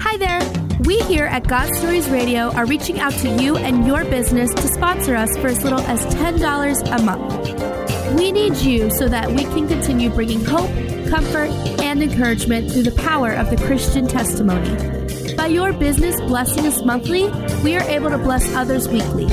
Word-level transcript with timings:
Hi 0.00 0.16
there. 0.16 0.40
We 0.84 1.00
here 1.00 1.26
at 1.26 1.46
God 1.46 1.74
Stories 1.74 2.08
Radio 2.08 2.50
are 2.52 2.64
reaching 2.64 2.98
out 2.98 3.12
to 3.12 3.28
you 3.28 3.58
and 3.58 3.86
your 3.86 4.06
business 4.06 4.54
to 4.54 4.66
sponsor 4.68 5.14
us 5.14 5.36
for 5.36 5.48
as 5.48 5.62
little 5.62 5.80
as 5.80 6.00
$10 6.14 6.98
a 6.98 7.02
month. 7.02 8.18
We 8.18 8.32
need 8.32 8.56
you 8.56 8.88
so 8.88 9.06
that 9.06 9.30
we 9.30 9.42
can 9.42 9.68
continue 9.68 10.08
bringing 10.08 10.42
hope, 10.46 10.70
comfort, 11.10 11.50
and 11.82 12.02
encouragement 12.02 12.72
through 12.72 12.84
the 12.84 13.02
power 13.02 13.34
of 13.34 13.50
the 13.50 13.58
Christian 13.66 14.08
testimony. 14.08 15.34
By 15.36 15.48
your 15.48 15.74
business 15.74 16.18
blessing 16.22 16.66
us 16.66 16.82
monthly, 16.82 17.28
we 17.62 17.76
are 17.76 17.82
able 17.82 18.08
to 18.08 18.16
bless 18.16 18.50
others 18.54 18.88
weekly. 18.88 19.26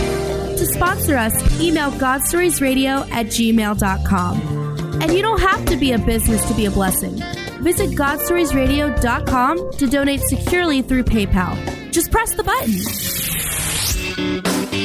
To 0.62 0.68
sponsor 0.68 1.18
us, 1.18 1.60
email 1.60 1.90
godstoriesradio 1.90 3.10
at 3.10 3.26
gmail.com. 3.26 5.02
And 5.02 5.12
you 5.12 5.24
don't 5.24 5.42
have 5.42 5.66
to 5.66 5.76
be 5.76 5.94
a 5.94 5.98
business 5.98 6.48
to 6.48 6.54
be 6.54 6.68
a 6.68 6.70
blessing. 6.70 7.20
Visit 7.64 7.98
godstoriesradio.com 7.98 9.72
to 9.72 9.88
donate 9.88 10.20
securely 10.20 10.84
through 10.84 11.06
PayPal. 11.06 11.58
Just 11.92 12.12
press 12.12 12.36
the 12.36 12.44
button. 12.44 12.74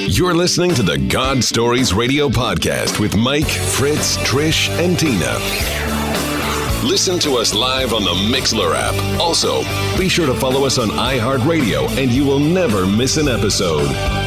You're 0.08 0.32
listening 0.32 0.72
to 0.76 0.82
the 0.82 0.96
God 0.96 1.44
Stories 1.44 1.92
Radio 1.92 2.30
podcast 2.30 2.98
with 2.98 3.14
Mike, 3.14 3.44
Fritz, 3.44 4.16
Trish, 4.26 4.70
and 4.82 4.98
Tina. 4.98 5.36
Listen 6.88 7.18
to 7.18 7.36
us 7.36 7.52
live 7.52 7.92
on 7.92 8.02
the 8.02 8.14
Mixlr 8.34 8.74
app. 8.74 8.94
Also, 9.20 9.60
be 9.98 10.08
sure 10.08 10.24
to 10.26 10.34
follow 10.34 10.64
us 10.64 10.78
on 10.78 10.88
iHeartRadio 10.88 11.98
and 11.98 12.10
you 12.10 12.24
will 12.24 12.38
never 12.38 12.86
miss 12.86 13.18
an 13.18 13.28
episode. 13.28 14.25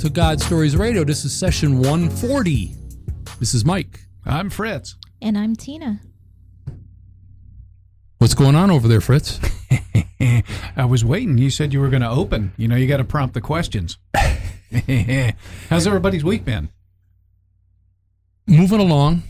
To 0.00 0.08
God 0.08 0.40
Stories 0.40 0.78
Radio. 0.78 1.04
This 1.04 1.26
is 1.26 1.38
session 1.38 1.76
140. 1.76 2.74
This 3.38 3.52
is 3.52 3.66
Mike. 3.66 4.00
I'm 4.24 4.48
Fritz. 4.48 4.96
And 5.20 5.36
I'm 5.36 5.54
Tina. 5.54 6.00
What's 8.16 8.32
going 8.32 8.54
on 8.54 8.70
over 8.70 8.88
there, 8.88 9.02
Fritz? 9.02 9.38
I 10.74 10.86
was 10.86 11.04
waiting. 11.04 11.36
You 11.36 11.50
said 11.50 11.74
you 11.74 11.80
were 11.80 11.90
going 11.90 12.00
to 12.00 12.08
open. 12.08 12.54
You 12.56 12.66
know, 12.66 12.76
you 12.76 12.86
got 12.88 12.96
to 12.96 13.04
prompt 13.04 13.34
the 13.34 13.42
questions. 13.42 13.98
How's 15.68 15.86
everybody's 15.86 16.24
week 16.24 16.46
been? 16.46 16.70
Moving 18.46 18.80
along. 18.80 19.22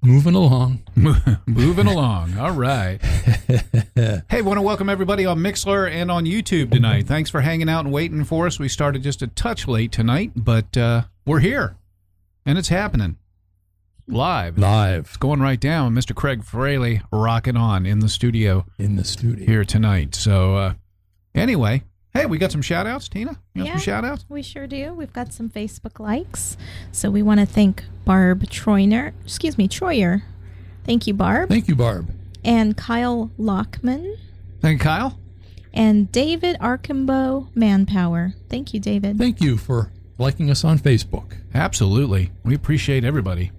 Moving 0.00 0.34
along. 0.34 0.82
Moving 1.46 1.88
along. 1.88 2.38
All 2.38 2.52
right. 2.52 2.98
hey, 4.30 4.42
want 4.42 4.58
to 4.58 4.62
welcome 4.62 4.88
everybody 4.88 5.26
on 5.26 5.38
Mixlr 5.38 5.90
and 5.90 6.10
on 6.10 6.24
YouTube 6.24 6.70
tonight. 6.70 7.06
Thanks 7.06 7.30
for 7.30 7.40
hanging 7.40 7.68
out 7.68 7.84
and 7.84 7.92
waiting 7.92 8.22
for 8.22 8.46
us. 8.46 8.60
We 8.60 8.68
started 8.68 9.02
just 9.02 9.22
a 9.22 9.26
touch 9.26 9.66
late 9.66 9.90
tonight, 9.90 10.32
but 10.36 10.76
uh, 10.76 11.02
we're 11.26 11.40
here 11.40 11.76
and 12.46 12.58
it's 12.58 12.68
happening 12.68 13.16
live. 14.06 14.56
Live 14.56 15.06
It's 15.06 15.16
going 15.16 15.40
right 15.40 15.60
down. 15.60 15.94
Mr. 15.94 16.14
Craig 16.14 16.44
Fraley 16.44 17.02
rocking 17.12 17.56
on 17.56 17.84
in 17.84 17.98
the 17.98 18.08
studio 18.08 18.66
in 18.78 18.96
the 18.96 19.04
studio. 19.04 19.44
here 19.46 19.64
tonight. 19.64 20.14
So, 20.14 20.54
uh, 20.56 20.74
anyway, 21.34 21.82
hey, 22.14 22.26
we 22.26 22.38
got 22.38 22.52
some 22.52 22.62
shout 22.62 22.86
outs, 22.86 23.08
Tina? 23.08 23.38
You 23.54 23.62
got 23.62 23.66
Yeah. 23.66 23.72
some 23.74 23.80
shout 23.82 24.04
outs? 24.04 24.24
We 24.28 24.42
sure 24.42 24.66
do. 24.66 24.92
We've 24.94 25.12
got 25.12 25.32
some 25.32 25.48
Facebook 25.48 26.00
likes. 26.00 26.56
So 26.92 27.10
we 27.10 27.22
want 27.22 27.40
to 27.40 27.46
thank 27.46 27.84
Barb 28.04 28.44
Troyner, 28.44 29.12
excuse 29.24 29.56
me, 29.58 29.68
Troyer. 29.68 30.22
Thank 30.84 31.06
you, 31.06 31.14
Barb. 31.14 31.48
Thank 31.48 31.68
you, 31.68 31.76
Barb. 31.76 32.10
and 32.44 32.76
Kyle 32.76 33.30
Lockman 33.38 34.16
Thank 34.60 34.80
you, 34.80 34.84
Kyle. 34.84 35.18
and 35.74 36.10
David 36.12 36.56
Arkimbo 36.60 37.48
Manpower. 37.54 38.32
Thank 38.48 38.72
you, 38.72 38.80
David. 38.80 39.18
Thank 39.18 39.40
you 39.42 39.56
for 39.58 39.92
liking 40.18 40.50
us 40.50 40.64
on 40.64 40.78
Facebook. 40.78 41.34
Absolutely. 41.54 42.30
We 42.44 42.54
appreciate 42.54 43.04
everybody. 43.04 43.50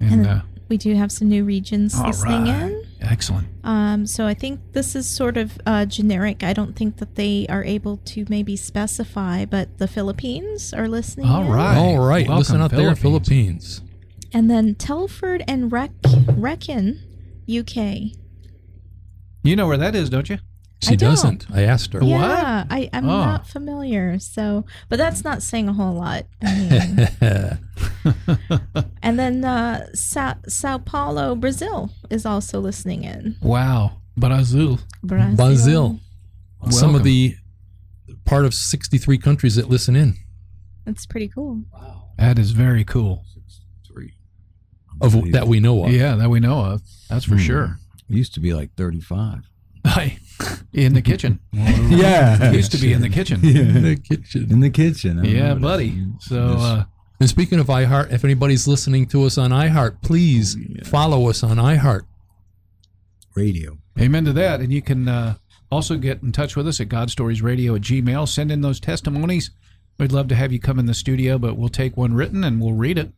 And, 0.00 0.12
And 0.12 0.26
uh, 0.26 0.40
we 0.68 0.76
do 0.78 0.94
have 0.94 1.12
some 1.12 1.28
new 1.28 1.44
regions 1.44 2.00
listening 2.00 2.44
right. 2.44 2.62
in. 2.70 2.77
Excellent. 3.00 3.48
Um, 3.64 4.06
so 4.06 4.26
I 4.26 4.34
think 4.34 4.60
this 4.72 4.96
is 4.96 5.08
sort 5.08 5.36
of 5.36 5.58
uh, 5.66 5.84
generic. 5.86 6.42
I 6.42 6.52
don't 6.52 6.74
think 6.74 6.96
that 6.96 7.14
they 7.14 7.46
are 7.48 7.64
able 7.64 7.98
to 7.98 8.24
maybe 8.28 8.56
specify, 8.56 9.44
but 9.44 9.78
the 9.78 9.86
Philippines 9.86 10.74
are 10.74 10.88
listening. 10.88 11.26
All 11.26 11.42
in. 11.44 11.48
right. 11.48 11.76
All 11.76 11.98
right. 11.98 12.26
Welcome, 12.26 12.38
Listen 12.38 12.60
out 12.60 12.70
there, 12.70 12.94
Philippines. 12.96 13.78
Philippines. 13.78 13.82
And 14.32 14.50
then 14.50 14.74
Telford 14.74 15.42
and 15.48 15.72
Reck- 15.72 15.92
Reckon, 16.28 17.00
UK. 17.48 18.12
You 19.42 19.56
know 19.56 19.66
where 19.68 19.78
that 19.78 19.94
is, 19.94 20.10
don't 20.10 20.28
you? 20.28 20.38
She 20.80 20.92
I 20.92 20.96
doesn't. 20.96 21.46
I 21.52 21.62
asked 21.62 21.92
her. 21.92 22.02
Yeah, 22.04 22.64
I, 22.70 22.88
I'm 22.92 23.04
Oh. 23.08 23.24
not 23.24 23.46
familiar. 23.48 24.18
So, 24.20 24.64
but 24.88 24.96
that's 24.96 25.24
not 25.24 25.42
saying 25.42 25.68
a 25.68 25.72
whole 25.72 25.94
lot. 25.94 26.26
I 26.42 27.08
mean, 27.20 27.58
and 29.02 29.18
then 29.18 29.44
uh, 29.44 29.86
Sa- 29.94 30.36
Sao 30.46 30.78
Paulo, 30.78 31.34
Brazil 31.34 31.90
is 32.10 32.24
also 32.24 32.60
listening 32.60 33.02
in. 33.04 33.36
Wow. 33.42 34.00
Brazil. 34.16 34.78
Brazil. 35.02 35.36
Brazil. 35.36 36.00
Some 36.70 36.94
of 36.94 37.02
the 37.04 37.34
part 38.24 38.44
of 38.44 38.54
63 38.54 39.18
countries 39.18 39.56
that 39.56 39.68
listen 39.68 39.96
in. 39.96 40.14
That's 40.84 41.06
pretty 41.06 41.28
cool. 41.28 41.62
Wow. 41.72 42.10
That 42.18 42.38
is 42.38 42.52
very 42.52 42.84
cool. 42.84 43.24
Of 45.00 45.30
that 45.30 45.46
we 45.46 45.60
know 45.60 45.84
of. 45.84 45.92
Yeah, 45.92 46.16
that 46.16 46.28
we 46.28 46.40
know 46.40 46.58
of. 46.64 46.82
That's 47.08 47.24
for 47.24 47.34
Hmm. 47.36 47.40
sure. 47.40 47.78
It 48.08 48.16
used 48.16 48.34
to 48.34 48.40
be 48.40 48.52
like 48.52 48.74
35. 48.76 49.48
Hi. 49.86 50.18
In 50.72 50.94
the 50.94 51.02
kitchen. 51.02 51.40
Yeah. 51.88 52.52
Used 52.52 52.70
to 52.72 52.78
be 52.78 52.92
in 52.92 53.00
the 53.00 53.08
kitchen. 53.08 53.44
In 53.44 53.82
the 53.82 53.96
kitchen. 53.96 54.46
In 54.52 54.60
the 54.60 54.70
kitchen. 54.70 55.24
Yeah, 55.24 55.54
buddy. 55.54 56.04
So, 56.20 56.56
uh, 56.58 56.84
And 57.18 57.28
speaking 57.28 57.58
of 57.58 57.66
iHeart, 57.68 58.12
if 58.12 58.24
anybody's 58.24 58.68
listening 58.68 59.06
to 59.06 59.24
us 59.24 59.38
on 59.38 59.50
iHeart, 59.50 60.02
please 60.02 60.56
follow 60.84 61.28
us 61.28 61.42
on 61.42 61.56
iHeart. 61.56 62.02
radio. 63.34 63.78
amen 63.98 64.24
to 64.26 64.32
that. 64.34 64.60
And 64.60 64.72
you 64.72 64.82
can 64.82 65.08
uh, 65.08 65.34
also 65.72 65.96
get 65.96 66.22
in 66.22 66.30
touch 66.32 66.56
with 66.56 66.68
us 66.68 66.80
at 66.80 66.88
godstoriesradio 66.88 67.76
at 67.76 67.82
gmail. 67.82 68.28
Send 68.28 68.52
in 68.52 68.60
those 68.60 68.80
testimonies. 68.80 69.50
We'd 69.98 70.12
love 70.12 70.28
to 70.28 70.34
have 70.36 70.52
you 70.52 70.60
come 70.60 70.78
in 70.78 70.86
the 70.86 70.94
studio, 70.94 71.38
but 71.38 71.56
we'll 71.56 71.68
take 71.70 71.96
one 71.96 72.14
written 72.14 72.44
and 72.44 72.60
we'll 72.60 72.74
read 72.74 72.98
it. 72.98 73.12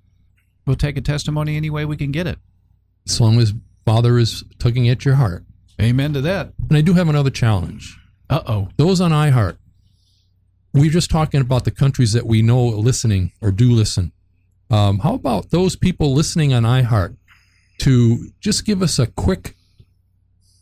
We'll 0.66 0.76
take 0.76 0.96
a 0.96 1.00
testimony 1.02 1.56
any 1.56 1.70
way 1.70 1.84
we 1.84 1.96
can 1.96 2.12
get 2.12 2.26
it. 2.26 2.38
As 3.08 3.20
long 3.20 3.38
as 3.40 3.52
Father 3.84 4.18
is 4.18 4.44
tugging 4.58 4.88
at 4.88 5.04
your 5.04 5.16
heart. 5.16 5.44
Amen 5.80 6.12
to 6.12 6.20
that. 6.22 6.52
And 6.68 6.76
I 6.76 6.80
do 6.82 6.92
have 6.94 7.08
another 7.08 7.30
challenge. 7.30 7.98
Uh 8.28 8.42
oh. 8.46 8.68
Those 8.76 9.00
on 9.00 9.10
iHeart, 9.12 9.56
we're 10.72 10.90
just 10.90 11.10
talking 11.10 11.40
about 11.40 11.64
the 11.64 11.70
countries 11.70 12.12
that 12.12 12.26
we 12.26 12.42
know 12.42 12.66
listening 12.66 13.32
or 13.40 13.50
do 13.50 13.72
listen. 13.72 14.12
Um, 14.70 15.00
how 15.00 15.14
about 15.14 15.50
those 15.50 15.74
people 15.74 16.14
listening 16.14 16.52
on 16.54 16.62
iHeart 16.62 17.16
to 17.78 18.30
just 18.40 18.64
give 18.64 18.82
us 18.82 18.98
a 18.98 19.06
quick 19.06 19.56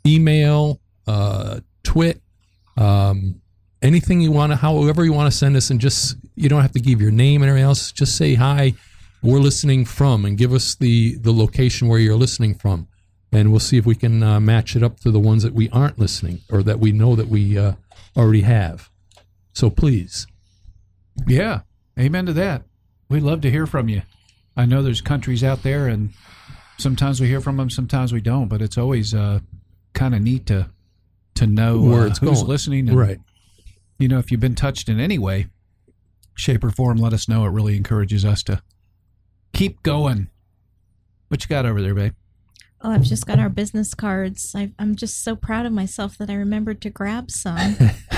email, 0.07 0.81
uh, 1.07 1.61
twit, 1.83 2.23
um, 2.77 3.41
anything 3.83 4.21
you 4.21 4.31
want 4.31 4.53
to, 4.53 4.57
however 4.57 5.05
you 5.05 5.13
want 5.13 5.31
to 5.31 5.37
send 5.37 5.57
us, 5.57 5.69
and 5.71 5.81
just 5.81 6.17
you 6.37 6.49
don't 6.49 6.63
have 6.63 6.73
to 6.73 6.81
give 6.81 7.01
your 7.01 7.11
name 7.11 7.43
and 7.43 7.51
everything 7.51 7.67
else. 7.67 7.93
Just 7.93 8.17
say 8.17 8.35
hi, 8.35 8.73
we're 9.23 9.41
listening 9.41 9.85
from, 9.85 10.25
and 10.25 10.39
give 10.39 10.53
us 10.55 10.75
the 10.77 11.17
the 11.17 11.33
location 11.33 11.89
where 11.89 11.99
you're 11.99 12.17
listening 12.17 12.55
from, 12.55 12.89
and 13.33 13.51
we'll 13.51 13.61
see 13.61 13.77
if 13.77 13.85
we 13.87 13.95
can 13.95 14.23
uh, 14.23 14.41
match 14.41 14.75
it 14.77 14.83
up 14.83 15.01
to 15.01 15.11
the 15.11 15.21
ones 15.21 15.43
that 15.43 15.53
we 15.55 15.69
aren't 15.71 15.99
listening 15.99 16.41
or 16.51 16.63
that 16.63 16.79
we 16.81 16.93
know 16.93 17.15
that 17.17 17.29
we 17.29 17.59
uh, 17.59 17.73
already 18.17 18.43
have. 18.43 18.91
So 19.53 19.71
please, 19.71 20.27
Yeah. 21.27 21.61
Amen 21.99 22.27
to 22.27 22.33
that. 22.35 22.63
We'd 23.09 23.23
love 23.25 23.41
to 23.41 23.51
hear 23.51 23.67
from 23.67 23.89
you. 23.89 24.03
I 24.57 24.67
know 24.67 24.83
there's 24.83 25.01
countries 25.01 25.43
out 25.43 25.63
there, 25.65 25.89
and 25.89 26.11
sometimes 26.79 27.21
we 27.21 27.27
hear 27.27 27.41
from 27.41 27.57
them, 27.57 27.71
sometimes 27.71 28.13
we 28.13 28.21
don't, 28.21 28.47
but 28.49 28.63
it's 28.63 28.79
always 28.79 29.15
uh, 29.15 29.41
kind 29.95 30.15
of 30.15 30.23
neat 30.23 30.47
to 30.47 30.69
to 31.35 31.47
know 31.47 31.81
Where 31.81 32.03
uh, 32.03 32.07
it's 32.07 32.19
who's 32.19 32.39
going. 32.39 32.47
listening. 32.47 32.89
And, 32.89 32.99
Right. 32.99 33.19
You 33.99 34.09
know, 34.09 34.19
if 34.19 34.31
you've 34.31 34.41
been 34.41 34.55
touched 34.55 34.89
in 34.89 34.99
any 35.01 35.19
way, 35.19 35.47
shape, 36.37 36.63
or 36.65 36.71
form, 36.71 36.99
let 36.99 37.13
us 37.13 37.29
know. 37.29 37.45
It 37.45 37.51
really 37.51 37.77
encourages 37.77 38.25
us 38.25 38.43
to 38.45 38.63
keep 39.53 39.83
going. 39.83 40.31
What 41.29 41.43
you 41.45 41.49
got 41.49 41.67
over 41.67 41.81
there, 41.83 41.95
babe? 41.95 42.15
Oh, 42.81 42.91
I've 42.93 43.03
just 43.03 43.27
got 43.27 43.39
our 43.41 43.49
business 43.49 43.93
cards. 43.95 44.55
I, 44.57 44.71
I'm 44.79 44.95
just 44.95 45.23
so 45.25 45.35
proud 45.35 45.67
of 45.67 45.73
myself 45.73 46.17
that 46.19 46.31
I 46.31 46.35
remembered 46.35 46.81
to 46.83 46.91
grab 46.91 47.31
some. 47.31 47.57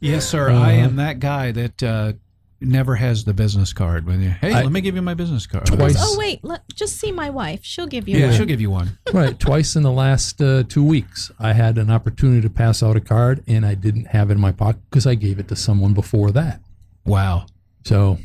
yes, 0.00 0.28
sir. 0.28 0.50
I 0.50 0.54
Uh-huh. 0.54 0.84
am 0.84 0.96
that 0.96 1.20
guy 1.20 1.52
that 1.52 1.82
uh, 1.82 2.12
never 2.60 2.96
has 2.96 3.24
the 3.24 3.32
business 3.34 3.72
card. 3.72 4.06
When 4.06 4.20
you, 4.22 4.30
hey, 4.30 4.52
I- 4.52 4.62
let 4.62 4.72
me 4.72 4.80
give 4.80 4.94
you 4.96 5.02
my 5.02 5.14
business 5.14 5.46
card. 5.46 5.66
Twice. 5.66 5.94
oh 5.98 6.16
wait, 6.18 6.42
let, 6.42 6.62
just 6.74 6.96
see 6.98 7.12
my 7.12 7.30
wife. 7.30 7.60
She'll 7.62 7.86
give 7.86 8.08
you 8.08 8.18
Yeah, 8.18 8.26
one. 8.28 8.36
she'll 8.36 8.46
give 8.46 8.60
you 8.60 8.70
one. 8.70 8.98
right. 9.12 9.38
Twice 9.38 9.76
in 9.76 9.82
the 9.82 9.92
last 9.92 10.40
uh, 10.42 10.64
two 10.68 10.84
weeks, 10.84 11.30
I 11.38 11.52
had 11.52 11.78
an 11.78 11.90
opportunity 11.90 12.40
to 12.42 12.50
pass 12.50 12.82
out 12.82 12.96
a 12.96 13.00
card, 13.00 13.44
and 13.46 13.64
I 13.64 13.74
didn't 13.74 14.06
have 14.08 14.30
it 14.30 14.34
in 14.34 14.40
my 14.40 14.52
pocket 14.52 14.80
because 14.90 15.06
I 15.06 15.14
gave 15.14 15.38
it 15.38 15.48
to 15.48 15.56
someone 15.56 15.94
before 15.94 16.30
that. 16.32 16.60
Wow. 17.04 17.46
So, 17.84 18.18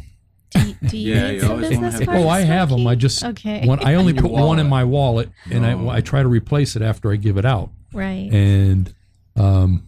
Do 0.52 0.60
you, 0.68 0.76
do 0.90 0.98
you 0.98 1.14
Yeah, 1.16 1.28
need 1.28 1.34
you 1.36 1.40
some 1.42 1.52
always 1.52 1.70
business 1.70 1.82
wanna 1.94 1.98
have- 2.06 2.06
cards? 2.08 2.26
oh, 2.26 2.30
I 2.30 2.42
have 2.42 2.70
them. 2.70 2.80
I 2.82 2.84
Smokey? 2.94 3.00
just 3.00 3.24
okay. 3.24 3.66
one, 3.68 3.80
I 3.86 3.96
only 3.96 4.14
your 4.14 4.22
put 4.24 4.32
one 4.32 4.60
in 4.60 4.70
wallet. 4.70 4.70
my 4.70 4.84
wallet, 4.84 5.30
and 5.52 5.66
Oh. 5.66 5.88
I 5.90 5.98
I 5.98 6.02
try 6.02 6.22
to 6.24 6.28
replace 6.30 6.76
it 6.76 6.82
after 6.82 7.12
I 7.12 7.16
give 7.16 7.38
it 7.38 7.46
out. 7.46 7.70
right. 7.94 8.30
And, 8.32 8.94
um, 9.36 9.88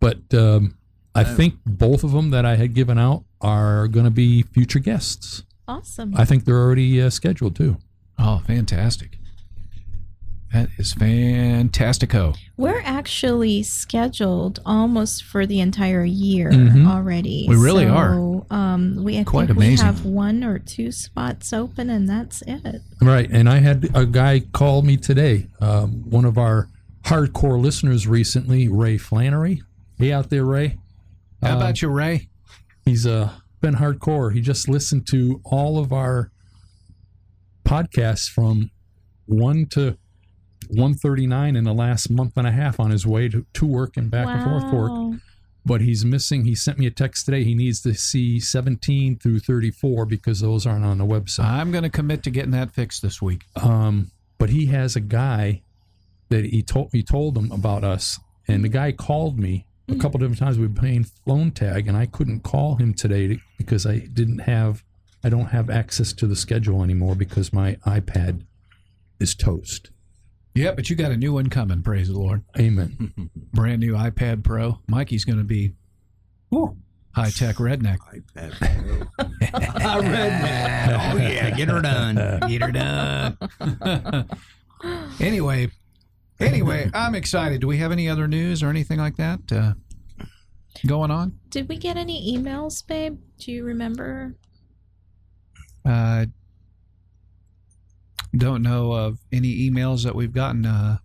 but 0.00 0.18
um, 0.34 0.76
I 1.14 1.24
think 1.24 1.54
both 1.66 2.04
of 2.04 2.12
them 2.12 2.30
that 2.30 2.44
I 2.44 2.56
had 2.56 2.74
given 2.74 2.98
out 2.98 3.24
are 3.40 3.88
going 3.88 4.04
to 4.04 4.10
be 4.10 4.42
future 4.42 4.78
guests. 4.80 5.44
Awesome. 5.68 6.14
I 6.16 6.24
think 6.24 6.44
they're 6.44 6.58
already 6.58 7.00
uh, 7.00 7.08
scheduled 7.10 7.54
too. 7.56 7.76
Oh, 8.18 8.42
fantastic. 8.46 9.18
That 10.52 10.68
is 10.76 10.92
fantastico. 10.94 12.36
We're 12.58 12.82
actually 12.84 13.62
scheduled 13.62 14.60
almost 14.66 15.24
for 15.24 15.46
the 15.46 15.60
entire 15.60 16.04
year 16.04 16.50
Mhm. 16.50 16.86
already. 16.86 17.46
We 17.48 17.56
really 17.56 17.84
So, 17.86 18.44
are. 18.50 18.54
Um, 18.54 19.02
we 19.02 19.18
I 19.18 19.24
Quite 19.24 19.46
think 19.46 19.56
amazing. 19.56 19.86
we 19.86 19.92
have 19.94 20.04
one 20.04 20.44
or 20.44 20.58
two 20.58 20.92
spots 20.92 21.52
open, 21.54 21.88
and 21.88 22.06
that's 22.08 22.42
it. 22.46 22.82
Right. 23.00 23.30
And 23.30 23.48
I 23.48 23.60
had 23.60 23.88
a 23.94 24.04
guy 24.04 24.40
call 24.40 24.82
me 24.82 24.98
today, 24.98 25.46
um, 25.60 26.02
one 26.10 26.26
of 26.26 26.36
our 26.36 26.68
hardcore 27.04 27.58
listeners 27.60 28.06
recently, 28.06 28.68
Ray 28.68 28.98
Flannery. 28.98 29.62
Hey, 29.96 30.12
out 30.12 30.28
there, 30.28 30.44
Ray. 30.44 30.76
How 31.42 31.52
Um, 31.52 31.56
about 31.56 31.80
you, 31.80 31.88
Ray? 31.88 32.28
He's 32.84 33.06
uh, 33.06 33.30
been 33.62 33.76
hardcore. 33.76 34.34
He 34.34 34.40
just 34.42 34.68
listened 34.68 35.06
to 35.08 35.40
all 35.44 35.78
of 35.78 35.92
our 35.92 36.30
podcasts 37.64 38.28
from 38.28 38.70
1 39.26 39.66
to 39.70 39.96
139 40.72 41.56
in 41.56 41.64
the 41.64 41.72
last 41.72 42.10
month 42.10 42.36
and 42.36 42.46
a 42.46 42.50
half 42.52 42.80
on 42.80 42.90
his 42.90 43.06
way 43.06 43.28
to, 43.28 43.44
to 43.54 43.66
work 43.66 43.96
and 43.96 44.10
back 44.10 44.26
and 44.28 44.42
forth 44.44 44.70
to 44.70 44.76
work. 44.76 45.20
But 45.64 45.80
he's 45.80 46.04
missing, 46.04 46.44
he 46.44 46.54
sent 46.56 46.78
me 46.78 46.86
a 46.86 46.90
text 46.90 47.24
today. 47.24 47.44
He 47.44 47.54
needs 47.54 47.80
to 47.82 47.94
see 47.94 48.40
17 48.40 49.18
through 49.18 49.40
34 49.40 50.06
because 50.06 50.40
those 50.40 50.66
aren't 50.66 50.84
on 50.84 50.98
the 50.98 51.06
website. 51.06 51.44
I'm 51.44 51.70
going 51.70 51.84
to 51.84 51.90
commit 51.90 52.24
to 52.24 52.30
getting 52.30 52.50
that 52.50 52.72
fixed 52.72 53.00
this 53.02 53.22
week. 53.22 53.44
Um, 53.62 54.10
but 54.38 54.50
he 54.50 54.66
has 54.66 54.96
a 54.96 55.00
guy 55.00 55.62
that 56.30 56.46
he 56.46 56.62
told 56.62 56.88
he 56.92 57.02
told 57.02 57.36
him 57.36 57.52
about 57.52 57.84
us, 57.84 58.18
and 58.48 58.64
the 58.64 58.68
guy 58.68 58.90
called 58.90 59.38
me 59.38 59.66
a 59.88 59.94
couple 59.96 60.18
different 60.18 60.38
times. 60.38 60.58
We've 60.58 60.72
been 60.72 60.80
playing 60.80 61.04
phone 61.26 61.52
tag, 61.52 61.86
and 61.86 61.96
I 61.96 62.06
couldn't 62.06 62.40
call 62.40 62.76
him 62.76 62.92
today 62.94 63.28
to- 63.28 63.38
because 63.58 63.86
I 63.86 63.98
didn't 63.98 64.40
have 64.40 64.82
I 65.22 65.28
don't 65.28 65.46
have 65.46 65.70
access 65.70 66.12
to 66.14 66.26
the 66.26 66.34
schedule 66.34 66.82
anymore 66.82 67.14
because 67.14 67.52
my 67.52 67.76
iPad 67.86 68.44
is 69.20 69.36
toast. 69.36 69.90
Yeah, 70.54 70.72
but 70.72 70.90
you 70.90 70.96
got 70.96 71.12
a 71.12 71.16
new 71.16 71.32
one 71.32 71.48
coming. 71.48 71.82
Praise 71.82 72.08
the 72.08 72.18
Lord. 72.18 72.44
Amen. 72.58 73.30
Brand 73.54 73.80
new 73.80 73.94
iPad 73.94 74.44
Pro. 74.44 74.78
Mikey's 74.86 75.24
going 75.24 75.38
to 75.38 75.44
be 75.44 75.72
high 76.50 77.30
tech 77.30 77.56
redneck. 77.56 77.98
IPad 78.36 78.58
Pro. 78.58 79.26
redneck. 80.02 81.12
Oh 81.12 81.16
yeah, 81.16 81.50
get 81.50 81.68
her 81.68 81.80
done. 81.80 82.40
Get 82.48 82.62
her 82.62 82.72
done. 82.72 84.28
Anyway, 85.20 85.70
anyway, 86.40 86.90
I'm 86.92 87.14
excited. 87.14 87.60
Do 87.60 87.68
we 87.68 87.76
have 87.78 87.92
any 87.92 88.08
other 88.08 88.26
news 88.26 88.62
or 88.62 88.68
anything 88.68 88.98
like 88.98 89.16
that 89.16 89.40
uh, 89.52 89.74
going 90.86 91.12
on? 91.12 91.38
Did 91.50 91.68
we 91.68 91.76
get 91.76 91.96
any 91.96 92.36
emails, 92.36 92.84
babe? 92.84 93.20
Do 93.38 93.52
you 93.52 93.62
remember? 93.64 94.34
Uh, 95.84 96.26
don't 98.38 98.62
know 98.62 98.92
of 98.92 99.18
any 99.32 99.68
emails 99.70 100.04
that 100.04 100.14
we've 100.14 100.32
gotten. 100.32 100.64
Uh, 100.66 100.98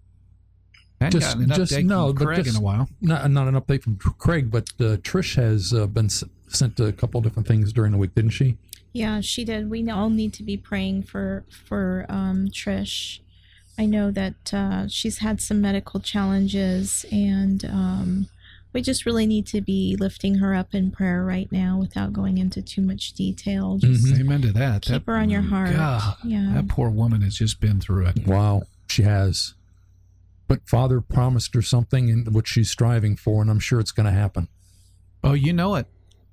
hadn't 1.02 1.20
Just- 1.20 1.36
gotten 1.38 1.52
an 1.52 1.58
just- 1.58 1.72
update 1.74 1.86
no, 1.86 2.08
from 2.08 2.16
but 2.16 2.26
Craig 2.26 2.40
in 2.40 2.46
just- 2.46 2.58
a 2.58 2.62
while. 2.62 2.90
Not 3.02 3.30
not 3.30 3.48
an 3.48 3.56
update 3.56 3.84
from 3.84 3.98
Craig, 3.98 4.50
but 4.50 4.70
uh, 4.80 4.98
Trish 4.98 5.36
has 5.36 5.74
uh, 5.74 5.86
been 5.88 6.06
s- 6.06 6.24
sent 6.48 6.80
a 6.80 6.92
couple 6.92 7.22
different 7.22 7.48
things 7.48 7.72
during 7.74 7.92
the 7.92 7.98
week, 7.98 8.16
didn't 8.16 8.32
she? 8.32 8.58
Yeah, 8.94 9.22
she 9.22 9.44
did. 9.46 9.70
We 9.70 9.88
all 9.92 10.10
need 10.10 10.34
to 10.34 10.44
be 10.44 10.58
praying 10.58 11.04
for 11.04 11.44
for 11.50 12.06
um, 12.10 12.48
Trish. 12.48 13.20
I 13.78 13.86
know 13.86 14.10
that 14.10 14.52
uh, 14.54 14.88
she's 14.88 15.20
had 15.20 15.40
some 15.40 15.62
medical 15.62 16.00
challenges, 16.00 17.06
and 17.12 17.64
um, 17.66 18.28
we 18.78 18.82
just 18.84 19.08
really 19.08 19.26
need 19.26 19.48
to 19.48 19.60
be 19.60 19.96
lifting 20.00 20.36
her 20.36 20.54
up 20.54 20.76
in 20.76 20.92
prayer 20.92 21.26
right 21.26 21.52
now, 21.52 21.80
without 21.80 22.14
going 22.14 22.38
into 22.38 22.62
too 22.62 22.80
much 22.84 23.12
detail. 23.14 23.80
Just 23.80 24.06
Mhm. 24.06 24.20
Amen 24.20 24.42
to 24.44 24.52
that. 24.52 24.84
keep 24.84 24.92
that 25.04 25.12
her 25.12 25.18
on 25.18 25.32
your 25.32 25.42
heart. 25.42 25.74
God, 25.74 26.16
yeah. 26.24 26.52
that 26.54 26.68
poor 26.68 26.92
woman 26.92 27.22
has 27.24 27.34
just 27.34 27.60
been 27.60 27.82
through 27.82 28.06
it. 28.06 28.28
Wow, 28.28 28.68
she 28.88 29.02
has. 29.02 29.56
But 30.48 30.70
Father 30.70 31.02
promised 31.02 31.56
her 31.56 31.64
something 31.64 32.08
in 32.08 32.26
what 32.32 32.48
she's 32.48 32.70
striving 32.70 33.16
for, 33.16 33.42
and 33.42 33.50
I'm 33.50 33.58
sure 33.60 33.80
it's 33.80 33.92
going 33.92 34.06
to 34.06 34.12
happen. 34.12 34.48
Oh, 35.24 35.34
you 35.34 35.54
know 35.54 35.74
it. 35.74 35.88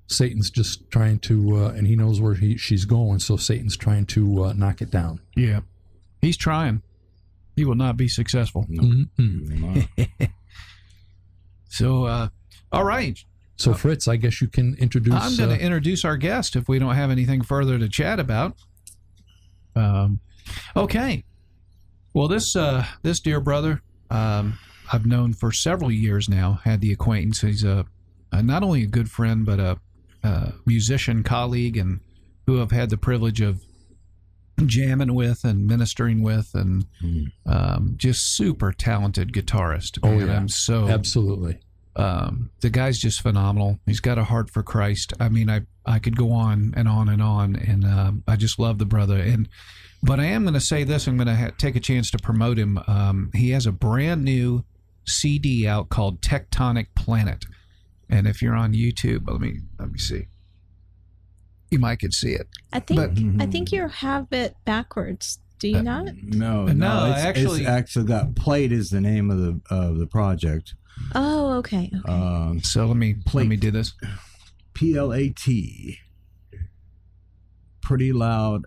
Satan's 0.05 0.51
just 0.51 0.91
trying 0.91 1.17
to, 1.21 1.57
uh, 1.65 1.69
and 1.69 1.87
he 1.87 1.95
knows 1.95 2.21
where 2.21 2.35
he, 2.35 2.57
she's 2.57 2.85
going, 2.85 3.17
so 3.21 3.37
Satan's 3.37 3.75
trying 3.75 4.05
to 4.05 4.43
uh, 4.43 4.53
knock 4.53 4.83
it 4.83 4.91
down. 4.91 5.19
Yeah, 5.35 5.61
he's 6.21 6.37
trying. 6.37 6.83
He 7.55 7.65
will 7.65 7.73
not 7.73 7.97
be 7.97 8.07
successful. 8.07 8.67
Mhm. 8.69 9.87
So, 11.69 12.05
uh, 12.05 12.29
all 12.71 12.83
right. 12.83 13.17
So, 13.57 13.73
Fritz, 13.73 14.07
I 14.07 14.17
guess 14.17 14.41
you 14.41 14.47
can 14.47 14.75
introduce. 14.75 15.13
I'm 15.13 15.37
going 15.37 15.51
uh, 15.51 15.57
to 15.57 15.63
introduce 15.63 16.03
our 16.03 16.17
guest 16.17 16.55
if 16.55 16.67
we 16.67 16.77
don't 16.77 16.95
have 16.95 17.09
anything 17.09 17.41
further 17.41 17.79
to 17.79 17.87
chat 17.87 18.19
about. 18.19 18.55
Um, 19.75 20.19
okay. 20.75 21.23
Well, 22.13 22.27
this 22.27 22.55
uh, 22.55 22.85
this 23.01 23.19
dear 23.19 23.39
brother, 23.39 23.81
um, 24.09 24.59
I've 24.91 25.05
known 25.05 25.33
for 25.33 25.51
several 25.51 25.91
years 25.91 26.27
now. 26.27 26.59
Had 26.63 26.81
the 26.81 26.91
acquaintance. 26.91 27.41
He's 27.41 27.63
a, 27.63 27.85
a 28.31 28.43
not 28.43 28.63
only 28.63 28.83
a 28.83 28.87
good 28.87 29.09
friend, 29.09 29.45
but 29.45 29.59
a, 29.59 29.79
a 30.23 30.53
musician 30.65 31.23
colleague, 31.23 31.77
and 31.77 32.01
who 32.45 32.61
I've 32.61 32.71
had 32.71 32.89
the 32.89 32.97
privilege 32.97 33.41
of 33.41 33.64
jamming 34.65 35.13
with 35.13 35.43
and 35.43 35.67
ministering 35.67 36.21
with, 36.23 36.51
and 36.53 36.85
um, 37.45 37.93
just 37.97 38.35
super 38.35 38.71
talented 38.71 39.33
guitarist. 39.33 39.99
Oh, 40.03 40.17
yeah. 40.19 40.35
I'm 40.37 40.47
so 40.49 40.87
absolutely. 40.87 41.59
um, 41.95 42.49
the 42.61 42.69
guy's 42.69 42.97
just 42.99 43.21
phenomenal. 43.21 43.79
He's 43.85 43.99
got 43.99 44.17
a 44.17 44.23
heart 44.23 44.49
for 44.49 44.63
Christ. 44.63 45.13
I 45.19 45.29
mean, 45.29 45.49
I 45.49 45.61
I 45.85 45.99
could 45.99 46.15
go 46.17 46.31
on 46.31 46.73
and 46.75 46.87
on 46.87 47.09
and 47.09 47.21
on, 47.21 47.55
and 47.55 47.85
um, 47.85 48.23
I 48.27 48.35
just 48.35 48.57
love 48.59 48.77
the 48.79 48.85
brother. 48.85 49.17
And 49.17 49.47
but 50.01 50.19
I 50.19 50.25
am 50.25 50.43
going 50.43 50.53
to 50.53 50.59
say 50.61 50.83
this. 50.83 51.07
I'm 51.07 51.17
going 51.17 51.27
to 51.27 51.35
ha- 51.35 51.51
take 51.57 51.75
a 51.75 51.79
chance 51.79 52.11
to 52.11 52.17
promote 52.17 52.57
him. 52.57 52.79
Um, 52.87 53.31
he 53.33 53.51
has 53.51 53.65
a 53.65 53.71
brand 53.71 54.23
new 54.23 54.63
CD 55.05 55.67
out 55.67 55.89
called 55.89 56.21
Tectonic 56.21 56.87
Planet, 56.95 57.45
and 58.09 58.27
if 58.27 58.41
you're 58.41 58.55
on 58.55 58.73
YouTube, 58.73 59.29
let 59.29 59.39
me 59.41 59.59
let 59.79 59.91
me 59.91 59.99
see. 59.99 60.27
You 61.75 61.79
might 61.79 61.99
could 61.99 62.13
see 62.13 62.31
it. 62.31 62.47
I 62.71 62.79
think 62.79 63.01
But- 63.01 63.43
I 63.43 63.47
think 63.47 63.73
you 63.73 63.85
have 63.89 64.27
it 64.31 64.55
backwards. 64.63 65.39
Do 65.59 65.67
you 65.67 65.79
Uh, 65.79 65.81
not? 65.81 66.05
No, 66.23 66.67
No, 66.67 66.71
no, 66.73 67.11
it's, 67.11 67.19
actually- 67.19 67.59
it's 67.61 67.69
actually 67.69 68.05
got 68.05 68.33
plate 68.33 68.71
is 68.71 68.91
the 68.91 69.01
name 69.01 69.29
of 69.29 69.39
the 69.39 69.59
of 69.69 69.97
the 69.97 70.07
project. 70.07 70.73
Oh, 71.13 71.55
okay. 71.55 71.91
okay. 71.93 72.09
Um, 72.09 72.61
So 72.63 72.85
let 72.85 72.95
me 72.95 73.17
let 73.33 73.47
me 73.47 73.57
do 73.57 73.71
this. 73.71 73.91
P 74.73 74.95
L 74.97 75.13
A 75.13 75.27
T. 75.31 75.99
Pretty 77.81 78.13
loud. 78.13 78.63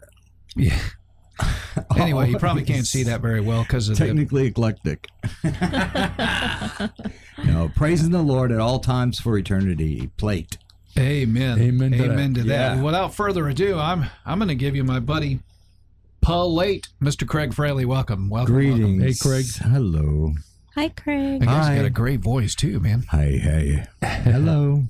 Yeah. 0.55 0.79
Anyway, 1.97 2.29
you 2.29 2.39
probably 2.39 2.65
can't 2.65 2.87
see 2.87 3.05
that 3.05 3.21
very 3.21 3.41
well 3.41 3.63
because 3.63 3.89
of 3.89 3.97
the 3.97 4.05
Technically 4.05 4.47
eclectic. 4.49 5.07
no, 7.45 7.71
praising 7.77 8.11
the 8.11 8.21
Lord 8.23 8.51
at 8.51 8.59
all 8.59 8.81
times 8.81 9.21
for 9.21 9.39
eternity. 9.39 10.11
Plate. 10.17 10.59
Amen. 10.99 11.59
Amen 11.61 11.93
to 11.93 12.05
Amen 12.05 12.33
that. 12.33 12.43
to 12.43 12.49
that. 12.49 12.77
Yeah. 12.77 12.83
Without 12.83 13.15
further 13.15 13.49
ado, 13.49 13.79
I'm 13.79 14.07
I'm 14.27 14.39
going 14.39 14.49
to 14.49 14.55
give 14.55 14.75
you 14.75 14.85
my 14.85 14.99
buddy 15.01 15.41
Paul 16.21 16.55
Late, 16.55 16.89
Mr. 17.01 17.27
Craig 17.27 17.55
Fraley. 17.55 17.85
Welcome. 17.85 18.29
Welcome. 18.29 18.55
Greetings. 18.55 19.03
Hey, 19.23 19.29
Craig. 19.29 19.47
Hello. 19.63 20.33
Hi, 20.75 20.89
Craig. 20.91 21.41
Welcome. 21.41 21.49
I 21.49 21.53
guess 21.53 21.67
Hi. 21.67 21.73
you 21.75 21.79
got 21.81 21.87
a 21.87 21.91
great 21.91 22.21
voice 22.21 22.55
too, 22.55 22.81
man. 22.81 23.05
Hi, 23.11 23.27
hey. 23.27 23.85
Hello. 24.03 24.85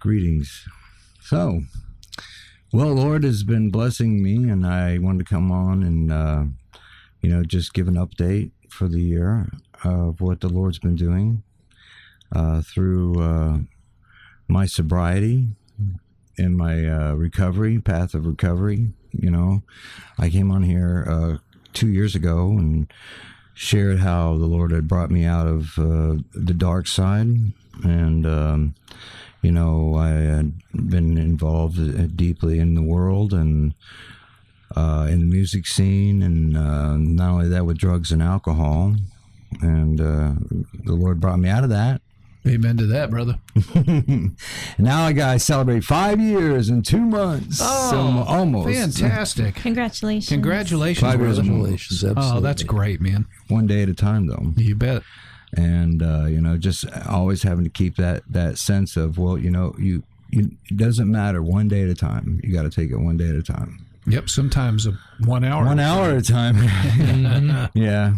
Greetings. 0.00 0.64
So, 1.20 1.62
well, 2.72 2.94
Lord 2.94 3.24
has 3.24 3.42
been 3.42 3.70
blessing 3.70 4.22
me, 4.22 4.48
and 4.48 4.64
I 4.66 4.98
wanted 4.98 5.26
to 5.26 5.34
come 5.34 5.50
on 5.50 5.82
and, 5.82 6.12
uh, 6.12 6.44
you 7.22 7.30
know, 7.30 7.42
just 7.42 7.74
give 7.74 7.88
an 7.88 7.94
update. 7.94 8.50
for 8.68 8.88
the 8.88 9.00
year 9.00 9.48
of 9.84 10.20
what 10.20 10.40
the 10.40 10.48
Lord's 10.48 10.78
been 10.78 10.96
doing 10.96 11.42
uh, 12.32 12.62
through 12.62 13.20
uh, 13.22 13.58
my 14.48 14.66
sobriety 14.66 15.48
and 16.38 16.56
my 16.56 16.86
uh, 16.86 17.14
recovery, 17.14 17.78
path 17.78 18.14
of 18.14 18.26
recovery. 18.26 18.88
You 19.12 19.30
know, 19.30 19.62
I 20.18 20.28
came 20.28 20.50
on 20.50 20.62
here 20.62 21.06
uh, 21.08 21.36
two 21.72 21.88
years 21.88 22.14
ago 22.14 22.48
and 22.50 22.92
shared 23.54 24.00
how 24.00 24.36
the 24.36 24.46
Lord 24.46 24.70
had 24.70 24.86
brought 24.86 25.10
me 25.10 25.24
out 25.24 25.46
of 25.46 25.78
uh, 25.78 26.22
the 26.34 26.54
dark 26.54 26.86
side. 26.86 27.52
And, 27.82 28.26
um, 28.26 28.74
you 29.42 29.50
know, 29.50 29.94
I 29.96 30.08
had 30.08 30.52
been 30.72 31.16
involved 31.16 31.78
uh, 31.78 32.06
deeply 32.14 32.58
in 32.58 32.74
the 32.74 32.82
world 32.82 33.32
and 33.32 33.74
uh, 34.74 35.06
in 35.08 35.20
the 35.20 35.26
music 35.26 35.66
scene, 35.66 36.22
and 36.22 36.56
uh, 36.56 36.96
not 36.96 37.30
only 37.30 37.48
that, 37.48 37.64
with 37.64 37.78
drugs 37.78 38.12
and 38.12 38.22
alcohol. 38.22 38.96
And 39.62 40.00
uh, 40.00 40.32
the 40.84 40.92
Lord 40.92 41.20
brought 41.20 41.38
me 41.38 41.48
out 41.48 41.64
of 41.64 41.70
that. 41.70 42.02
Amen 42.46 42.76
to 42.76 42.86
that, 42.86 43.10
brother. 43.10 43.38
now 44.78 45.04
I 45.04 45.12
got 45.12 45.32
to 45.34 45.38
celebrate 45.38 45.82
five 45.84 46.20
years 46.20 46.68
and 46.68 46.84
two 46.84 47.00
months. 47.00 47.58
Oh, 47.62 47.90
so 47.90 47.98
almost 48.30 48.68
fantastic! 48.76 49.54
Congratulations. 49.56 50.28
Congratulations, 50.28 51.00
Five 51.00 51.20
years 51.20 51.36
brother. 51.36 51.48
Congratulations, 51.50 52.04
Oh, 52.16 52.40
that's 52.40 52.62
great, 52.62 53.00
man. 53.00 53.26
One 53.48 53.66
day 53.66 53.82
at 53.82 53.88
a 53.88 53.94
time, 53.94 54.26
though. 54.26 54.52
You 54.56 54.74
bet. 54.76 55.02
and 55.56 56.02
uh, 56.02 56.24
you 56.26 56.40
know 56.40 56.56
just 56.56 56.84
always 57.08 57.42
having 57.42 57.64
to 57.64 57.70
keep 57.70 57.96
that 57.96 58.22
that 58.28 58.58
sense 58.58 58.96
of 58.96 59.16
well 59.16 59.38
you 59.38 59.50
know 59.50 59.74
you, 59.78 60.02
you 60.30 60.50
it 60.68 60.76
doesn't 60.76 61.10
matter 61.10 61.40
one 61.40 61.68
day 61.68 61.82
at 61.84 61.88
a 61.88 61.94
time 61.94 62.40
you 62.42 62.52
got 62.52 62.62
to 62.62 62.70
take 62.70 62.90
it 62.90 62.96
one 62.96 63.16
day 63.16 63.28
at 63.28 63.36
a 63.36 63.42
time 63.42 63.78
Yep. 64.08 64.28
Sometimes 64.28 64.86
a 64.86 64.92
one 65.24 65.42
hour. 65.44 65.64
one 65.64 65.80
hour 65.80 66.10
at 66.10 66.16
a 66.18 66.22
time 66.22 66.56
yeah 67.74 68.14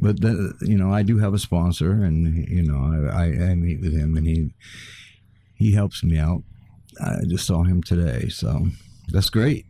but 0.00 0.20
the, 0.20 0.54
you 0.60 0.76
know 0.76 0.92
i 0.92 1.02
do 1.02 1.18
have 1.18 1.34
a 1.34 1.38
sponsor 1.38 1.92
and 2.04 2.48
you 2.48 2.62
know 2.62 3.08
I, 3.08 3.22
I, 3.22 3.24
I 3.50 3.54
meet 3.54 3.80
with 3.80 3.92
him 3.92 4.16
and 4.16 4.26
he 4.26 4.50
he 5.56 5.72
helps 5.72 6.02
me 6.02 6.18
out. 6.18 6.42
I 7.00 7.24
just 7.26 7.46
saw 7.46 7.62
him 7.62 7.82
today 7.82 8.28
so 8.28 8.66
that's 9.08 9.30
great. 9.30 9.66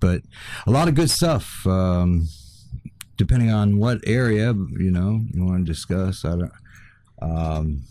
But 0.00 0.22
a 0.66 0.70
lot 0.70 0.88
of 0.88 0.94
good 0.94 1.10
stuff 1.10 1.66
um, 1.66 2.28
depending 3.16 3.50
on 3.50 3.78
what 3.78 3.98
area 4.06 4.52
you 4.52 4.90
know 4.90 5.20
you 5.32 5.44
want 5.44 5.66
to 5.66 5.72
discuss. 5.72 6.24
I 6.24 6.36
don't 6.36 6.52
um, 7.22 7.82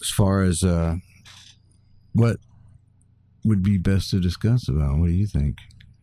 as 0.00 0.08
far 0.08 0.42
as 0.42 0.64
uh, 0.64 0.96
what 2.14 2.38
would 3.44 3.62
be 3.62 3.78
best 3.78 4.10
to 4.10 4.20
discuss 4.20 4.68
about 4.68 4.98
what 4.98 5.06
do 5.06 5.12
you 5.12 5.26
think 5.26 5.58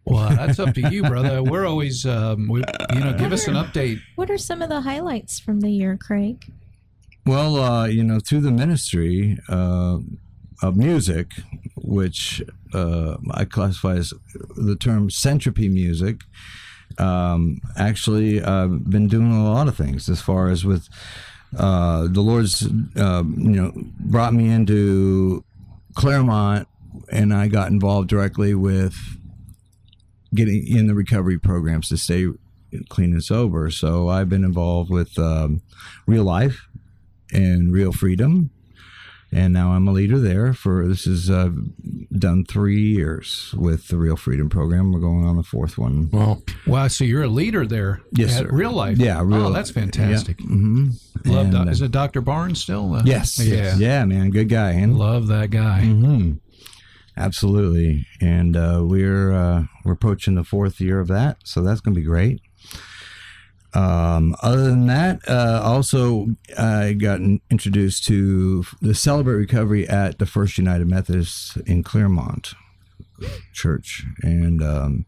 Well, 0.10 0.30
that's 0.30 0.58
up 0.58 0.74
to 0.76 0.90
you, 0.90 1.04
brother. 1.04 1.44
We're 1.44 1.66
always, 1.66 2.06
um, 2.06 2.48
we, 2.48 2.64
you 2.94 3.00
know, 3.02 3.14
give 3.14 3.34
us 3.34 3.46
an 3.48 3.56
update. 3.56 4.00
What 4.16 4.30
are 4.30 4.38
some 4.38 4.62
of 4.62 4.70
the 4.70 4.80
highlights 4.80 5.38
from 5.38 5.60
the 5.60 5.70
year, 5.70 5.98
Craig? 5.98 6.50
Well, 7.26 7.58
uh, 7.58 7.88
you 7.88 8.06
know, 8.06 8.20
through 8.22 8.40
the 8.42 8.52
ministry 8.52 9.38
uh, 9.50 10.00
of 10.62 10.78
music, 10.78 11.34
which 11.76 12.42
uh, 12.74 13.18
I 13.32 13.44
classify 13.44 13.96
as 13.96 14.14
the 14.56 14.78
term 14.78 15.10
centropy 15.10 15.70
music, 15.70 16.22
um, 17.00 17.60
actually, 17.76 18.42
I've 18.42 18.90
been 18.90 19.10
doing 19.10 19.34
a 19.34 19.52
lot 19.52 19.68
of 19.68 19.76
things 19.76 20.08
as 20.08 20.22
far 20.22 20.50
as 20.50 20.64
with 20.64 20.88
uh, 21.58 22.08
the 22.08 22.22
Lord's, 22.22 22.66
uh, 22.96 23.24
you 23.26 23.52
know, 23.52 23.74
brought 24.00 24.34
me 24.34 24.50
into 24.50 25.44
Clermont, 25.96 26.66
and 27.12 27.34
I 27.34 27.50
got 27.50 27.72
involved 27.72 28.08
directly 28.08 28.56
with 28.56 28.96
getting 30.36 30.68
in 30.68 30.88
the 30.88 30.94
recovery 30.96 31.38
programs 31.40 31.90
to 31.90 31.98
stay 31.98 32.28
clean 32.90 33.14
and 33.14 33.24
sober. 33.24 33.70
So 33.72 34.10
I've 34.10 34.30
been 34.30 34.44
involved 34.44 34.90
with 34.90 35.18
um, 35.18 35.62
Real 36.06 36.24
Life 36.26 36.68
and 37.32 37.72
Real 37.74 37.92
Freedom, 37.92 38.50
and 39.32 39.54
now 39.54 39.72
I'm 39.72 39.88
a 39.88 39.92
leader 39.92 40.20
there. 40.20 40.54
For 40.54 40.88
this 40.88 41.06
is 41.08 41.30
uh, 41.30 41.50
done 42.18 42.46
three 42.46 42.82
years 42.82 43.54
with 43.58 43.88
the 43.90 43.98
Real 43.98 44.16
Freedom 44.16 44.50
program. 44.50 44.92
We're 44.92 45.00
going 45.02 45.26
on 45.26 45.36
the 45.38 45.44
fourth 45.44 45.78
one. 45.78 46.10
Well, 46.12 46.42
Wow. 46.66 46.88
So 46.88 47.04
you're 47.04 47.24
a 47.24 47.28
leader 47.30 47.66
there. 47.66 48.02
Yes, 48.12 48.34
at 48.38 48.44
sir. 48.46 48.50
Real 48.52 48.72
life. 48.72 48.98
Yeah, 48.98 49.22
real. 49.24 49.48
Oh, 49.48 49.52
that's 49.54 49.72
fantastic. 49.72 50.40
hmm 50.42 50.90
Love. 51.26 51.52
doc- 51.52 51.68
is 51.70 51.82
it 51.82 51.92
Dr. 51.92 52.22
Barnes 52.22 52.62
still? 52.62 52.94
Uh, 52.96 53.02
Yes. 53.06 53.38
Yeah. 53.40 53.76
Yeah, 53.78 54.06
man. 54.06 54.30
Good 54.30 54.50
guy. 54.50 54.72
And 54.72 54.98
Love 54.98 55.28
that 55.28 55.50
guy. 55.52 55.82
hmm 55.82 56.34
Absolutely, 57.18 58.06
and 58.22 58.56
uh, 58.56 58.82
we're 58.84 59.32
uh, 59.32 59.64
we're 59.84 59.94
approaching 59.94 60.36
the 60.36 60.44
fourth 60.44 60.80
year 60.80 61.00
of 61.00 61.08
that, 61.08 61.38
so 61.44 61.62
that's 61.62 61.82
going 61.82 61.96
to 61.96 62.00
be 62.00 62.06
great. 62.06 62.42
Um, 63.74 64.36
other 64.42 64.66
than 64.66 64.86
that, 64.86 65.28
uh, 65.28 65.62
also 65.64 66.28
I 66.58 66.94
got 66.94 67.20
introduced 67.50 68.06
to 68.06 68.66
the 68.82 68.94
Celebrate 68.94 69.36
Recovery 69.36 69.88
at 69.88 70.20
the 70.20 70.28
First 70.28 70.60
United 70.60 70.88
Methodist 70.88 71.58
in 71.66 71.82
Clermont 71.82 72.54
Church, 73.52 74.06
and 74.22 74.62
um, 74.62 75.06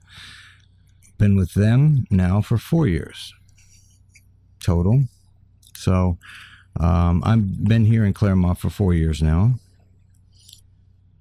been 1.20 1.36
with 1.36 1.54
them 1.54 2.08
now 2.10 2.42
for 2.42 2.58
four 2.58 2.88
years 2.88 3.34
total. 4.64 5.04
So 5.76 6.18
um, 6.80 7.22
I've 7.24 7.64
been 7.64 7.86
here 7.86 8.04
in 8.04 8.14
Clermont 8.14 8.58
for 8.58 8.70
four 8.70 8.94
years 8.94 9.22
now. 9.22 9.60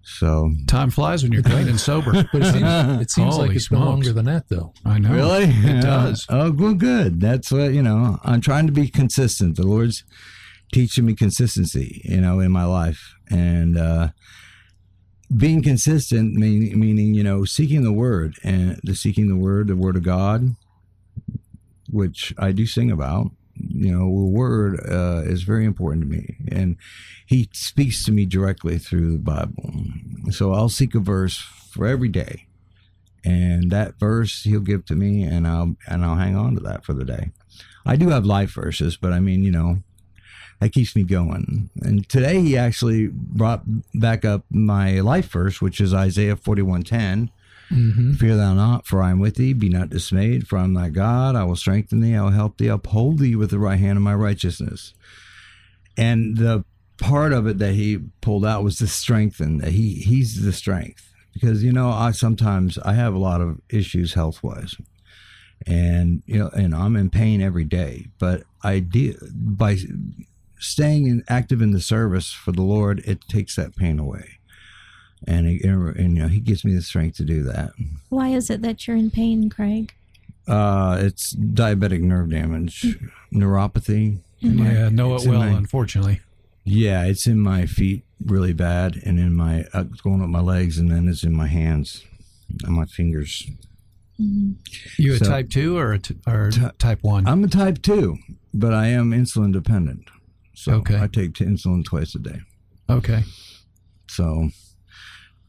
So 0.09 0.53
Time 0.67 0.91
flies 0.91 1.23
when 1.23 1.33
you're 1.33 1.43
clean 1.43 1.69
and 1.69 1.79
sober. 1.79 2.13
but 2.33 2.43
it 2.43 2.53
seems, 2.53 3.03
it 3.03 3.11
seems 3.11 3.37
like 3.37 3.51
it's 3.51 3.69
been 3.69 3.79
smokes. 3.79 3.87
longer 3.87 4.13
than 4.13 4.25
that, 4.25 4.49
though. 4.49 4.73
I 4.85 4.99
know. 4.99 5.13
Really? 5.13 5.45
It 5.45 5.83
does. 5.83 6.27
Oh, 6.31 6.51
well, 6.51 6.75
good. 6.75 7.21
That's 7.21 7.53
what, 7.53 7.73
you 7.75 7.83
know, 7.83 8.19
I'm 8.25 8.41
trying 8.41 8.67
to 8.67 8.73
be 8.73 8.89
consistent. 8.89 9.57
The 9.57 9.67
Lord's 9.67 10.05
teaching 10.73 11.05
me 11.05 11.15
consistency, 11.15 12.01
you 12.05 12.21
know, 12.21 12.41
in 12.41 12.51
my 12.51 12.65
life. 12.65 13.15
And 13.31 13.77
uh, 13.77 14.09
being 15.37 15.63
consistent, 15.63 16.35
mean, 16.35 16.79
meaning, 16.79 17.15
you 17.15 17.23
know, 17.23 17.45
seeking 17.45 17.85
the 17.85 17.93
word 17.93 18.35
and 18.43 18.81
the 18.83 18.95
seeking 18.95 19.29
the 19.29 19.37
word, 19.37 19.69
the 19.69 19.77
word 19.77 19.97
of 19.97 20.03
God, 20.03 20.57
which 21.91 22.35
I 22.39 22.53
do 22.53 22.67
sing 22.67 22.91
about. 22.91 23.31
You 23.61 23.97
know, 23.97 24.09
word 24.09 24.81
uh, 24.89 25.23
is 25.25 25.43
very 25.43 25.65
important 25.65 26.03
to 26.03 26.09
me. 26.09 26.37
And 26.51 26.77
he 27.27 27.49
speaks 27.53 28.05
to 28.05 28.13
me 28.13 28.27
directly 28.27 28.79
through 28.79 29.13
the 29.13 29.19
Bible. 29.19 29.73
So 30.31 30.53
I'll 30.53 30.69
seek 30.69 30.95
a 30.95 31.01
verse 31.01 31.39
for 31.39 31.87
every 31.87 32.09
day 32.09 32.49
and 33.25 33.71
that 33.71 33.99
verse 33.99 34.43
he'll 34.45 34.61
give 34.61 34.85
to 34.87 34.95
me 34.95 35.23
and 35.23 35.47
I'll 35.47 35.77
and 35.87 36.05
I'll 36.05 36.17
hang 36.17 36.37
on 36.37 36.55
to 36.55 36.61
that 36.61 36.85
for 36.85 36.95
the 36.95 37.05
day. 37.05 37.33
I 37.85 37.97
do 37.97 38.11
have 38.11 38.27
life 38.27 38.53
verses, 38.53 38.97
but 38.97 39.13
I 39.13 39.21
mean, 39.21 39.43
you 39.43 39.51
know, 39.51 39.83
that 40.61 40.73
keeps 40.73 40.95
me 40.95 41.05
going. 41.05 41.71
And 41.83 42.09
today 42.09 42.41
he 42.41 42.57
actually 42.57 43.09
brought 43.09 43.63
back 43.95 44.25
up 44.25 44.45
my 44.51 45.01
life 45.01 45.31
verse, 45.31 45.61
which 45.61 45.81
is 45.81 45.95
Isaiah 45.95 46.37
41:10. 47.71 48.17
Fear 48.19 48.37
thou 48.37 48.55
not, 48.55 48.87
for 48.87 49.03
I 49.03 49.11
am 49.11 49.19
with 49.19 49.37
thee. 49.37 49.53
Be 49.53 49.69
not 49.69 49.91
dismayed, 49.91 50.49
for 50.49 50.59
I 50.59 50.65
am 50.65 50.75
thy 50.75 50.89
God. 50.89 51.37
I 51.37 51.45
will 51.45 51.57
strengthen 51.57 52.01
thee. 52.01 52.15
I 52.15 52.23
will 52.23 52.31
help 52.31 52.59
thee. 52.59 52.69
Uphold 52.69 53.19
thee 53.19 53.37
with 53.37 53.51
the 53.51 53.59
right 53.59 53.79
hand 53.79 53.97
of 53.97 54.03
my 54.03 54.15
righteousness. 54.15 54.95
And 55.97 56.37
the 56.37 56.65
part 56.99 57.33
of 57.33 57.47
it 57.47 57.59
that 57.59 57.75
he 57.75 57.99
pulled 58.21 58.45
out 58.45 58.65
was 58.65 58.79
the 58.79 58.87
strengthen. 58.87 59.61
He 59.61 59.95
he's 59.95 60.43
the 60.43 60.53
strength 60.53 61.13
because 61.33 61.63
you 61.63 61.73
know 61.73 61.91
I 61.91 62.13
sometimes 62.13 62.79
I 62.79 62.95
have 62.95 63.15
a 63.15 63.19
lot 63.19 63.41
of 63.41 63.61
issues 63.71 64.15
health 64.15 64.43
wise, 64.43 64.77
and 65.67 66.23
you 66.27 66.39
know 66.39 66.51
and 66.55 66.75
I'm 66.75 66.97
in 66.97 67.11
pain 67.11 67.41
every 67.41 67.65
day. 67.65 68.07
But 68.19 68.43
I 68.63 68.81
do 68.81 69.17
by 69.33 69.79
staying 70.59 71.07
in, 71.07 71.25
active 71.29 71.63
in 71.63 71.71
the 71.71 71.81
service 71.81 72.33
for 72.33 72.53
the 72.53 72.63
Lord, 72.63 73.01
it 73.07 73.21
takes 73.29 73.57
that 73.57 73.77
pain 73.77 73.99
away. 73.99 74.38
And, 75.27 75.47
he, 75.47 75.61
and 75.65 75.97
you 76.17 76.23
know 76.23 76.29
he 76.29 76.39
gives 76.41 76.65
me 76.65 76.75
the 76.75 76.83
strength 76.83 77.17
to 77.17 77.25
do 77.25 77.43
that. 77.45 77.71
Why 78.09 78.29
is 78.29 78.51
it 78.51 78.63
that 78.63 78.87
you're 78.87 78.97
in 78.97 79.11
pain, 79.11 79.51
Craig? 79.51 79.93
Uh, 80.47 80.97
it's 81.01 81.35
diabetic 81.35 82.01
nerve 82.01 82.31
damage, 82.31 82.87
neuropathy. 83.33 84.21
Yeah, 84.41 84.89
know 84.91 85.17
it 85.17 85.27
well, 85.27 85.41
my- 85.41 85.49
unfortunately. 85.49 86.21
Yeah, 86.65 87.05
it's 87.05 87.27
in 87.27 87.41
my 87.41 87.65
feet 87.67 88.05
really 88.25 88.53
bad, 88.53 89.01
and 89.05 89.19
in 89.19 89.35
my 89.35 89.65
uh, 89.73 89.85
going 90.03 90.23
up 90.23 90.29
my 90.29 90.41
legs, 90.41 90.79
and 90.79 90.91
then 90.91 91.09
it's 91.09 91.25
in 91.25 91.33
my 91.35 91.47
hands 91.49 92.05
and 92.65 92.75
my 92.75 92.85
fingers. 92.85 93.49
You 94.19 95.15
a 95.15 95.19
So- 95.19 95.25
type 95.27 95.51
two 95.51 95.77
or 95.79 95.93
a 95.93 95.99
t- 95.99 96.17
or 96.27 96.51
type 96.79 97.03
one? 97.03 97.27
I'm 97.27 97.43
a 97.45 97.49
type 97.49 97.83
two, 97.83 98.19
but 98.55 98.73
I 98.75 98.89
am 98.89 99.11
insulin 99.13 99.53
dependent. 99.53 100.05
So 100.55 100.75
Okay. 100.75 101.01
I 101.01 101.07
take 101.07 101.35
t- 101.35 101.45
insulin 101.45 101.85
twice 101.85 102.15
a 102.15 102.19
day. 102.19 102.41
okay. 102.91 103.25
So, 104.09 104.51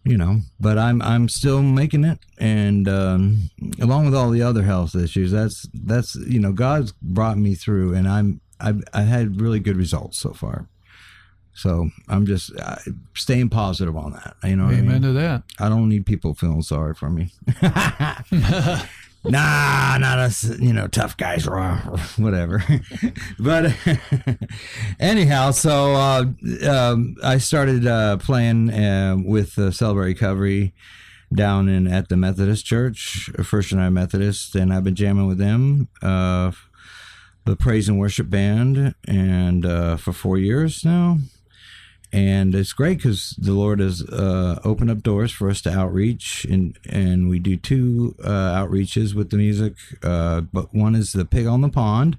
you 0.03 0.17
know, 0.17 0.39
but 0.59 0.77
I'm 0.77 1.01
I'm 1.01 1.29
still 1.29 1.61
making 1.61 2.03
it, 2.03 2.19
and 2.39 2.87
um, 2.87 3.49
along 3.81 4.05
with 4.05 4.15
all 4.15 4.29
the 4.29 4.41
other 4.41 4.63
health 4.63 4.95
issues, 4.95 5.31
that's 5.31 5.67
that's 5.73 6.15
you 6.15 6.39
know 6.39 6.51
God's 6.51 6.93
brought 7.01 7.37
me 7.37 7.55
through, 7.55 7.93
and 7.93 8.07
I'm 8.07 8.41
I've 8.59 8.81
I 8.93 9.01
had 9.01 9.41
really 9.41 9.59
good 9.59 9.77
results 9.77 10.19
so 10.19 10.33
far. 10.33 10.67
So 11.53 11.89
I'm 12.07 12.25
just 12.25 12.55
uh, 12.57 12.77
staying 13.15 13.49
positive 13.49 13.97
on 13.97 14.13
that. 14.13 14.35
You 14.43 14.55
know, 14.55 14.65
what 14.65 14.75
I 14.75 14.77
Amen 14.77 15.01
mean? 15.01 15.01
to 15.01 15.13
that. 15.13 15.43
I 15.59 15.67
don't 15.67 15.89
need 15.89 16.05
people 16.05 16.33
feeling 16.33 16.61
sorry 16.61 16.93
for 16.93 17.09
me. 17.09 17.31
nah, 19.23 19.97
not 19.97 20.19
us, 20.19 20.43
you 20.59 20.73
know, 20.73 20.87
tough 20.87 21.17
guys, 21.17 21.45
whatever. 22.17 22.63
but 23.39 23.75
anyhow, 24.99 25.51
so 25.51 25.93
uh, 25.93 26.25
um, 26.67 27.15
I 27.23 27.37
started 27.37 27.85
uh, 27.85 28.17
playing 28.17 28.71
uh, 28.71 29.17
with 29.23 29.57
uh, 29.57 29.71
Celebrate 29.71 30.07
Recovery 30.07 30.73
down 31.33 31.69
in 31.69 31.87
at 31.87 32.09
the 32.09 32.17
Methodist 32.17 32.65
Church, 32.65 33.29
First 33.43 33.71
United 33.71 33.91
Methodist, 33.91 34.55
and 34.55 34.73
I've 34.73 34.83
been 34.83 34.95
jamming 34.95 35.27
with 35.27 35.37
them, 35.37 35.87
uh, 36.01 36.51
the 37.45 37.55
praise 37.55 37.87
and 37.87 37.99
worship 37.99 38.29
band, 38.29 38.95
and 39.07 39.65
uh, 39.65 39.97
for 39.97 40.13
four 40.13 40.37
years 40.37 40.83
now. 40.83 41.17
And 42.11 42.55
it's 42.55 42.73
great 42.73 42.97
because 42.97 43.35
the 43.37 43.53
Lord 43.53 43.79
has 43.79 44.01
uh, 44.03 44.59
opened 44.63 44.89
up 44.89 45.03
doors 45.03 45.31
for 45.31 45.47
us 45.49 45.61
to 45.61 45.71
outreach, 45.71 46.43
and 46.45 46.75
and 46.89 47.29
we 47.29 47.37
do 47.37 47.55
two 47.55 48.15
uh, 48.23 48.55
outreaches 48.65 49.13
with 49.13 49.29
the 49.29 49.37
music. 49.37 49.73
Uh, 50.01 50.41
but 50.41 50.73
one 50.73 50.95
is 50.95 51.11
the 51.13 51.23
Pig 51.25 51.45
on 51.45 51.61
the 51.61 51.69
Pond, 51.69 52.17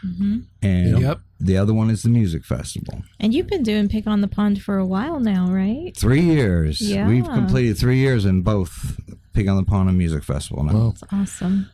hmm 0.00 0.38
and 0.62 0.98
Yep. 1.00 1.20
the 1.38 1.58
other 1.58 1.74
one 1.74 1.90
is 1.90 2.02
the 2.02 2.08
music 2.08 2.44
festival. 2.44 3.02
And 3.20 3.34
you've 3.34 3.48
been 3.48 3.62
doing 3.62 3.88
Pig 3.88 4.08
on 4.08 4.22
the 4.22 4.28
Pond 4.28 4.62
for 4.62 4.78
a 4.78 4.86
while 4.86 5.20
now, 5.20 5.48
right? 5.50 5.94
Three 5.94 6.22
years. 6.22 6.80
Yeah. 6.80 7.06
We've 7.06 7.24
completed 7.28 7.76
three 7.76 7.98
years 7.98 8.24
in 8.24 8.40
both 8.42 8.98
Pig 9.34 9.46
on 9.46 9.56
the 9.58 9.62
Pond 9.64 9.90
and 9.90 9.98
Music 9.98 10.24
Festival 10.24 10.64
now. 10.64 10.72
Wow. 10.72 10.88
It's 10.90 11.04
awesome. 11.12 11.68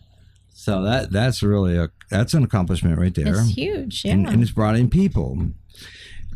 So 0.52 0.82
that 0.82 1.12
that's 1.12 1.40
really 1.42 1.76
a 1.76 1.90
that's 2.10 2.34
an 2.34 2.42
accomplishment 2.42 2.98
right 2.98 3.14
there. 3.14 3.28
It's 3.38 3.50
huge. 3.50 4.04
Yeah. 4.04 4.14
and, 4.14 4.26
and 4.28 4.42
it's 4.42 4.50
brought 4.50 4.74
in 4.76 4.90
people. 4.90 5.50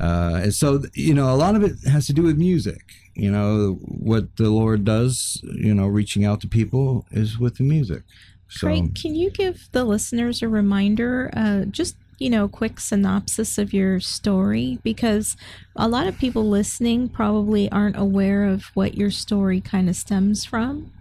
Uh, 0.00 0.40
and 0.42 0.54
so 0.54 0.82
you 0.94 1.14
know, 1.14 1.32
a 1.32 1.36
lot 1.36 1.54
of 1.54 1.62
it 1.62 1.76
has 1.88 2.06
to 2.06 2.12
do 2.12 2.22
with 2.22 2.38
music. 2.38 2.82
You 3.14 3.30
know, 3.30 3.78
what 3.82 4.36
the 4.36 4.50
Lord 4.50 4.84
does, 4.84 5.40
you 5.42 5.74
know, 5.74 5.86
reaching 5.86 6.24
out 6.24 6.40
to 6.42 6.48
people 6.48 7.04
is 7.10 7.38
with 7.38 7.56
the 7.56 7.64
music. 7.64 8.02
So 8.48 8.68
Craig, 8.68 8.94
can 8.94 9.14
you 9.14 9.30
give 9.30 9.68
the 9.72 9.84
listeners 9.84 10.40
a 10.40 10.48
reminder, 10.48 11.30
uh, 11.36 11.64
just 11.66 11.96
you 12.18 12.30
know, 12.30 12.48
quick 12.48 12.80
synopsis 12.80 13.58
of 13.58 13.72
your 13.72 14.00
story? 14.00 14.78
Because 14.82 15.36
a 15.76 15.88
lot 15.88 16.06
of 16.06 16.18
people 16.18 16.48
listening 16.48 17.08
probably 17.08 17.70
aren't 17.70 17.96
aware 17.96 18.44
of 18.44 18.66
what 18.74 18.96
your 18.96 19.10
story 19.10 19.60
kind 19.60 19.88
of 19.88 19.96
stems 19.96 20.44
from. 20.44 20.92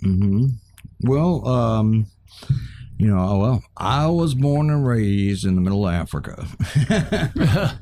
hmm 0.00 0.46
Well, 1.00 1.46
um, 1.46 2.06
you 2.98 3.08
know, 3.08 3.18
oh, 3.18 3.38
well, 3.38 3.64
I 3.76 4.06
was 4.06 4.34
born 4.34 4.70
and 4.70 4.86
raised 4.86 5.44
in 5.44 5.56
the 5.56 5.60
middle 5.60 5.86
of 5.86 5.94
Africa. 5.94 6.46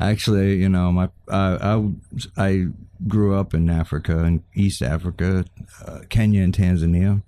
Actually, 0.00 0.56
you 0.56 0.68
know, 0.68 0.92
my 0.92 1.08
I, 1.28 1.76
I 1.76 1.90
I 2.36 2.66
grew 3.06 3.34
up 3.34 3.54
in 3.54 3.70
Africa, 3.70 4.24
in 4.24 4.42
East 4.54 4.82
Africa, 4.82 5.44
uh, 5.84 6.00
Kenya 6.08 6.42
and 6.42 6.54
Tanzania. 6.54 7.22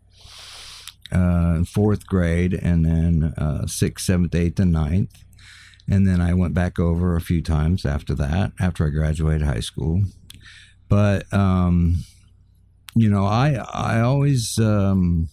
Uh, 1.14 1.56
in 1.58 1.64
fourth 1.66 2.06
grade, 2.06 2.54
and 2.54 2.86
then 2.86 3.34
uh, 3.36 3.66
sixth, 3.66 4.06
seventh, 4.06 4.34
eighth, 4.34 4.58
and 4.58 4.72
ninth. 4.72 5.12
And 5.86 6.08
then 6.08 6.22
I 6.22 6.32
went 6.32 6.54
back 6.54 6.78
over 6.78 7.16
a 7.16 7.20
few 7.20 7.42
times 7.42 7.84
after 7.84 8.14
that, 8.14 8.52
after 8.58 8.86
I 8.86 8.90
graduated 8.90 9.42
high 9.42 9.60
school. 9.60 10.04
But 10.88 11.30
um, 11.30 12.04
you 12.94 13.10
know, 13.10 13.26
I 13.26 13.56
I 13.74 14.00
always 14.00 14.58
um, 14.58 15.28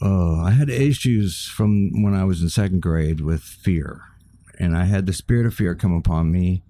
uh, 0.00 0.40
I 0.40 0.52
had 0.52 0.70
issues 0.70 1.46
from 1.46 2.02
when 2.02 2.14
I 2.14 2.24
was 2.24 2.40
in 2.40 2.48
second 2.48 2.80
grade 2.80 3.20
with 3.20 3.42
fear, 3.42 4.02
and 4.60 4.76
I 4.76 4.84
had 4.84 5.06
the 5.06 5.12
spirit 5.12 5.46
of 5.46 5.54
fear 5.54 5.74
come 5.74 5.94
upon 5.94 6.30
me, 6.30 6.62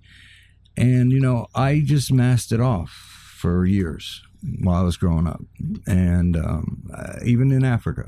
and 0.77 1.13
you 1.13 1.21
know, 1.21 1.49
I 1.55 1.83
just 1.85 2.13
masked 2.13 2.53
it 2.53 2.61
off 2.61 2.91
for 3.37 3.67
years 3.67 4.23
while 4.63 4.81
I 4.81 4.85
was 4.85 4.97
growing 4.97 5.27
up, 5.27 5.43
and 5.87 6.37
um, 6.37 6.91
uh, 6.95 7.19
even 7.25 7.51
in 7.51 7.65
Africa. 7.65 8.07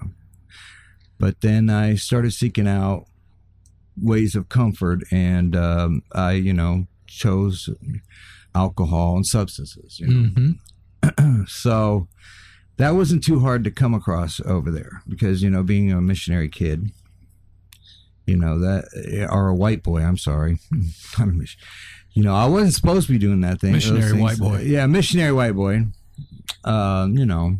But 1.19 1.41
then 1.41 1.69
I 1.69 1.97
started 1.97 2.33
seeking 2.33 2.67
out 2.67 3.07
ways 4.01 4.35
of 4.35 4.49
comfort, 4.49 5.01
and 5.11 5.55
um, 5.55 6.03
I, 6.13 6.33
you 6.33 6.53
know, 6.53 6.87
chose 7.07 7.69
alcohol 8.55 9.17
and 9.17 9.27
substances. 9.27 10.01
You 10.01 10.07
know? 10.07 10.29
hmm 10.29 11.45
so 11.47 12.07
that 12.77 12.91
wasn't 12.91 13.25
too 13.25 13.41
hard 13.41 13.65
to 13.65 13.71
come 13.71 13.95
across 13.95 14.41
over 14.45 14.71
there 14.71 15.03
because 15.09 15.43
you 15.43 15.51
know 15.51 15.63
being 15.63 15.91
a 15.91 16.01
missionary 16.01 16.49
kid 16.49 16.91
you 18.27 18.37
know 18.37 18.59
that 18.59 19.29
or 19.31 19.49
a 19.49 19.55
white 19.55 19.83
boy 19.83 20.01
i'm 20.01 20.17
sorry 20.19 20.59
Not 21.19 21.29
a 21.29 21.33
mis- 21.33 21.57
you 22.13 22.23
know 22.23 22.35
i 22.35 22.47
wasn't 22.47 22.75
supposed 22.75 23.07
to 23.07 23.13
be 23.13 23.19
doing 23.19 23.41
that 23.43 23.61
thing 23.61 23.73
Missionary 23.73 24.21
white 24.21 24.39
boy. 24.39 24.61
yeah 24.61 24.87
missionary 24.87 25.33
white 25.33 25.55
boy 25.55 25.87
um 26.65 27.17
you 27.17 27.27
know 27.27 27.57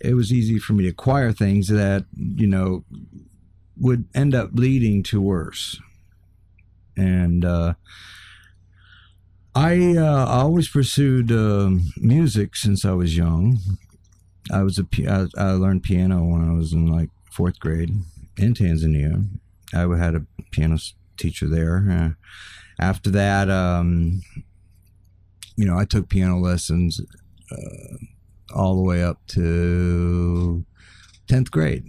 it 0.00 0.14
was 0.14 0.32
easy 0.32 0.58
for 0.58 0.74
me 0.74 0.84
to 0.84 0.90
acquire 0.90 1.32
things 1.32 1.68
that 1.68 2.04
you 2.16 2.46
know 2.46 2.84
would 3.78 4.04
end 4.14 4.34
up 4.34 4.50
leading 4.52 5.02
to 5.04 5.20
worse 5.20 5.80
and 6.96 7.44
uh 7.44 7.74
I 9.56 9.96
uh, 9.96 10.26
always 10.26 10.68
pursued 10.68 11.30
um 11.30 11.92
music 11.96 12.56
since 12.56 12.84
I 12.84 12.90
was 12.92 13.16
young. 13.16 13.58
I 14.50 14.62
was 14.64 14.78
a 14.80 14.86
I, 15.08 15.26
I 15.40 15.52
learned 15.52 15.84
piano 15.84 16.24
when 16.24 16.42
I 16.48 16.52
was 16.54 16.72
in 16.72 16.86
like 16.88 17.10
fourth 17.30 17.60
grade 17.60 17.90
in 18.36 18.54
Tanzania. 18.54 19.28
I 19.74 19.96
had 19.96 20.14
a 20.14 20.26
piano 20.50 20.78
teacher 21.16 21.48
there. 21.48 21.84
Uh, 21.90 22.10
after 22.78 23.10
that, 23.10 23.50
um, 23.50 24.22
you 25.56 25.66
know, 25.66 25.78
I 25.78 25.84
took 25.84 26.08
piano 26.08 26.38
lessons 26.38 27.00
uh, 27.50 27.96
all 28.54 28.76
the 28.76 28.82
way 28.82 29.02
up 29.02 29.26
to 29.28 30.64
tenth 31.28 31.50
grade. 31.50 31.84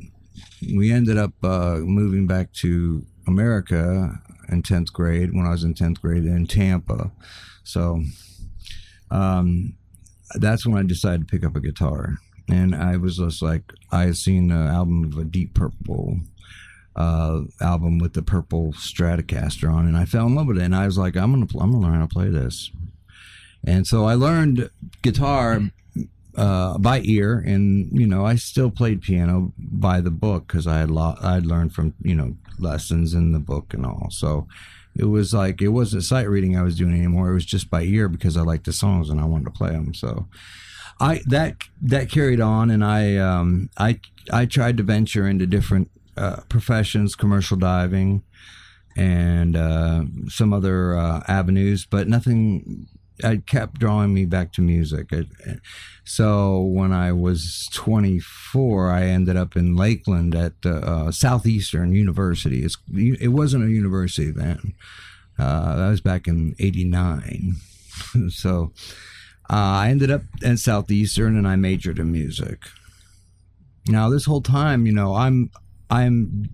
We 0.75 0.91
ended 0.91 1.17
up 1.17 1.33
uh, 1.43 1.77
moving 1.77 2.27
back 2.27 2.53
to 2.53 3.05
America 3.27 4.19
in 4.49 4.61
tenth 4.61 4.93
grade 4.93 5.33
when 5.33 5.45
I 5.45 5.51
was 5.51 5.63
in 5.63 5.73
tenth 5.73 6.01
grade 6.01 6.25
in 6.25 6.45
Tampa. 6.47 7.11
So 7.63 8.01
um, 9.09 9.75
that's 10.35 10.65
when 10.65 10.77
I 10.77 10.83
decided 10.83 11.21
to 11.21 11.31
pick 11.31 11.45
up 11.45 11.55
a 11.55 11.61
guitar. 11.61 12.17
And 12.47 12.75
I 12.75 12.97
was 12.97 13.17
just 13.17 13.41
like, 13.41 13.73
I 13.91 14.03
had 14.03 14.17
seen 14.17 14.51
an 14.51 14.67
album 14.67 15.03
of 15.05 15.17
a 15.17 15.23
Deep 15.23 15.55
Purple 15.55 16.19
uh, 16.95 17.41
album 17.61 17.97
with 17.99 18.13
the 18.13 18.21
purple 18.21 18.73
Stratocaster 18.73 19.71
on, 19.71 19.87
and 19.87 19.97
I 19.97 20.05
fell 20.05 20.27
in 20.27 20.35
love 20.35 20.47
with 20.47 20.57
it. 20.57 20.63
And 20.63 20.75
I 20.75 20.85
was 20.85 20.97
like, 20.97 21.15
I'm 21.15 21.31
gonna, 21.31 21.45
pl- 21.45 21.61
I'm 21.61 21.71
gonna 21.71 21.83
learn 21.83 21.95
how 21.95 22.05
to 22.05 22.13
play 22.13 22.29
this. 22.29 22.71
And 23.65 23.85
so 23.87 24.05
I 24.05 24.13
learned 24.13 24.69
guitar 25.01 25.61
uh, 26.37 26.77
by 26.77 27.01
ear, 27.01 27.43
and 27.45 27.89
you 27.91 28.07
know, 28.07 28.25
I 28.25 28.35
still 28.35 28.69
played 28.69 29.01
piano 29.01 29.53
by 29.57 30.01
the 30.01 30.11
book 30.11 30.47
because 30.47 30.67
I 30.67 30.79
had 30.79 30.91
lo- 30.91 31.17
I'd 31.21 31.45
learned 31.45 31.73
from 31.73 31.93
you 32.01 32.15
know 32.15 32.35
lessons 32.59 33.13
in 33.13 33.31
the 33.31 33.39
book 33.39 33.73
and 33.73 33.85
all. 33.85 34.09
So 34.11 34.47
it 34.95 35.05
was 35.05 35.33
like 35.33 35.61
it 35.61 35.69
wasn't 35.69 36.03
sight 36.03 36.29
reading 36.29 36.57
I 36.57 36.63
was 36.63 36.77
doing 36.77 36.93
anymore. 36.93 37.29
It 37.29 37.33
was 37.33 37.45
just 37.45 37.69
by 37.69 37.83
ear 37.83 38.07
because 38.07 38.37
I 38.37 38.41
liked 38.41 38.65
the 38.65 38.73
songs 38.73 39.09
and 39.09 39.19
I 39.19 39.25
wanted 39.25 39.45
to 39.45 39.51
play 39.51 39.71
them. 39.71 39.93
So 39.93 40.27
I 40.99 41.21
that 41.27 41.57
that 41.81 42.09
carried 42.09 42.39
on, 42.39 42.69
and 42.69 42.83
I 42.83 43.17
um, 43.17 43.69
I 43.77 43.99
I 44.31 44.45
tried 44.45 44.77
to 44.77 44.83
venture 44.83 45.27
into 45.27 45.45
different 45.45 45.89
uh, 46.17 46.41
professions, 46.49 47.15
commercial 47.15 47.57
diving, 47.57 48.23
and 48.95 49.55
uh, 49.55 50.05
some 50.27 50.53
other 50.53 50.97
uh, 50.97 51.23
avenues, 51.27 51.85
but 51.85 52.07
nothing. 52.07 52.87
I 53.23 53.37
kept 53.37 53.79
drawing 53.79 54.13
me 54.13 54.25
back 54.25 54.51
to 54.53 54.61
music. 54.61 55.13
It, 55.13 55.27
so 56.03 56.59
when 56.59 56.91
I 56.91 57.13
was 57.13 57.69
24, 57.73 58.91
I 58.91 59.05
ended 59.05 59.37
up 59.37 59.55
in 59.55 59.73
Lakeland 59.73 60.35
at 60.35 60.53
uh, 60.65 60.69
uh, 60.69 61.11
Southeastern 61.11 61.93
University. 61.93 62.63
It's, 62.63 62.77
it 62.93 63.29
wasn't 63.29 63.63
a 63.63 63.69
university 63.69 64.31
then. 64.31 64.73
Uh, 65.39 65.75
that 65.77 65.89
was 65.89 66.01
back 66.01 66.27
in 66.27 66.55
'89. 66.59 67.55
so 68.29 68.73
uh, 69.49 69.53
I 69.53 69.89
ended 69.89 70.11
up 70.11 70.21
at 70.43 70.59
Southeastern 70.59 71.37
and 71.37 71.47
I 71.47 71.55
majored 71.55 71.99
in 71.99 72.11
music. 72.11 72.63
Now 73.87 74.09
this 74.09 74.25
whole 74.25 74.41
time, 74.41 74.85
you 74.85 74.91
know, 74.91 75.15
I'm 75.15 75.51
I'm 76.03 76.49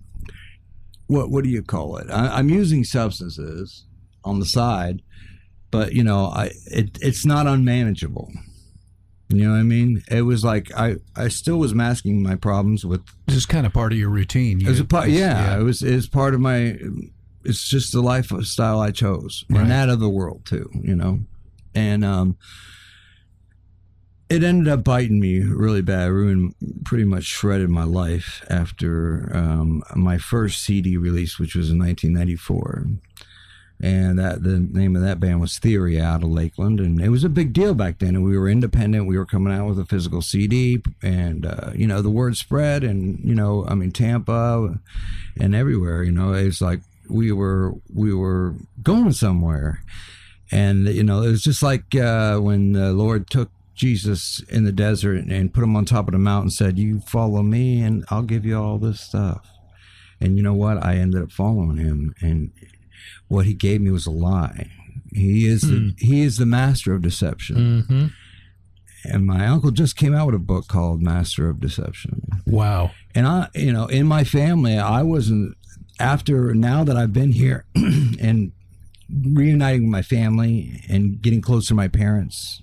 what 1.06 1.30
what 1.30 1.44
do 1.44 1.50
you 1.50 1.62
call 1.62 1.96
it? 1.98 2.06
I, 2.10 2.38
I'm 2.38 2.48
using 2.48 2.84
substances 2.84 3.84
on 4.24 4.40
the 4.40 4.46
side, 4.46 5.02
but 5.70 5.92
you 5.92 6.04
know, 6.04 6.26
I 6.26 6.50
it 6.66 6.98
it's 7.00 7.26
not 7.26 7.46
unmanageable. 7.46 8.30
You 9.28 9.44
know 9.44 9.52
what 9.52 9.60
I 9.60 9.62
mean? 9.62 10.02
It 10.10 10.22
was 10.22 10.44
like 10.44 10.70
I 10.76 10.96
I 11.16 11.28
still 11.28 11.58
was 11.58 11.74
masking 11.74 12.22
my 12.22 12.34
problems 12.36 12.84
with 12.84 13.00
This 13.26 13.36
is 13.36 13.46
kind 13.46 13.66
of 13.66 13.72
part 13.72 13.92
of 13.92 13.98
your 13.98 14.10
routine. 14.10 14.60
it 14.60 14.68
was 14.68 14.80
a 14.80 14.84
part, 14.84 15.08
You- 15.08 15.18
yeah, 15.20 15.58
It 15.58 15.62
was 15.62 15.82
it 15.82 15.94
was 15.94 16.08
part 16.08 16.34
of 16.34 16.40
my. 16.40 16.78
It's 17.44 17.68
just 17.68 17.92
the 17.92 18.00
lifestyle 18.02 18.78
I 18.78 18.92
chose, 18.92 19.44
Right. 19.50 19.62
and 19.62 19.70
that 19.70 19.88
of 19.88 19.98
the 20.00 20.08
world 20.08 20.42
too. 20.46 20.70
You 20.80 20.94
know, 20.94 21.20
and 21.74 22.04
um, 22.04 22.36
it 24.32 24.42
ended 24.42 24.68
up 24.72 24.82
biting 24.82 25.20
me 25.20 25.40
really 25.40 25.82
bad. 25.82 26.10
Ruined, 26.10 26.54
pretty 26.84 27.04
much 27.04 27.24
shredded 27.24 27.68
my 27.68 27.84
life 27.84 28.44
after 28.48 29.30
um, 29.34 29.82
my 29.94 30.16
first 30.16 30.62
CD 30.62 30.96
release, 30.96 31.38
which 31.38 31.54
was 31.54 31.70
in 31.70 31.78
1994. 31.78 32.86
and 33.82 34.18
that 34.18 34.42
the 34.42 34.58
name 34.60 34.94
of 34.94 35.02
that 35.02 35.18
band 35.20 35.40
was 35.40 35.58
Theory 35.58 36.00
out 36.00 36.22
of 36.22 36.30
Lakeland, 36.30 36.80
and 36.80 37.00
it 37.00 37.08
was 37.10 37.24
a 37.24 37.28
big 37.28 37.52
deal 37.52 37.74
back 37.74 37.98
then. 37.98 38.14
And 38.14 38.24
we 38.24 38.38
were 38.38 38.48
independent. 38.48 39.06
We 39.06 39.18
were 39.18 39.26
coming 39.26 39.52
out 39.52 39.66
with 39.68 39.78
a 39.78 39.84
physical 39.84 40.22
CD, 40.22 40.80
and 41.02 41.44
uh, 41.44 41.72
you 41.74 41.86
know 41.86 42.00
the 42.00 42.10
word 42.10 42.36
spread, 42.36 42.84
and 42.84 43.18
you 43.24 43.34
know 43.34 43.66
I 43.68 43.74
mean 43.74 43.92
Tampa, 43.92 44.78
and 45.38 45.54
everywhere. 45.54 46.04
You 46.04 46.12
know 46.12 46.32
it's 46.32 46.60
like 46.60 46.80
we 47.08 47.32
were 47.32 47.74
we 47.92 48.14
were 48.14 48.54
going 48.82 49.12
somewhere, 49.12 49.82
and 50.50 50.86
you 50.86 51.02
know 51.02 51.22
it 51.22 51.28
was 51.28 51.42
just 51.42 51.62
like 51.62 51.94
uh, 51.94 52.38
when 52.38 52.72
the 52.72 52.92
Lord 52.92 53.28
took 53.28 53.50
Jesus 53.74 54.42
in 54.48 54.64
the 54.64 54.72
desert 54.72 55.24
and 55.24 55.52
put 55.52 55.64
him 55.64 55.76
on 55.76 55.84
top 55.84 56.08
of 56.08 56.12
the 56.12 56.18
mountain, 56.18 56.50
said, 56.50 56.78
"You 56.78 57.00
follow 57.00 57.42
me, 57.42 57.82
and 57.82 58.04
I'll 58.10 58.22
give 58.22 58.44
you 58.44 58.58
all 58.58 58.78
this 58.78 59.00
stuff." 59.00 59.48
And 60.20 60.36
you 60.36 60.42
know 60.42 60.54
what? 60.54 60.84
I 60.84 60.96
ended 60.96 61.22
up 61.22 61.32
following 61.32 61.78
him, 61.78 62.14
and 62.20 62.52
what 63.28 63.46
he 63.46 63.54
gave 63.54 63.80
me 63.80 63.90
was 63.90 64.06
a 64.06 64.10
lie. 64.10 64.70
He 65.12 65.46
is 65.46 65.62
the, 65.62 65.94
he 65.98 66.22
is 66.22 66.38
the 66.38 66.46
master 66.46 66.94
of 66.94 67.02
deception. 67.02 67.56
Mm-hmm. 67.56 68.06
And 69.04 69.26
my 69.26 69.46
uncle 69.46 69.72
just 69.72 69.96
came 69.96 70.14
out 70.14 70.26
with 70.26 70.34
a 70.34 70.38
book 70.38 70.68
called 70.68 71.02
Master 71.02 71.48
of 71.48 71.60
Deception. 71.60 72.22
Wow. 72.46 72.92
And 73.14 73.26
I, 73.26 73.48
you 73.54 73.72
know, 73.72 73.86
in 73.86 74.06
my 74.06 74.22
family, 74.22 74.78
I 74.78 75.02
wasn't 75.02 75.56
after 75.98 76.54
now 76.54 76.84
that 76.84 76.96
I've 76.96 77.12
been 77.12 77.32
here 77.32 77.64
and 77.74 78.52
reuniting 79.10 79.82
with 79.82 79.90
my 79.90 80.02
family 80.02 80.84
and 80.88 81.20
getting 81.20 81.40
close 81.40 81.66
to 81.68 81.74
my 81.74 81.88
parents. 81.88 82.62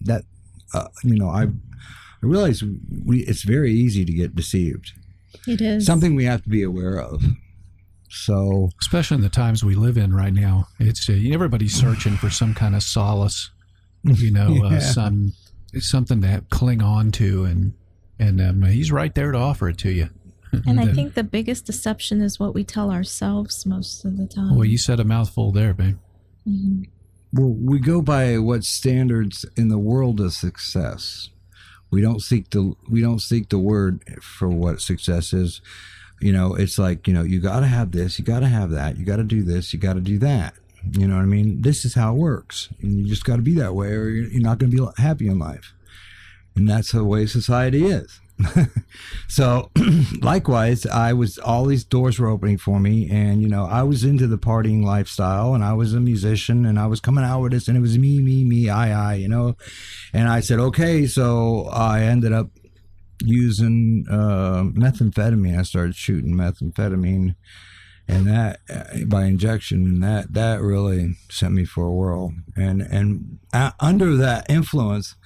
That 0.00 0.24
uh, 0.74 0.88
you 1.04 1.16
know, 1.16 1.28
I 1.28 1.44
I 1.44 2.26
realize 2.26 2.62
we 3.04 3.20
it's 3.20 3.42
very 3.42 3.72
easy 3.72 4.04
to 4.04 4.12
get 4.12 4.34
deceived. 4.34 4.92
It 5.46 5.60
is 5.60 5.86
Something 5.86 6.14
we 6.14 6.24
have 6.24 6.42
to 6.42 6.48
be 6.48 6.62
aware 6.62 6.98
of. 7.00 7.22
So 8.10 8.70
Especially 8.80 9.16
in 9.16 9.20
the 9.20 9.28
times 9.28 9.62
we 9.64 9.74
live 9.74 9.98
in 9.98 10.14
right 10.14 10.32
now, 10.32 10.68
it's 10.80 11.08
uh, 11.08 11.18
everybody's 11.32 11.74
searching 11.74 12.16
for 12.16 12.30
some 12.30 12.54
kind 12.54 12.74
of 12.74 12.82
solace, 12.82 13.50
you 14.02 14.30
know, 14.30 14.48
Yeah. 14.70 14.76
uh, 14.78 14.80
some 14.80 15.32
something 15.78 16.22
to 16.22 16.42
cling 16.50 16.82
on 16.82 17.12
to, 17.12 17.44
and 17.44 17.74
and 18.18 18.40
um, 18.40 18.62
he's 18.62 18.90
right 18.90 19.14
there 19.14 19.32
to 19.32 19.38
offer 19.38 19.68
it 19.68 19.78
to 19.78 19.90
you. 19.90 20.08
And 20.66 20.80
I 20.80 20.86
think 20.94 21.12
the 21.14 21.22
biggest 21.24 21.66
deception 21.66 22.22
is 22.22 22.40
what 22.40 22.54
we 22.54 22.64
tell 22.64 22.90
ourselves 22.90 23.66
most 23.66 24.04
of 24.06 24.16
the 24.16 24.26
time. 24.26 24.56
Well, 24.56 24.64
you 24.64 24.78
said 24.78 24.98
a 24.98 25.04
mouthful 25.04 25.52
there, 25.52 25.74
babe. 25.74 25.98
Mhm. 26.48 26.88
Well, 27.32 27.50
we 27.50 27.78
go 27.78 28.00
by 28.00 28.38
what 28.38 28.64
standards 28.64 29.44
in 29.56 29.68
the 29.68 29.78
world 29.78 30.20
of 30.20 30.32
success. 30.32 31.28
We 31.90 32.00
don't 32.00 32.20
seek 32.20 32.50
the 32.50 32.74
we 32.88 33.00
don't 33.00 33.20
seek 33.20 33.48
the 33.48 33.58
word 33.58 34.02
for 34.22 34.48
what 34.48 34.80
success 34.80 35.32
is. 35.32 35.60
You 36.20 36.32
know, 36.32 36.54
it's 36.54 36.78
like 36.78 37.06
you 37.06 37.14
know 37.14 37.22
you 37.22 37.40
got 37.40 37.60
to 37.60 37.66
have 37.66 37.92
this, 37.92 38.18
you 38.18 38.24
got 38.24 38.40
to 38.40 38.48
have 38.48 38.70
that, 38.70 38.98
you 38.98 39.04
got 39.04 39.16
to 39.16 39.24
do 39.24 39.42
this, 39.42 39.72
you 39.72 39.78
got 39.78 39.94
to 39.94 40.00
do 40.00 40.18
that. 40.18 40.54
You 40.92 41.06
know 41.06 41.16
what 41.16 41.22
I 41.22 41.26
mean? 41.26 41.62
This 41.62 41.84
is 41.84 41.94
how 41.94 42.14
it 42.14 42.18
works, 42.18 42.68
and 42.80 42.98
you 42.98 43.06
just 43.06 43.24
got 43.24 43.36
to 43.36 43.42
be 43.42 43.54
that 43.54 43.74
way, 43.74 43.88
or 43.88 44.08
you're 44.08 44.42
not 44.42 44.58
going 44.58 44.70
to 44.70 44.76
be 44.76 45.02
happy 45.02 45.28
in 45.28 45.38
life. 45.38 45.74
And 46.56 46.68
that's 46.68 46.92
the 46.92 47.04
way 47.04 47.26
society 47.26 47.86
is. 47.86 48.20
So, 49.28 49.70
likewise, 50.22 50.86
I 50.86 51.12
was 51.12 51.38
all 51.38 51.64
these 51.66 51.84
doors 51.84 52.18
were 52.18 52.28
opening 52.28 52.58
for 52.58 52.78
me, 52.78 53.08
and 53.10 53.42
you 53.42 53.48
know, 53.48 53.64
I 53.64 53.82
was 53.82 54.04
into 54.04 54.26
the 54.26 54.38
partying 54.38 54.84
lifestyle, 54.84 55.54
and 55.54 55.64
I 55.64 55.72
was 55.72 55.94
a 55.94 56.00
musician, 56.00 56.64
and 56.64 56.78
I 56.78 56.86
was 56.86 57.00
coming 57.00 57.24
out 57.24 57.42
with 57.42 57.52
this, 57.52 57.68
and 57.68 57.76
it 57.76 57.80
was 57.80 57.98
me, 57.98 58.20
me, 58.20 58.44
me, 58.44 58.68
I, 58.68 59.12
I, 59.12 59.14
you 59.14 59.28
know. 59.28 59.56
And 60.12 60.28
I 60.28 60.40
said, 60.40 60.60
okay, 60.60 61.06
so 61.06 61.68
I 61.72 62.02
ended 62.02 62.32
up 62.32 62.50
using 63.24 64.06
uh, 64.10 64.62
methamphetamine. 64.64 65.58
I 65.58 65.62
started 65.62 65.96
shooting 65.96 66.34
methamphetamine, 66.34 67.34
and 68.06 68.26
that 68.26 68.60
uh, 68.70 69.04
by 69.06 69.24
injection, 69.24 70.00
that 70.00 70.32
that 70.32 70.60
really 70.60 71.16
sent 71.30 71.54
me 71.54 71.64
for 71.64 71.86
a 71.86 71.92
whirl. 71.92 72.34
And 72.56 72.82
and 72.82 73.38
uh, 73.52 73.72
under 73.80 74.16
that 74.16 74.46
influence, 74.48 75.16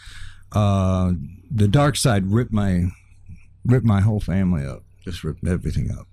uh, 0.53 1.13
the 1.51 1.69
dark 1.69 1.97
side 1.97 2.33
ripped 2.33 2.53
my 2.53 2.89
ripped 3.65 3.87
my 3.87 4.01
whole 4.01 4.21
family 4.21 4.67
up, 4.67 4.85
just 5.05 5.25
ripped 5.25 5.47
everything 5.47 5.91
up. 5.91 6.07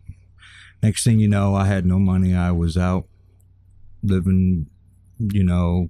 Next 0.81 1.03
thing 1.03 1.19
you 1.19 1.27
know, 1.27 1.55
I 1.55 1.65
had 1.65 1.85
no 1.85 1.99
money. 1.99 2.33
I 2.33 2.51
was 2.51 2.77
out 2.77 3.05
living, 4.01 4.67
you 5.19 5.43
know, 5.43 5.89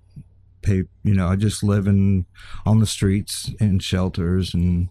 pay, 0.62 0.84
you 1.04 1.14
know, 1.14 1.28
I 1.28 1.36
just 1.36 1.64
living 1.64 2.26
on 2.66 2.80
the 2.80 2.88
streets 2.88 3.52
in 3.60 3.80
shelters, 3.80 4.54
and 4.54 4.90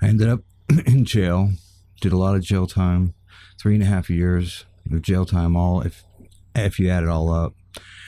I 0.00 0.08
ended 0.08 0.28
up 0.28 0.40
in 0.86 1.04
jail. 1.04 1.50
Did 2.00 2.12
a 2.12 2.18
lot 2.18 2.36
of 2.36 2.42
jail 2.42 2.66
time, 2.66 3.14
three 3.60 3.74
and 3.74 3.82
a 3.82 3.86
half 3.86 4.10
years 4.10 4.64
of 4.90 5.02
jail 5.02 5.24
time. 5.24 5.56
All 5.56 5.80
if 5.82 6.04
if 6.54 6.78
you 6.78 6.88
add 6.88 7.02
it 7.02 7.08
all 7.08 7.30
up. 7.30 7.54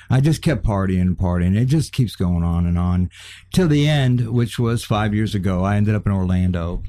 I 0.08 0.20
just 0.20 0.40
kept 0.40 0.64
partying 0.64 1.00
and 1.00 1.18
partying. 1.18 1.56
It 1.56 1.64
just 1.64 1.92
keeps 1.92 2.14
going 2.14 2.44
on 2.44 2.64
and 2.64 2.78
on 2.78 3.10
till 3.52 3.66
the 3.66 3.88
end, 3.88 4.32
which 4.32 4.58
was 4.58 4.84
five 4.84 5.12
years 5.12 5.34
ago. 5.34 5.64
I 5.64 5.76
ended 5.76 5.96
up 5.96 6.06
in 6.06 6.12
Orlando, 6.12 6.82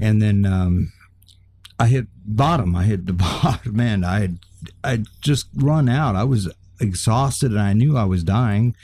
and 0.00 0.20
then 0.20 0.44
um, 0.44 0.92
I 1.78 1.86
hit 1.86 2.06
bottom. 2.24 2.74
I 2.74 2.84
hit 2.84 3.06
the 3.06 3.12
bottom. 3.42 3.76
Man, 3.76 4.04
I 4.04 4.20
had 4.20 4.38
I 4.82 5.04
just 5.20 5.46
run 5.54 5.88
out. 5.88 6.16
I 6.16 6.24
was 6.24 6.52
exhausted, 6.80 7.52
and 7.52 7.60
I 7.60 7.72
knew 7.72 7.96
I 7.96 8.04
was 8.04 8.24
dying. 8.24 8.74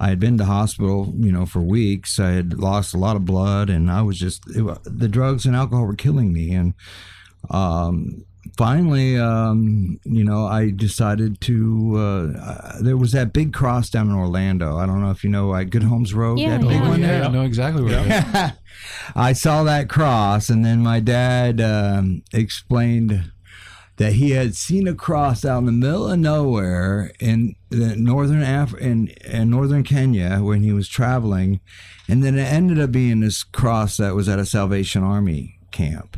I 0.00 0.10
had 0.10 0.20
been 0.20 0.38
to 0.38 0.44
hospital, 0.44 1.12
you 1.16 1.32
know, 1.32 1.44
for 1.44 1.60
weeks. 1.60 2.20
I 2.20 2.30
had 2.30 2.54
lost 2.54 2.94
a 2.94 2.98
lot 2.98 3.16
of 3.16 3.24
blood, 3.24 3.68
and 3.68 3.90
I 3.90 4.02
was 4.02 4.18
just 4.18 4.44
it, 4.48 4.64
the 4.84 5.08
drugs 5.08 5.44
and 5.44 5.56
alcohol 5.56 5.86
were 5.86 5.94
killing 5.94 6.32
me. 6.32 6.52
And 6.54 6.74
um, 7.50 8.24
finally, 8.56 9.18
um, 9.18 10.00
you 10.04 10.24
know, 10.24 10.46
I 10.46 10.70
decided 10.70 11.40
to. 11.42 11.92
Uh, 11.96 12.38
uh, 12.38 12.82
there 12.82 12.96
was 12.96 13.12
that 13.12 13.32
big 13.32 13.52
cross 13.52 13.90
down 13.90 14.08
in 14.08 14.14
Orlando. 14.14 14.76
I 14.76 14.86
don't 14.86 15.00
know 15.00 15.10
if 15.10 15.24
you 15.24 15.30
know, 15.30 15.48
like 15.48 15.70
Good 15.70 15.82
Homes 15.82 16.14
Road. 16.14 16.38
Yeah, 16.38 16.58
that 16.58 16.60
big 16.62 16.80
yeah. 16.80 16.88
one 16.88 17.00
there. 17.00 17.20
yeah, 17.20 17.28
I 17.28 17.30
know 17.30 17.42
exactly 17.42 17.82
where 17.82 18.00
it 18.00 18.06
is. 18.06 18.52
I 19.14 19.32
saw 19.32 19.64
that 19.64 19.88
cross, 19.88 20.48
and 20.48 20.64
then 20.64 20.80
my 20.80 21.00
dad 21.00 21.60
um, 21.60 22.22
explained 22.32 23.32
that 23.96 24.12
he 24.12 24.30
had 24.30 24.54
seen 24.54 24.86
a 24.86 24.94
cross 24.94 25.44
out 25.44 25.58
in 25.58 25.66
the 25.66 25.72
middle 25.72 26.08
of 26.08 26.18
nowhere 26.18 27.12
in 27.18 27.56
the 27.70 27.96
northern 27.96 28.42
Af- 28.42 28.78
in, 28.78 29.08
in 29.24 29.50
northern 29.50 29.82
Kenya 29.82 30.38
when 30.40 30.62
he 30.62 30.72
was 30.72 30.88
traveling, 30.88 31.60
and 32.08 32.22
then 32.22 32.38
it 32.38 32.44
ended 32.44 32.78
up 32.78 32.92
being 32.92 33.20
this 33.20 33.42
cross 33.42 33.96
that 33.96 34.14
was 34.14 34.28
at 34.28 34.38
a 34.38 34.46
Salvation 34.46 35.02
Army 35.02 35.58
camp. 35.72 36.16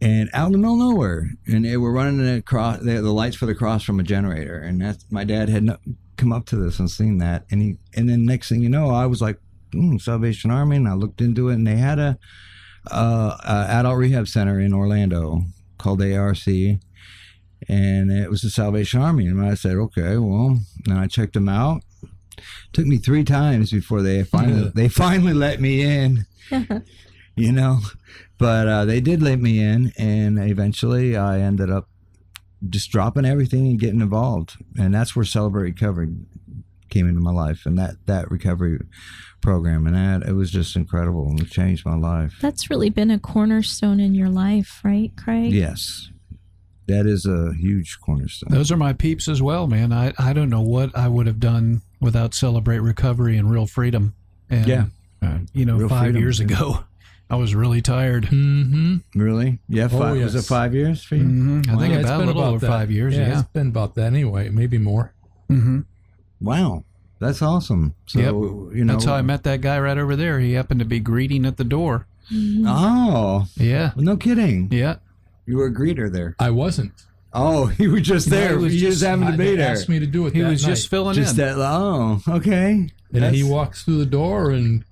And 0.00 0.28
out 0.34 0.46
in 0.46 0.52
the 0.52 0.58
middle 0.58 0.74
of 0.74 0.90
nowhere, 0.90 1.30
and 1.46 1.64
they 1.64 1.76
were 1.78 1.92
running 1.92 2.18
the 2.18 2.42
cross, 2.42 2.80
the, 2.80 3.00
the 3.00 3.12
lights 3.12 3.36
for 3.36 3.46
the 3.46 3.54
cross 3.54 3.82
from 3.82 3.98
a 3.98 4.02
generator, 4.02 4.58
and 4.58 4.80
that's 4.80 5.04
my 5.10 5.24
dad 5.24 5.48
had 5.48 5.64
no, 5.64 5.78
come 6.16 6.32
up 6.32 6.44
to 6.46 6.56
this 6.56 6.78
and 6.78 6.90
seen 6.90 7.18
that, 7.18 7.46
and 7.50 7.62
he, 7.62 7.76
and 7.94 8.08
then 8.08 8.26
next 8.26 8.50
thing 8.50 8.60
you 8.60 8.68
know, 8.68 8.90
I 8.90 9.06
was 9.06 9.22
like, 9.22 9.38
mm, 9.72 10.00
Salvation 10.00 10.50
Army, 10.50 10.76
and 10.76 10.88
I 10.88 10.92
looked 10.92 11.22
into 11.22 11.48
it, 11.48 11.54
and 11.54 11.66
they 11.66 11.76
had 11.76 11.98
a, 11.98 12.18
uh, 12.90 13.36
a 13.42 13.72
adult 13.72 13.96
rehab 13.96 14.28
center 14.28 14.60
in 14.60 14.74
Orlando 14.74 15.42
called 15.78 16.02
ARC, 16.02 16.46
and 17.68 18.12
it 18.12 18.30
was 18.30 18.42
the 18.42 18.50
Salvation 18.50 19.00
Army. 19.00 19.26
And 19.26 19.44
I 19.44 19.54
said, 19.54 19.76
okay, 19.76 20.16
well, 20.16 20.60
and 20.86 20.98
I 20.98 21.06
checked 21.06 21.34
them 21.34 21.48
out. 21.48 21.82
Took 22.72 22.86
me 22.86 22.98
three 22.98 23.24
times 23.24 23.70
before 23.70 24.02
they 24.02 24.22
finally 24.22 24.70
they 24.74 24.88
finally 24.88 25.32
let 25.32 25.60
me 25.60 25.82
in. 25.82 26.26
you 27.36 27.52
know, 27.52 27.80
but 28.38 28.68
uh, 28.68 28.84
they 28.84 29.00
did 29.00 29.22
let 29.22 29.40
me 29.40 29.60
in, 29.60 29.92
and 29.98 30.38
eventually 30.38 31.16
I 31.16 31.40
ended 31.40 31.70
up 31.70 31.88
just 32.68 32.90
dropping 32.90 33.24
everything 33.24 33.66
and 33.66 33.78
getting 33.78 34.00
involved, 34.00 34.56
and 34.78 34.94
that's 34.94 35.14
where 35.14 35.24
Celebrate 35.24 35.62
Recovery 35.62 36.08
came 36.88 37.08
into 37.08 37.20
my 37.20 37.32
life, 37.32 37.66
and 37.66 37.76
that 37.78 37.96
that 38.06 38.30
recovery 38.30 38.78
program, 39.42 39.86
and 39.86 39.94
that 39.96 40.28
it 40.28 40.32
was 40.32 40.50
just 40.50 40.76
incredible, 40.76 41.28
and 41.28 41.40
it 41.40 41.50
changed 41.50 41.84
my 41.84 41.96
life. 41.96 42.34
That's 42.40 42.70
really 42.70 42.90
been 42.90 43.10
a 43.10 43.18
cornerstone 43.18 44.00
in 44.00 44.14
your 44.14 44.28
life, 44.28 44.80
right, 44.84 45.12
Craig? 45.16 45.52
Yes, 45.52 46.10
that 46.86 47.06
is 47.06 47.26
a 47.26 47.52
huge 47.54 47.98
cornerstone. 48.00 48.50
Those 48.52 48.70
are 48.72 48.76
my 48.76 48.92
peeps 48.92 49.28
as 49.28 49.42
well, 49.42 49.66
man. 49.66 49.92
I, 49.92 50.12
I 50.18 50.32
don't 50.32 50.48
know 50.50 50.62
what 50.62 50.96
I 50.96 51.08
would 51.08 51.26
have 51.26 51.40
done 51.40 51.82
without 52.00 52.32
Celebrate 52.34 52.78
Recovery 52.78 53.36
and 53.36 53.50
Real 53.50 53.66
Freedom. 53.66 54.14
And, 54.48 54.66
Yeah. 54.68 54.84
uh, 55.22 55.38
you 55.52 55.64
know, 55.66 55.76
Real 55.76 55.88
five 55.88 56.04
Freedom, 56.04 56.22
years 56.22 56.38
ago, 56.40 56.84
I 57.28 57.36
was 57.36 57.54
really 57.54 57.82
tired. 57.82 58.26
Mm-hmm. 58.26 58.96
Really? 59.20 59.58
Yeah, 59.68 59.88
Oh, 59.90 59.98
five, 59.98 60.16
was 60.22 60.34
it 60.36 60.42
five 60.42 60.74
years 60.74 61.02
for 61.02 61.16
you? 61.16 61.24
hmm 61.24 61.60
I 61.68 61.76
think 61.76 61.92
Yeah, 61.92 61.98
it's 62.00 62.04
about 62.08 62.14
a 62.14 62.18
been 62.18 62.26
little 62.28 62.42
about 62.42 62.54
over 62.54 62.66
that. 62.66 62.72
five 62.72 62.90
years. 62.90 63.16
Yeah. 63.16 63.40
it's 63.40 63.48
been 63.48 63.68
about 63.68 63.94
that 63.96 64.06
anyway, 64.06 64.48
maybe 64.50 64.78
more. 64.78 65.12
hmm 65.48 65.80
Wow, 66.40 66.84
that's 67.18 67.42
awesome. 67.42 67.94
So 68.06 68.18
Yep. 68.20 68.76
you 68.76 68.84
know, 68.84 68.92
That's 68.94 69.04
how 69.06 69.14
I 69.14 69.22
met 69.22 69.42
that 69.44 69.60
guy 69.60 69.78
right 69.80 69.98
over 69.98 70.14
there. 70.16 70.38
He 70.38 70.52
happened 70.52 70.80
to 70.80 70.86
be 70.86 71.00
greeting 71.00 71.44
at 71.46 71.56
the 71.56 71.64
door. 71.64 72.06
Oh, 72.64 73.46
Yeah. 73.56 73.92
no 73.96 74.16
kidding! 74.16 74.68
Yeah. 74.70 74.96
You 75.46 75.56
were 75.58 75.66
a 75.66 75.72
greeter 75.74 76.10
there. 76.12 76.34
I 76.38 76.50
wasn't. 76.50 76.92
Oh, 77.32 77.66
he 77.78 77.86
was 77.88 78.02
just 78.02 78.30
No, 78.30 78.36
there. 78.36 78.50
he 78.50 78.56
was 78.64 78.74
you 78.74 78.80
just 78.80 79.00
just- 79.00 79.04
happened 79.08 79.28
to 79.28 79.32
I- 79.34 79.36
be 79.36 79.44
they 79.50 79.56
there. 79.56 79.70
asked 79.72 79.88
me 79.88 79.98
to 79.98 80.06
do 80.06 80.26
it. 80.26 80.34
He 80.34 80.40
that 80.42 80.48
was 80.50 80.62
night. 80.62 80.68
just 80.70 80.88
filling 80.90 81.14
Just 81.14 81.32
in. 81.32 81.36
that. 81.38 81.56
Oh, 81.58 82.20
okay. 82.28 82.70
and 82.70 82.90
he 83.12 83.18
That's- 83.20 83.42
walks 83.44 83.82
through 83.84 83.98
the 83.98 84.06
door, 84.06 84.50
and 84.50 84.84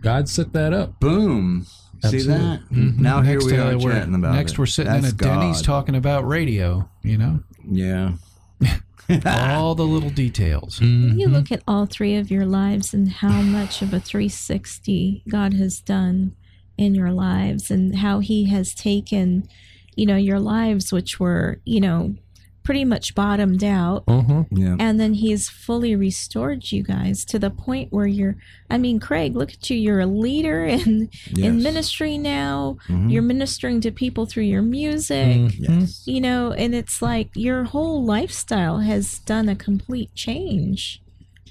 God 0.00 0.28
set 0.28 0.52
that 0.52 0.72
up. 0.72 1.00
Boom. 1.00 1.66
See 2.02 2.16
Absolutely. 2.16 2.44
that? 2.46 2.60
Mhm. 2.70 2.98
Now 2.98 3.20
here 3.20 3.34
next 3.34 3.44
we 3.46 3.58
uh, 3.58 3.70
are 3.70 3.78
we're, 3.78 3.92
chatting 3.92 4.14
about 4.14 4.34
Next, 4.34 4.52
it. 4.52 4.58
we're 4.58 4.66
sitting 4.66 4.92
That's 4.92 5.08
in 5.08 5.14
a 5.14 5.16
Denny's 5.16 5.62
talking 5.62 5.94
about 5.94 6.26
radio, 6.26 6.88
you 7.02 7.16
know? 7.16 7.40
Yeah. 7.70 8.12
all 9.26 9.74
the 9.74 9.84
little 9.84 10.10
details. 10.10 10.80
When 10.80 11.18
you 11.18 11.28
look 11.28 11.52
at 11.52 11.62
all 11.68 11.86
three 11.86 12.16
of 12.16 12.30
your 12.30 12.44
lives 12.46 12.92
and 12.92 13.08
how 13.08 13.40
much 13.42 13.82
of 13.82 13.92
a 13.92 14.00
360 14.00 15.22
God 15.28 15.54
has 15.54 15.80
done 15.80 16.34
in 16.76 16.94
your 16.94 17.12
lives 17.12 17.70
and 17.70 17.96
how 17.96 18.18
he 18.20 18.46
has 18.46 18.74
taken, 18.74 19.48
you 19.94 20.06
know, 20.06 20.16
your 20.16 20.40
lives 20.40 20.92
which 20.92 21.20
were, 21.20 21.60
you 21.64 21.80
know, 21.80 22.14
pretty 22.62 22.84
much 22.84 23.14
bottomed 23.14 23.64
out 23.64 24.04
Uh-huh. 24.06 24.44
Yeah. 24.50 24.76
and 24.78 24.98
then 25.00 25.14
he's 25.14 25.48
fully 25.48 25.96
restored 25.96 26.70
you 26.70 26.82
guys 26.82 27.24
to 27.26 27.38
the 27.38 27.50
point 27.50 27.92
where 27.92 28.06
you're 28.06 28.36
I 28.70 28.78
mean, 28.78 29.00
Craig, 29.00 29.36
look 29.36 29.52
at 29.52 29.68
you, 29.68 29.76
you're 29.76 30.00
a 30.00 30.06
leader 30.06 30.64
in 30.64 31.10
in 31.36 31.62
ministry 31.62 32.16
now. 32.18 32.78
Mhm. 32.88 33.10
You're 33.12 33.22
ministering 33.22 33.80
to 33.82 33.90
people 33.90 34.24
through 34.26 34.44
your 34.44 34.62
music. 34.62 35.52
Yes. 35.58 36.02
You 36.06 36.20
know, 36.20 36.52
and 36.52 36.74
it's 36.74 37.02
like 37.02 37.28
your 37.34 37.64
whole 37.64 38.04
lifestyle 38.04 38.78
has 38.80 39.18
done 39.20 39.48
a 39.48 39.56
complete 39.56 40.14
change. 40.14 41.02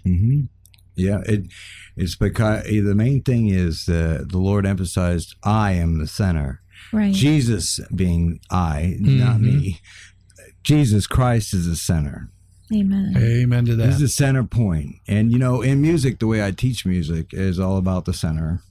hmm 0.03 0.41
Yeah, 0.95 1.21
it 1.25 1.43
it's 1.95 2.15
because 2.15 2.65
eh, 2.65 2.81
the 2.81 2.95
main 2.95 3.21
thing 3.21 3.47
is 3.49 3.87
uh, 3.89 4.23
the 4.27 4.37
Lord 4.39 4.65
emphasized, 4.65 5.35
"I 5.43 5.73
am 5.73 5.99
the 5.99 6.07
center." 6.07 6.61
Right. 6.93 7.13
Jesus 7.13 7.79
being 7.95 8.39
I, 8.49 8.95
not 8.99 9.37
Mhm. 9.39 9.41
me. 9.41 9.79
Jesus 10.63 11.07
Christ 11.07 11.53
is 11.53 11.67
the 11.67 11.75
center. 11.75 12.29
Amen. 12.73 13.13
Amen 13.17 13.65
to 13.65 13.75
that. 13.75 13.85
He's 13.85 13.99
that. 13.99 14.05
the 14.05 14.09
center 14.09 14.43
point. 14.43 14.95
And 15.07 15.31
you 15.31 15.39
know, 15.39 15.61
in 15.61 15.81
music, 15.81 16.19
the 16.19 16.27
way 16.27 16.45
I 16.45 16.51
teach 16.51 16.85
music 16.85 17.33
is 17.33 17.59
all 17.59 17.77
about 17.77 18.05
the 18.05 18.13
center 18.13 18.61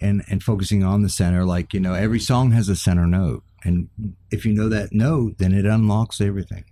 and 0.00 0.22
and 0.28 0.42
focusing 0.42 0.84
on 0.84 1.02
the 1.02 1.08
center. 1.08 1.44
Like, 1.44 1.74
you 1.74 1.80
know, 1.80 1.94
every 1.94 2.20
song 2.20 2.52
has 2.52 2.68
a 2.68 2.76
center 2.76 3.06
note. 3.06 3.42
And 3.64 3.88
if 4.30 4.44
you 4.44 4.52
know 4.52 4.68
that 4.68 4.92
note, 4.92 5.38
then 5.38 5.52
it 5.52 5.64
unlocks 5.64 6.20
everything. 6.20 6.64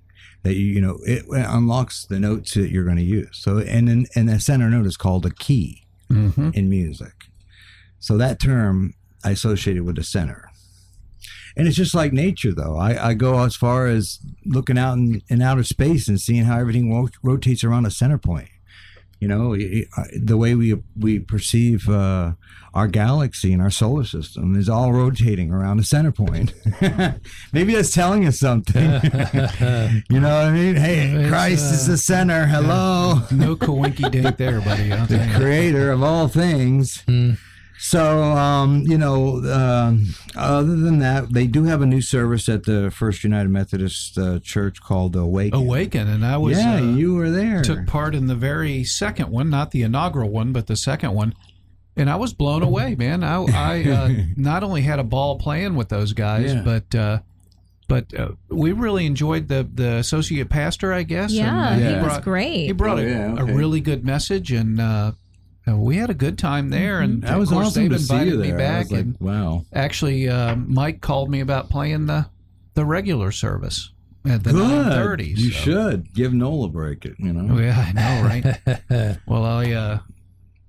That 0.43 0.55
you, 0.55 0.67
you 0.67 0.81
know, 0.81 0.99
it 1.05 1.25
unlocks 1.29 2.07
the 2.07 2.19
notes 2.19 2.55
that 2.55 2.71
you're 2.71 2.85
going 2.85 2.97
to 2.97 3.03
use. 3.03 3.29
So 3.33 3.59
and 3.59 3.89
then 3.89 4.07
and 4.15 4.29
the 4.29 4.41
center 4.41 4.71
note 4.71 4.87
is 4.87 4.97
called 4.97 5.27
a 5.27 5.31
key 5.31 5.87
hmm 6.09 6.51
in 6.55 6.69
music. 6.69 7.13
So 7.99 8.17
that 8.17 8.41
term 8.41 8.95
I 9.25 9.31
associated 9.31 9.85
with 9.85 9.97
the 9.97 10.05
center. 10.05 10.50
And 11.57 11.67
it's 11.67 11.77
just 11.77 11.95
like 11.95 12.13
nature, 12.13 12.53
though. 12.55 12.77
I, 12.77 13.09
I 13.11 13.15
go 13.15 13.43
as 13.45 13.57
far 13.57 13.87
as 13.87 14.19
looking 14.45 14.79
out 14.79 14.97
in, 14.99 15.23
in 15.29 15.43
outer 15.43 15.65
space 15.65 16.09
and 16.09 16.21
seeing 16.21 16.45
how 16.45 16.59
everything 16.59 16.93
ro- 16.93 17.09
rotates 17.23 17.65
around 17.65 17.87
a 17.87 17.91
center 17.91 18.19
point. 18.19 18.49
You 19.21 19.29
know, 19.29 19.53
it- 19.53 19.61
it- 20.13 20.27
the 20.27 20.39
way 20.39 20.55
we 20.55 20.77
we 20.99 21.19
perceive 21.19 21.89
uh, 21.91 22.33
our 22.73 22.87
galaxy 22.89 23.53
and 23.53 23.61
our 23.61 23.69
solar 23.71 24.05
system 24.05 24.57
is 24.57 24.67
all 24.69 24.93
rotating 24.95 25.51
around 25.51 25.79
a 25.79 25.83
center 25.85 26.11
point. 26.13 26.55
Maybe 27.53 27.75
that's 27.75 27.93
telling 27.93 28.27
us 28.27 28.39
something. 28.39 28.83
you 30.09 30.21
know 30.21 30.35
what 30.37 30.47
I 30.47 30.53
mean? 30.53 30.77
Hey, 30.77 31.11
It's, 31.11 31.29
Christ 31.29 31.75
is 31.75 31.87
uh, 31.89 31.93
the 31.93 31.99
center. 31.99 32.47
Hello 32.47 33.21
No 33.31 33.57
coinky 33.57 34.11
dink 34.11 34.37
there, 34.39 34.61
buddy. 34.63 34.89
The 35.09 35.31
creator 35.37 35.91
of 35.93 36.03
all 36.03 36.29
things. 36.29 37.03
So, 37.83 38.23
um, 38.25 38.83
you 38.87 38.99
know, 38.99 39.39
um, 39.51 40.15
other 40.37 40.77
than 40.77 40.99
that, 40.99 41.33
they 41.33 41.47
do 41.47 41.65
have 41.65 41.81
a 41.81 41.87
new 41.87 42.03
service 42.03 42.47
at 42.49 42.65
the 42.65 42.91
First 42.91 43.25
United 43.25 43.49
Methodist 43.49 44.19
uh, 44.19 44.39
Church 44.41 44.83
called 44.83 45.17
Awaken. 45.17 45.59
Awaken, 45.59 46.07
and 46.07 46.25
I 46.25 46.37
was 46.37 46.59
yeah, 46.59 46.75
uh, 46.77 46.81
you 46.95 47.15
were 47.15 47.31
there. 47.31 47.63
took 47.63 47.87
part 47.87 48.15
in 48.15 48.27
the 48.27 48.35
very 48.35 48.85
second 48.85 49.31
one, 49.31 49.49
not 49.49 49.71
the 49.71 49.81
inaugural 49.83 50.29
one, 50.29 50.53
but 50.53 50.67
the 50.67 50.77
second 50.77 51.15
one. 51.15 51.35
And 51.97 52.11
I 52.11 52.17
was 52.17 52.35
blown 52.35 52.63
away, 52.63 52.95
man. 52.99 53.25
I, 53.25 53.45
I 53.45 53.83
uh, 53.91 54.11
not 54.37 54.63
only 54.63 54.83
had 54.83 54.99
a 54.99 55.05
ball 55.05 55.39
playing 55.39 55.75
with 55.75 55.89
those 55.89 56.13
guys, 56.13 56.53
Yeah. 56.53 56.63
but 56.63 56.95
uh, 56.95 57.19
but 57.89 58.13
uh, 58.15 58.33
we 58.51 58.73
really 58.73 59.07
enjoyed 59.07 59.49
the 59.49 59.67
the 59.75 59.97
associate 59.97 60.51
pastor, 60.51 60.93
I 60.93 61.03
guess. 61.03 61.33
Yeah, 61.33 61.73
and, 61.73 61.83
uh, 61.83 61.87
he 61.89 61.95
Yeah. 61.95 62.03
was 62.07 62.19
great. 62.19 62.67
He 62.67 62.73
brought 62.73 62.99
Oh, 62.99 63.03
a, 63.03 63.09
yeah, 63.09 63.35
a 63.39 63.45
really 63.47 63.81
good 63.81 64.05
message, 64.05 64.53
and 64.53 64.79
uh, 64.81 64.85
uh, 64.85 65.13
we 65.67 65.97
had 65.97 66.11
a 66.11 66.15
good 66.15 66.39
time 66.39 66.71
there. 66.71 67.01
And 67.01 67.23
that 67.23 67.39
was 67.39 67.53
awesome 67.53 67.91
to 67.91 67.99
see 67.99 68.25
you 68.25 68.37
there. 68.37 68.57
Back. 68.57 68.91
like, 68.91 69.01
and 69.01 69.17
wow. 69.21 69.65
actually, 69.73 70.29
uh, 70.29 70.57
Mike 70.57 71.01
called 71.01 71.31
me 71.31 71.41
about 71.41 71.71
playing 71.71 72.07
the 72.07 72.27
the 72.75 72.85
regular 72.85 73.33
service 73.33 73.91
at 74.25 74.45
the 74.45 74.53
nine 74.53 74.91
thirty. 74.91 75.29
You 75.29 75.51
should 75.51 76.13
give 76.15 76.33
Noel 76.33 76.65
a 76.65 76.69
break. 76.69 77.05
It 77.05 77.17
You 77.19 77.33
know, 77.33 77.59
Yeah, 77.59 77.79
I 77.79 77.93
know, 77.93 78.23
right? 78.25 79.19
well, 79.27 79.45
I 79.45 79.71
uh, 79.73 79.99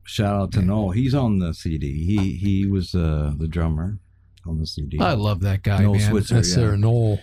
shout 0.04 0.36
out 0.36 0.52
to 0.54 0.62
Noel. 0.62 0.92
He's 0.92 1.16
on 1.16 1.40
the 1.40 1.54
CD. 1.54 2.06
He 2.06 2.34
he 2.34 2.66
was 2.66 2.96
uh, 2.96 3.34
the 3.38 3.48
drummer 3.48 3.98
on 4.46 4.60
the 4.60 4.68
CD. 4.68 5.00
I 5.00 5.14
love 5.14 5.42
that 5.42 5.64
guy, 5.64 5.84
Noel 5.84 5.96
man. 5.96 6.10
Switzer. 6.10 6.36
That's 6.36 6.50
yeah. 6.50 6.56
Sarah 6.56 6.78
Noel. 6.78 7.20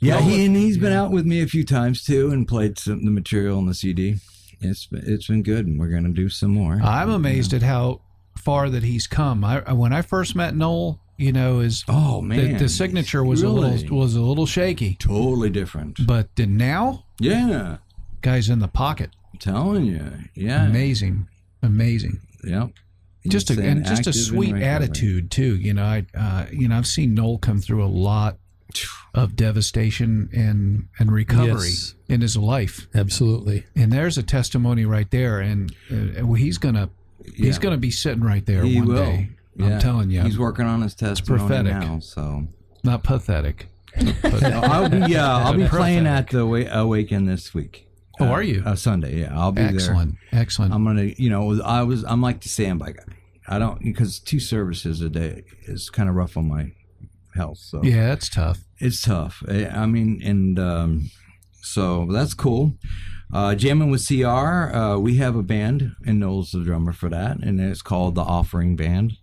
Yeah, 0.00 0.20
he, 0.20 0.44
and 0.44 0.54
he's 0.54 0.78
been 0.78 0.92
out 0.92 1.10
with 1.10 1.26
me 1.26 1.42
a 1.42 1.46
few 1.48 1.64
times 1.64 2.04
too, 2.04 2.30
and 2.30 2.46
played 2.46 2.78
some 2.78 3.04
the 3.04 3.10
material 3.10 3.58
on 3.58 3.66
the 3.66 3.74
CD. 3.74 4.16
It's 4.60 4.86
been, 4.86 5.02
it's 5.06 5.26
been 5.28 5.42
good, 5.42 5.66
and 5.66 5.78
we're 5.78 5.88
gonna 5.88 6.08
do 6.10 6.28
some 6.28 6.50
more. 6.50 6.78
I'm 6.82 7.10
amazed 7.10 7.52
at 7.54 7.62
how 7.62 8.00
far 8.36 8.68
that 8.70 8.82
he's 8.82 9.06
come. 9.06 9.44
I 9.44 9.72
when 9.72 9.92
I 9.92 10.02
first 10.02 10.34
met 10.34 10.54
Noel, 10.54 11.00
you 11.16 11.32
know, 11.32 11.58
his 11.60 11.84
Oh 11.88 12.20
man, 12.20 12.58
the 12.58 12.68
signature 12.68 13.24
was 13.24 13.42
a 13.42 13.48
little 13.48 13.96
was 13.96 14.14
a 14.14 14.20
little 14.22 14.46
shaky, 14.46 14.94
totally 14.98 15.50
different. 15.50 16.06
but 16.06 16.34
then 16.36 16.56
now, 16.56 17.04
Yeah, 17.20 17.78
guy's 18.22 18.48
in 18.48 18.58
the 18.58 18.68
pocket. 18.68 19.10
I'm 19.32 19.38
telling 19.38 19.84
you. 19.86 20.12
Yeah, 20.34 20.66
Amazing, 20.66 21.28
amazing. 21.62 22.20
Yep. 22.44 22.70
Just 23.26 23.50
a 23.50 23.60
and 23.62 23.84
just 23.84 24.06
a 24.06 24.12
sweet 24.12 24.54
attitude 24.54 25.30
too. 25.30 25.56
You 25.56 25.74
know, 25.74 25.84
I 25.84 26.06
uh, 26.16 26.46
you 26.52 26.68
know 26.68 26.76
I've 26.78 26.86
seen 26.86 27.14
Noel 27.14 27.38
come 27.38 27.60
through 27.60 27.84
a 27.84 27.86
lot 27.86 28.38
of 29.14 29.36
devastation 29.36 30.28
and 30.32 30.88
and 30.98 31.10
recovery 31.12 31.68
Yes. 31.70 31.94
in 32.08 32.20
his 32.20 32.36
life, 32.36 32.86
Absolutely. 32.94 33.64
and 33.74 33.92
there's 33.92 34.18
a 34.18 34.22
testimony 34.22 34.84
right 34.84 35.10
there. 35.10 35.40
And 35.40 35.74
uh, 35.90 36.26
well, 36.26 36.34
he's 36.34 36.58
gonna 36.58 36.90
he's 37.34 37.58
gonna 37.58 37.76
be 37.78 37.90
sitting 37.90 38.22
right 38.22 38.44
there 38.46 38.62
He 38.64 38.78
one 38.78 38.88
will. 38.88 39.04
day. 39.04 39.30
I'm 39.60 39.70
Yeah. 39.70 39.78
telling 39.80 40.10
you, 40.10 40.22
he's 40.22 40.38
working 40.38 40.66
on 40.66 40.82
his 40.82 40.94
testimony 40.94 41.40
prophetic. 41.40 41.72
now. 41.72 41.98
So 42.00 42.46
not 42.84 43.02
pathetic. 43.02 43.68
But, 44.22 44.44
I'll 44.44 44.88
be 44.88 44.98
yeah, 45.12 45.36
I'll 45.36 45.54
be 45.56 45.66
playing 45.66 46.06
at 46.06 46.28
the 46.30 46.40
Awa- 46.42 46.68
Awaken 46.70 47.24
this 47.24 47.52
week. 47.54 47.86
Oh, 48.20 48.26
Uh, 48.26 48.28
are 48.30 48.42
you? 48.42 48.62
Uh, 48.64 48.74
Sunday? 48.76 49.20
Yeah, 49.20 49.36
I'll 49.36 49.50
be 49.52 49.62
there. 49.62 49.70
excellent, 49.74 50.14
excellent. 50.30 50.72
I'm 50.74 50.84
gonna, 50.84 51.10
you 51.16 51.30
know, 51.30 51.60
I 51.62 51.82
was 51.82 52.04
I'm 52.04 52.20
like 52.20 52.40
the 52.42 52.48
standby 52.48 52.92
guy. 52.92 53.02
I 53.48 53.58
don't 53.58 53.80
because 53.82 54.18
two 54.20 54.38
services 54.40 55.00
a 55.00 55.08
day 55.08 55.42
is 55.66 55.88
kind 55.90 56.08
of 56.08 56.14
rough 56.14 56.36
on 56.36 56.46
my 56.48 56.72
health. 57.34 57.58
So 57.58 57.82
yeah, 57.82 58.12
it's 58.12 58.28
tough. 58.28 58.58
it's 58.78 59.02
tough. 59.02 59.42
I 59.48 59.86
mean, 59.86 60.20
and 60.24 60.58
um, 60.58 61.10
so 61.62 62.06
that's 62.10 62.34
cool. 62.34 62.74
Uh, 63.32 63.54
jamming 63.54 63.90
with 63.90 64.06
CR, 64.06 64.24
uh, 64.74 64.98
we 64.98 65.16
have 65.16 65.36
a 65.36 65.42
band, 65.42 65.92
and 66.06 66.18
Noel's 66.18 66.52
the 66.52 66.64
drummer 66.64 66.92
for 66.92 67.10
that, 67.10 67.38
and 67.42 67.60
it's 67.60 67.82
called 67.82 68.14
the 68.14 68.22
Offering 68.22 68.74
Band. 68.74 69.14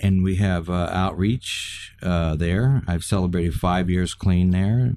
And 0.00 0.22
we 0.22 0.36
have 0.36 0.70
uh, 0.70 0.88
outreach 0.92 1.92
uh, 2.02 2.36
there. 2.36 2.82
I've 2.86 3.02
celebrated 3.02 3.54
five 3.54 3.90
years 3.90 4.14
clean 4.14 4.50
there. 4.50 4.92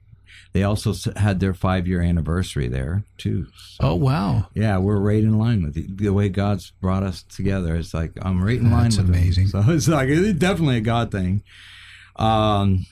They 0.53 0.63
also 0.63 0.93
had 1.15 1.39
their 1.39 1.55
five 1.55 1.87
year 1.87 2.01
anniversary 2.01 2.67
there 2.67 3.03
too. 3.17 3.47
So, 3.55 3.77
Oh 3.81 3.95
wow, 3.95 4.47
yeah, 4.53 4.77
we're 4.77 4.99
right 4.99 5.23
in 5.23 5.39
line 5.39 5.63
with 5.63 5.73
the, 5.73 5.87
the 5.89 6.13
way 6.13 6.29
God's 6.29 6.71
brought 6.81 7.03
us 7.03 7.23
together. 7.23 7.75
It's 7.75 7.93
like 7.93 8.11
I'm 8.21 8.43
right 8.43 8.59
in 8.59 8.69
line 8.69 8.83
That's 8.83 8.97
with 8.97 9.09
amazing. 9.09 9.47
So 9.51 9.63
it's 9.67 9.87
like 9.87 10.09
it's 10.09 10.37
definitely 10.37 10.77
a 10.77 10.81
God 10.81 11.11
thing. 11.11 11.41
Um, 12.15 12.85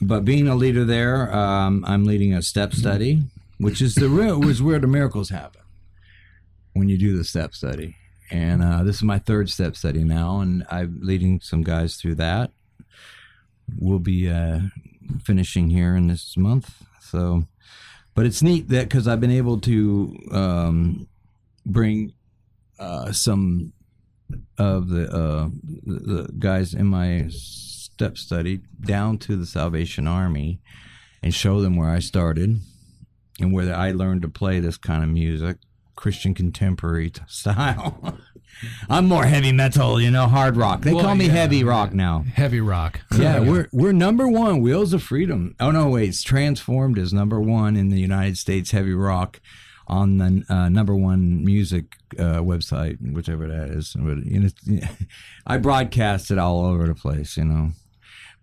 but 0.00 0.24
being 0.24 0.46
a 0.48 0.54
leader 0.54 0.84
there, 0.84 1.34
um, 1.34 1.84
I'm 1.86 2.04
leading 2.04 2.34
a 2.34 2.42
step 2.42 2.72
study, 2.72 3.22
which 3.58 3.82
is 3.82 3.94
the 3.94 4.08
real 4.08 4.40
was 4.40 4.62
where 4.62 4.78
the 4.78 4.86
miracles 4.86 5.30
happen 5.30 5.62
when 6.72 6.88
you 6.88 6.96
do 6.96 7.16
the 7.16 7.24
step 7.24 7.54
study. 7.54 7.96
And 8.30 8.62
uh, 8.62 8.84
this 8.84 8.96
is 8.96 9.02
my 9.02 9.18
third 9.18 9.50
step 9.50 9.74
study 9.74 10.04
now, 10.04 10.40
and 10.40 10.64
I'm 10.70 11.00
leading 11.02 11.40
some 11.40 11.62
guys 11.62 11.96
through 11.96 12.16
that. 12.16 12.50
We'll 13.78 13.98
be 13.98 14.30
uh, 14.30 14.60
finishing 15.24 15.70
here 15.70 15.96
in 15.96 16.08
this 16.08 16.36
month. 16.36 16.82
So, 17.00 17.44
but 18.14 18.26
it's 18.26 18.42
neat 18.42 18.68
that 18.68 18.88
because 18.88 19.08
I've 19.08 19.20
been 19.20 19.30
able 19.30 19.60
to 19.60 20.16
um, 20.30 21.08
bring 21.64 22.12
uh, 22.78 23.12
some 23.12 23.72
of 24.58 24.88
the, 24.88 25.10
uh, 25.10 25.48
the 25.84 25.98
the 25.98 26.32
guys 26.38 26.74
in 26.74 26.86
my 26.86 27.30
step 27.98 28.16
study 28.16 28.60
down 28.80 29.18
to 29.18 29.34
the 29.34 29.44
Salvation 29.44 30.06
Army 30.06 30.60
and 31.20 31.34
show 31.34 31.60
them 31.60 31.74
where 31.74 31.90
I 31.90 31.98
started 31.98 32.60
and 33.40 33.52
where 33.52 33.74
I 33.74 33.90
learned 33.90 34.22
to 34.22 34.28
play 34.28 34.60
this 34.60 34.76
kind 34.76 35.02
of 35.02 35.08
music, 35.08 35.56
Christian 35.96 36.32
contemporary 36.32 37.10
style. 37.26 38.16
I'm 38.88 39.06
more 39.06 39.24
heavy 39.24 39.50
metal, 39.50 40.00
you 40.00 40.12
know, 40.12 40.28
hard 40.28 40.56
rock. 40.56 40.82
They 40.82 40.94
Well, 40.94 41.04
call 41.06 41.16
me 41.16 41.26
yeah, 41.26 41.32
heavy 41.32 41.64
rock 41.64 41.92
now. 41.92 42.22
heavy 42.34 42.60
rock. 42.60 43.00
Yeah, 43.16 43.40
we're 43.40 43.68
we're 43.72 43.92
number 43.92 44.28
one. 44.28 44.60
Wheels 44.62 44.92
of 44.92 45.02
Freedom. 45.02 45.56
Oh 45.58 45.72
no, 45.72 45.88
wait, 45.88 46.10
it's 46.10 46.22
transformed 46.22 46.98
as 47.00 47.12
number 47.12 47.40
one 47.40 47.74
in 47.74 47.88
the 47.88 47.98
United 47.98 48.38
States 48.38 48.70
heavy 48.70 48.94
rock 48.94 49.40
on 49.88 50.18
the 50.18 50.44
uh, 50.48 50.68
number 50.68 50.94
one 50.94 51.44
music 51.44 51.96
uh, 52.18 52.38
website, 52.42 52.98
whichever 53.12 53.48
that 53.48 53.70
is. 53.70 53.96
But, 53.98 54.18
you 54.24 54.40
know, 54.66 54.80
I 55.46 55.56
broadcast 55.58 56.30
it 56.30 56.38
all 56.38 56.64
over 56.64 56.86
the 56.86 56.94
place, 56.94 57.36
you 57.36 57.44
know. 57.44 57.70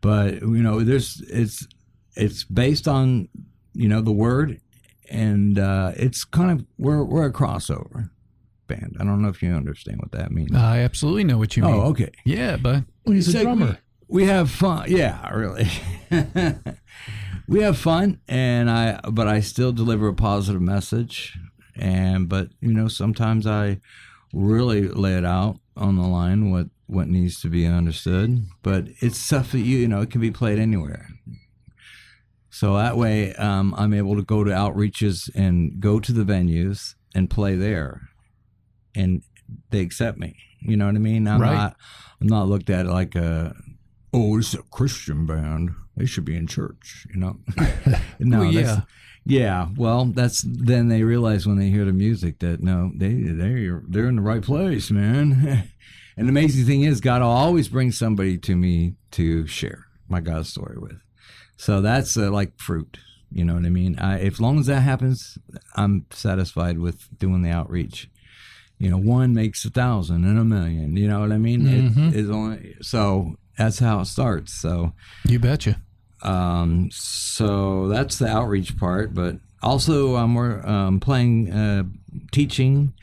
But 0.01 0.41
you 0.41 0.61
know, 0.61 0.81
there's 0.81 1.21
it's 1.27 1.67
it's 2.15 2.43
based 2.43 2.87
on 2.87 3.29
you 3.73 3.87
know 3.87 4.01
the 4.01 4.11
word 4.11 4.59
and 5.09 5.59
uh, 5.59 5.91
it's 5.95 6.23
kind 6.23 6.51
of 6.51 6.65
we're 6.77 7.03
we're 7.03 7.25
a 7.25 7.33
crossover 7.33 8.09
band. 8.67 8.97
I 8.99 9.03
don't 9.03 9.21
know 9.21 9.29
if 9.29 9.41
you 9.41 9.53
understand 9.53 9.99
what 9.99 10.11
that 10.11 10.31
means. 10.31 10.55
I 10.55 10.79
absolutely 10.79 11.23
know 11.23 11.37
what 11.37 11.55
you 11.55 11.63
mean. 11.63 11.73
oh, 11.73 11.81
okay. 11.87 12.11
Yeah, 12.25 12.57
but 12.57 12.83
Well, 13.05 13.15
he's 13.15 13.33
a 13.33 13.37
like 13.37 13.43
drummer. 13.43 13.77
We, 14.07 14.23
we 14.23 14.29
have 14.29 14.49
fun. 14.49 14.85
Yeah, 14.89 15.29
really. 15.29 15.67
we 17.47 17.61
have 17.61 17.77
fun, 17.77 18.19
and 18.27 18.69
I. 18.69 18.99
But 19.11 19.27
I 19.27 19.39
still 19.39 19.71
deliver 19.71 20.07
a 20.07 20.13
positive 20.13 20.61
message, 20.61 21.37
and 21.75 22.27
but 22.29 22.49
you 22.61 22.73
know 22.73 22.87
sometimes 22.87 23.45
I 23.47 23.79
really 24.33 24.87
lay 24.87 25.17
it 25.17 25.25
out 25.25 25.59
on 25.77 25.95
the 25.95 26.07
line 26.07 26.51
what 26.51 26.67
what 26.87 27.07
needs 27.07 27.39
to 27.41 27.49
be 27.49 27.65
understood. 27.65 28.45
But 28.63 28.87
it's 28.99 29.17
stuff 29.17 29.51
that 29.51 29.59
you 29.59 29.77
you 29.79 29.87
know 29.87 30.01
it 30.01 30.11
can 30.11 30.21
be 30.21 30.31
played 30.31 30.59
anywhere. 30.59 31.07
So 32.49 32.75
that 32.77 32.95
way, 32.97 33.33
um, 33.35 33.73
I'm 33.77 33.93
able 33.93 34.15
to 34.15 34.21
go 34.23 34.43
to 34.43 34.51
outreaches 34.51 35.29
and 35.35 35.79
go 35.81 35.99
to 35.99 36.13
the 36.13 36.23
venues 36.23 36.95
and 37.13 37.29
play 37.29 37.55
there, 37.55 38.01
and 38.95 39.23
they 39.71 39.81
accept 39.81 40.17
me. 40.17 40.37
You 40.61 40.77
know 40.77 40.85
what 40.85 40.95
I 40.95 40.99
mean? 40.99 41.27
I'm 41.27 41.41
Right. 41.41 41.53
not. 41.53 41.75
I'm 42.21 42.27
not 42.27 42.47
looked 42.47 42.69
at 42.69 42.85
like 42.85 43.15
a. 43.15 43.53
Oh, 44.13 44.37
it's 44.37 44.53
a 44.53 44.63
Christian 44.63 45.25
band. 45.25 45.71
They 45.97 46.05
should 46.05 46.23
be 46.25 46.37
in 46.37 46.47
church. 46.47 47.05
You 47.13 47.19
know? 47.19 47.37
no, 48.19 48.39
Well, 48.39 48.51
yeah. 48.51 48.81
yeah. 49.25 49.67
Well, 49.75 50.05
that's 50.05 50.41
then 50.47 50.87
they 50.87 51.03
realize 51.03 51.45
when 51.45 51.57
they 51.57 51.69
hear 51.69 51.83
the 51.85 51.91
music 51.93 52.39
that 52.39 52.63
no, 52.63 52.91
they 52.95 53.13
they 53.13 53.69
they're 53.89 54.07
in 54.07 54.15
the 54.15 54.21
right 54.21 54.41
place, 54.41 54.89
man. 54.91 55.69
and 56.17 56.27
the 56.27 56.31
amazing 56.31 56.65
thing 56.65 56.81
is, 56.83 57.01
God 57.01 57.21
will 57.21 57.29
always 57.29 57.67
bring 57.67 57.91
somebody 57.91 58.37
to 58.39 58.55
me 58.55 58.95
to 59.11 59.45
share 59.47 59.85
my 60.07 60.19
God 60.21 60.45
story 60.45 60.77
with. 60.77 60.99
So 61.57 61.81
that's 61.81 62.15
uh, 62.17 62.31
like 62.31 62.57
fruit. 62.59 62.97
You 63.31 63.43
know 63.43 63.55
what 63.55 63.65
I 63.65 63.69
mean? 63.69 63.97
I, 63.99 64.19
if 64.19 64.39
long 64.39 64.59
as 64.59 64.67
that 64.67 64.81
happens, 64.81 65.37
I'm 65.75 66.05
satisfied 66.11 66.79
with 66.79 67.07
doing 67.17 67.41
the 67.41 67.49
outreach. 67.49 68.09
You 68.77 68.89
know, 68.89 68.97
one 68.97 69.33
makes 69.33 69.63
a 69.65 69.69
thousand 69.69 70.25
and 70.25 70.37
a 70.37 70.43
million. 70.45 70.95
You 70.95 71.07
know 71.07 71.21
what 71.21 71.31
I 71.31 71.37
mean? 71.37 71.61
Mhm. 71.63 72.09
It 72.09 72.15
is 72.17 72.29
only 72.29 72.75
so 72.81 73.35
that's 73.57 73.79
how 73.79 74.01
it 74.01 74.05
starts. 74.05 74.53
So 74.53 74.93
you 75.25 75.39
betcha. 75.39 75.81
um, 76.23 76.89
so 76.91 77.87
that's 77.87 78.17
the 78.19 78.27
outreach 78.27 78.77
part, 78.77 79.13
but 79.13 79.37
also 79.63 80.15
um, 80.17 80.35
we're 80.35 80.65
um, 80.65 80.99
playing, 80.99 81.51
uh, 81.51 81.83
teaching, 82.31 82.93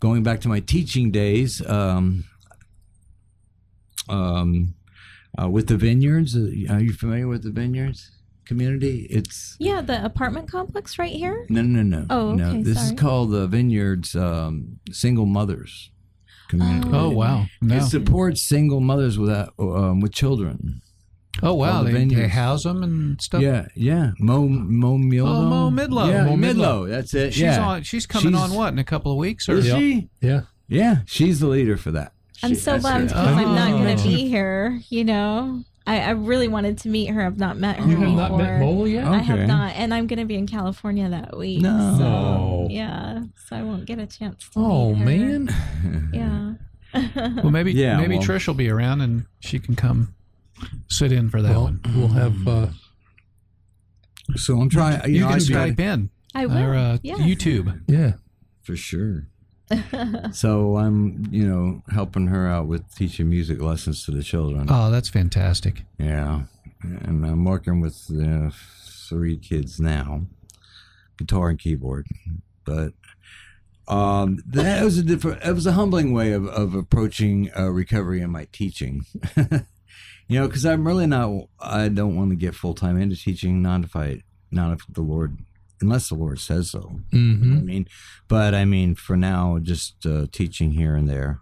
going 0.00 0.22
back 0.22 0.40
to 0.40 0.48
my 0.48 0.60
teaching 0.60 1.10
days. 1.10 1.64
Um, 1.68 2.24
um, 4.08 4.74
uh, 5.40 5.48
with 5.48 5.68
the 5.68 5.76
vineyards, 5.76 6.36
uh, 6.36 6.50
are 6.70 6.80
you 6.80 6.92
familiar 6.92 7.28
with 7.28 7.42
the 7.42 7.50
vineyards 7.50 8.10
community? 8.46 9.06
It's 9.10 9.56
Yeah, 9.58 9.80
the 9.82 10.04
apartment 10.04 10.50
complex 10.50 10.98
right 10.98 11.12
here. 11.12 11.46
no, 11.48 11.62
no, 11.62 11.82
no. 11.82 12.06
Oh, 12.10 12.32
no. 12.34 12.48
okay, 12.48 12.62
This 12.62 12.78
sorry. 12.78 12.94
is 12.94 13.00
called 13.00 13.30
the 13.32 13.46
Vineyards 13.46 14.16
um, 14.16 14.78
Single 14.90 15.26
Mothers 15.26 15.90
Community. 16.48 16.88
Oh 16.92 17.10
wow. 17.10 17.44
No. 17.60 17.76
It 17.76 17.82
supports 17.82 18.42
single 18.42 18.80
mothers 18.80 19.18
without 19.18 19.52
um, 19.58 20.00
with 20.00 20.12
children. 20.12 20.80
Oh 21.42 21.52
wow. 21.52 21.82
the 21.82 21.92
They, 21.92 22.06
they 22.06 22.26
house 22.28 22.62
them 22.64 22.82
and 22.82 23.20
stuff. 23.20 23.42
Yeah, 23.42 23.66
yeah. 23.76 24.12
Mo 24.18 24.48
Mo 24.48 24.96
Midlow. 24.96 25.26
Oh, 25.28 25.42
Mo 25.42 25.70
Midlow. 25.70 26.08
Yeah, 26.08 26.24
Mo 26.24 26.36
Midlow. 26.36 26.54
Midlow. 26.54 26.88
That's 26.88 27.12
it. 27.12 27.34
She's 27.34 27.42
yeah. 27.42 27.60
on. 27.62 27.82
She's 27.82 28.06
coming 28.06 28.32
She's- 28.32 28.42
on 28.50 28.56
what 28.56 28.72
in 28.72 28.78
a 28.78 28.84
couple 28.84 29.12
of 29.12 29.18
weeks? 29.18 29.46
Or 29.46 29.56
Is 29.58 29.66
she? 29.66 30.08
Yeah. 30.22 30.40
Yeah, 30.68 30.98
she's 31.06 31.40
the 31.40 31.46
leader 31.48 31.76
for 31.76 31.90
that. 31.92 32.12
I'm 32.42 32.50
She- 32.50 32.54
so 32.56 32.78
bummed 32.78 33.06
it. 33.06 33.08
because 33.08 33.26
I'm 33.36 33.54
not 33.54 33.70
going 33.70 33.98
Oh. 33.98 34.02
to 34.02 34.08
be 34.08 34.28
here. 34.28 34.80
You 34.90 35.04
know, 35.04 35.64
I, 35.86 36.00
I 36.00 36.10
really 36.10 36.48
wanted 36.48 36.78
to 36.78 36.88
meet 36.88 37.06
her. 37.10 37.24
I've 37.26 37.38
not 37.38 37.56
met 37.58 37.76
her 37.80 37.84
You 37.86 37.96
have 37.96 38.00
before. 38.00 38.16
not 38.16 38.36
met 38.38 38.60
Mola 38.60 38.88
yet? 38.88 39.04
I 39.06 39.18
have 39.18 39.46
not, 39.48 39.72
and 39.74 39.92
I'm 39.94 40.06
going 40.06 40.18
to 40.18 40.24
be 40.26 40.34
in 40.36 40.46
California 40.46 41.08
that 41.08 41.36
week. 41.36 41.62
No. 41.62 41.96
So, 41.98 42.68
yeah, 42.70 43.22
so 43.46 43.56
I 43.56 43.62
won't 43.62 43.86
get 43.86 43.98
a 43.98 44.06
chance 44.06 44.44
to. 44.50 44.60
Oh 44.60 44.94
meet 44.94 45.20
her. 45.20 45.38
man. 45.38 46.10
Yeah. 46.12 46.54
Well, 47.42 47.50
maybe 47.50 47.72
Yeah, 47.74 47.96
maybe 47.98 48.16
well- 48.18 48.26
Trish 48.26 48.46
will 48.46 48.54
be 48.54 48.70
around 48.70 49.00
and 49.02 49.26
she 49.40 49.58
can 49.58 49.74
come 49.76 50.14
sit 50.88 51.12
in 51.12 51.28
for 51.30 51.42
that 51.42 51.50
Well, 51.50 51.64
one. 51.64 51.80
we'll 51.96 52.08
have. 52.08 52.46
Uh, 52.48 52.66
So 54.36 54.60
I'm 54.60 54.68
trying. 54.68 55.00
You, 55.06 55.14
You, 55.14 55.20
know, 55.20 55.28
can 55.28 55.36
I 55.36 55.38
tried- 55.44 55.76
Skype 55.76 55.80
in 55.80 56.10
I 56.34 56.46
will. 56.46 56.58
or 56.58 56.74
uh, 56.74 56.98
yes. 57.02 57.18
YouTube. 57.18 57.80
yeah. 57.88 58.12
for 58.62 58.76
sure. 58.76 59.26
so 60.32 60.76
I'm, 60.76 61.26
you 61.30 61.46
know, 61.46 61.82
helping 61.92 62.28
her 62.28 62.48
out 62.48 62.66
with 62.66 62.94
teaching 62.94 63.28
music 63.28 63.60
lessons 63.60 64.04
to 64.04 64.10
the 64.10 64.22
children. 64.22 64.66
Oh, 64.70 64.90
that's 64.90 65.08
fantastic. 65.08 65.82
Yeah, 65.98 66.42
and 66.82 67.24
I'm 67.24 67.44
working 67.44 67.80
with 67.80 68.10
uh, 68.10 68.50
three 69.08 69.36
kids 69.36 69.80
now, 69.80 70.22
guitar 71.16 71.50
and 71.50 71.58
keyboard. 71.58 72.06
But 72.64 72.92
um, 73.88 74.42
that 74.46 74.84
was 74.84 74.98
a 74.98 75.02
different. 75.02 75.42
It 75.42 75.52
was 75.52 75.66
a 75.66 75.72
humbling 75.72 76.12
way 76.12 76.32
of 76.32 76.46
of 76.46 76.74
approaching 76.74 77.50
uh, 77.56 77.70
recovery 77.70 78.20
in 78.20 78.30
my 78.30 78.46
teaching. 78.52 79.06
you 80.28 80.38
know, 80.38 80.46
because 80.46 80.66
I'm 80.66 80.86
really 80.86 81.06
not. 81.06 81.48
I 81.58 81.88
don't 81.88 82.14
want 82.14 82.30
to 82.30 82.36
get 82.36 82.54
full 82.54 82.74
time 82.74 83.00
into 83.00 83.16
teaching. 83.16 83.62
Not 83.62 83.84
if 83.84 83.96
I, 83.96 84.22
not 84.50 84.72
if 84.72 84.86
the 84.88 85.00
Lord, 85.00 85.38
unless 85.80 86.08
the 86.08 86.14
Lord 86.14 86.38
says 86.40 86.70
so. 86.70 87.00
I 87.12 87.16
Mm-hmm. 87.16 87.64
mean, 87.66 87.86
but 88.28 88.54
I 88.54 88.64
mean, 88.64 88.94
for 88.94 89.16
now, 89.16 89.58
just 89.60 90.04
uh, 90.06 90.26
teaching 90.32 90.72
here 90.72 90.94
and 90.96 91.08
there. 91.08 91.40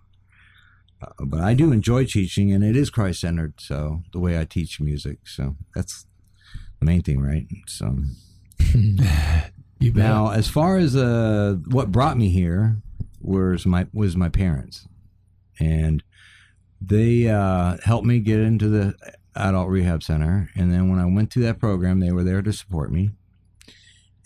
Uh, 1.02 1.24
but 1.26 1.40
I 1.40 1.54
do 1.54 1.72
enjoy 1.72 2.04
teaching, 2.06 2.52
and 2.52 2.64
it 2.64 2.74
is 2.76 2.88
Christ 2.90 3.20
centered. 3.20 3.54
So 3.58 4.02
the 4.12 4.18
way 4.20 4.38
I 4.38 4.44
teach 4.44 4.80
music, 4.80 5.18
so 5.28 5.56
that's 5.74 6.06
the 6.80 6.86
main 6.86 7.02
thing, 7.02 7.20
right? 7.20 7.46
So 7.66 7.98
You 9.78 9.92
bet. 9.92 9.94
now, 10.04 10.30
as 10.30 10.48
far 10.48 10.78
as 10.78 10.96
uh, 10.96 11.56
what 11.70 11.92
brought 11.92 12.16
me 12.16 12.30
here 12.30 12.78
was 13.20 13.66
my 13.66 13.86
was 13.92 14.16
my 14.16 14.28
parents, 14.30 14.86
and 15.60 16.02
they 16.80 17.28
uh, 17.28 17.76
helped 17.84 18.06
me 18.06 18.18
get 18.20 18.40
into 18.40 18.68
the 18.68 18.94
adult 19.34 19.68
rehab 19.68 20.02
center. 20.02 20.48
And 20.56 20.72
then 20.72 20.88
when 20.88 20.98
I 20.98 21.04
went 21.04 21.30
through 21.32 21.42
that 21.44 21.58
program, 21.58 22.00
they 22.00 22.10
were 22.12 22.24
there 22.24 22.40
to 22.42 22.52
support 22.52 22.90
me. 22.90 23.10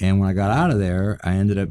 And 0.01 0.19
when 0.19 0.29
I 0.29 0.33
got 0.33 0.51
out 0.51 0.71
of 0.71 0.79
there, 0.79 1.19
I 1.23 1.35
ended 1.35 1.59
up 1.59 1.71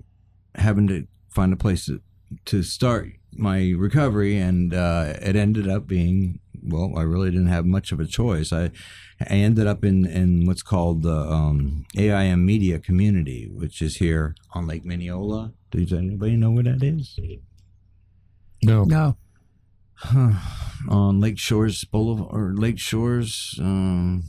having 0.55 0.87
to 0.87 1.07
find 1.29 1.53
a 1.53 1.57
place 1.57 1.85
to, 1.85 2.01
to 2.45 2.63
start 2.63 3.11
my 3.31 3.73
recovery, 3.77 4.37
and 4.37 4.73
uh, 4.73 5.13
it 5.21 5.35
ended 5.35 5.67
up 5.67 5.87
being 5.87 6.39
well. 6.61 6.93
I 6.97 7.03
really 7.03 7.31
didn't 7.31 7.47
have 7.47 7.65
much 7.65 7.91
of 7.91 7.99
a 7.99 8.05
choice. 8.05 8.51
I 8.51 8.71
I 9.21 9.35
ended 9.35 9.67
up 9.67 9.83
in 9.83 10.05
in 10.05 10.45
what's 10.45 10.61
called 10.61 11.03
the 11.03 11.15
um, 11.15 11.85
AIM 11.97 12.45
Media 12.45 12.79
Community, 12.79 13.49
which 13.51 13.81
is 13.81 13.97
here 13.97 14.35
on 14.53 14.67
Lake 14.67 14.83
Minneola. 14.83 15.53
Does 15.71 15.93
anybody 15.93 16.35
know 16.35 16.51
where 16.51 16.63
that 16.63 16.83
is? 16.83 17.19
No. 18.63 18.83
no. 18.83 19.17
on 20.89 21.19
Lake 21.19 21.37
Shores 21.37 21.83
Boulevard 21.83 22.29
or 22.31 22.53
Lake 22.55 22.79
Shores, 22.79 23.55
um, 23.59 24.23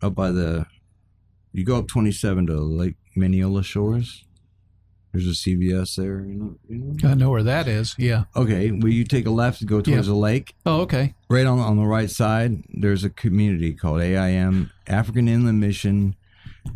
up 0.00 0.14
by 0.14 0.30
the. 0.30 0.66
You 1.52 1.64
go 1.64 1.76
up 1.78 1.88
27 1.88 2.46
to 2.46 2.54
Lake 2.60 2.94
Minneola 3.16 3.64
Shores. 3.64 4.24
There's 5.12 5.26
a 5.26 5.30
CVS 5.32 5.96
there. 5.96 6.20
You 6.24 6.34
know, 6.34 6.54
you 6.68 6.78
know? 6.78 7.08
I 7.10 7.14
know 7.14 7.28
where 7.30 7.42
that 7.42 7.68
is. 7.68 7.94
Yeah. 7.98 8.24
Okay, 8.34 8.70
well, 8.70 8.88
you 8.90 9.04
take 9.04 9.26
a 9.26 9.30
left 9.30 9.58
to 9.58 9.66
go 9.66 9.82
towards 9.82 10.06
Yeah. 10.06 10.12
the 10.12 10.18
lake. 10.18 10.54
Oh, 10.64 10.80
okay. 10.82 11.14
Right 11.28 11.44
on 11.44 11.58
on 11.58 11.76
the 11.76 11.84
right 11.84 12.10
side, 12.10 12.62
there's 12.72 13.04
a 13.04 13.10
community 13.10 13.74
called 13.74 14.00
AIM 14.00 14.70
African 14.86 15.28
Inland 15.28 15.60
Mission. 15.60 16.16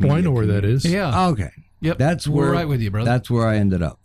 Oh, 0.03 0.11
I 0.11 0.21
know 0.21 0.29
where 0.31 0.45
that 0.45 0.63
is. 0.63 0.85
Yeah. 0.85 1.29
Okay, 1.29 1.49
Yep. 1.81 1.97
that's 1.97 2.27
We're 2.27 2.43
where 2.43 2.51
right 2.51 2.67
with 2.67 2.81
you, 2.81 2.91
brother. 2.91 3.09
That's 3.09 3.29
where 3.31 3.47
I 3.47 3.57
ended 3.57 3.81
up. 3.81 3.99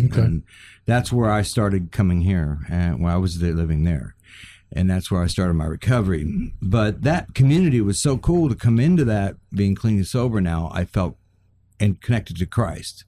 Okay. 0.00 0.20
And 0.20 0.42
that's 0.86 1.12
where 1.12 1.28
I 1.28 1.42
started 1.42 1.90
coming 1.90 2.20
here 2.20 2.58
and 2.68 3.00
when 3.02 3.12
I 3.12 3.16
was 3.16 3.40
there 3.40 3.52
living 3.54 3.82
there. 3.82 4.14
And 4.72 4.90
that's 4.90 5.10
where 5.10 5.22
I 5.22 5.26
started 5.26 5.54
my 5.54 5.64
recovery. 5.64 6.52
But 6.60 7.02
that 7.02 7.34
community 7.34 7.80
was 7.80 8.00
so 8.00 8.18
cool 8.18 8.48
to 8.48 8.54
come 8.54 8.78
into 8.78 9.04
that 9.06 9.36
being 9.50 9.74
clean 9.74 9.96
and 9.96 10.06
sober 10.06 10.40
now. 10.40 10.70
I 10.72 10.84
felt 10.84 11.16
and 11.80 12.00
connected 12.00 12.36
to 12.38 12.46
Christ. 12.46 13.04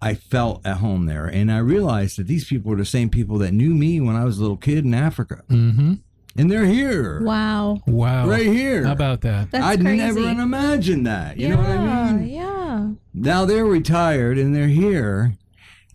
I 0.00 0.14
felt 0.14 0.64
at 0.64 0.76
home 0.76 1.06
there. 1.06 1.26
And 1.26 1.50
I 1.50 1.58
realized 1.58 2.18
that 2.18 2.28
these 2.28 2.44
people 2.44 2.70
were 2.70 2.76
the 2.76 2.84
same 2.84 3.10
people 3.10 3.38
that 3.38 3.52
knew 3.52 3.74
me 3.74 4.00
when 4.00 4.14
I 4.14 4.24
was 4.24 4.38
a 4.38 4.42
little 4.42 4.56
kid 4.56 4.84
in 4.84 4.94
Africa. 4.94 5.42
Mm-hmm. 5.48 5.94
And 6.36 6.50
they're 6.50 6.66
here. 6.66 7.20
Wow. 7.24 7.80
wow. 7.86 8.28
Right 8.28 8.46
here. 8.46 8.84
How 8.84 8.92
about 8.92 9.22
that? 9.22 9.50
That's 9.50 9.64
I'd 9.64 9.80
crazy. 9.80 9.96
never 9.96 10.20
imagined 10.20 11.06
that. 11.08 11.36
You 11.36 11.48
yeah, 11.48 11.54
know 11.54 11.60
what 11.60 11.70
I 11.70 12.12
mean? 12.12 12.28
Yeah. 12.28 12.90
now 13.12 13.44
they're 13.44 13.64
retired 13.64 14.38
and 14.38 14.54
they're 14.54 14.68
here 14.68 15.32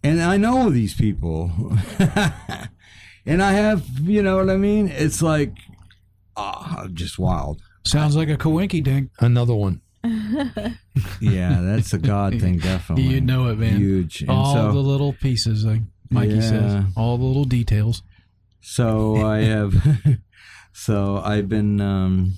and 0.03 0.21
i 0.21 0.37
know 0.37 0.69
these 0.69 0.93
people 0.93 1.51
and 3.25 3.41
i 3.43 3.51
have 3.53 3.83
you 4.01 4.21
know 4.23 4.37
what 4.37 4.49
i 4.49 4.57
mean 4.57 4.87
it's 4.87 5.21
like 5.21 5.53
ah, 6.35 6.87
just 6.93 7.17
wild 7.19 7.61
Sounds 7.85 8.15
like 8.15 8.29
a 8.29 8.37
coinky 8.37 8.81
dink. 8.81 9.11
Another 9.19 9.53
one. 9.53 9.81
yeah 11.19 11.59
that's 11.61 11.91
a 11.93 11.97
god 11.97 12.39
thing 12.39 12.57
definitely 12.57 13.03
You 13.03 13.19
know 13.21 13.47
it, 13.49 13.57
man. 13.57 13.75
huge 13.77 14.21
and 14.21 14.29
All 14.29 14.53
so 14.53 14.71
the 14.71 14.79
little 14.79 15.11
pieces, 15.13 15.65
like 15.65 15.81
Mikey 16.09 16.39
says. 16.39 16.85
All 16.95 17.17
the 17.17 17.25
little 17.25 17.43
details. 17.43 18.01
so 18.61 19.17
i 19.17 19.39
have 19.53 19.73
so 20.73 21.21
i've 21.23 21.49
been 21.49 21.81
um 21.81 22.33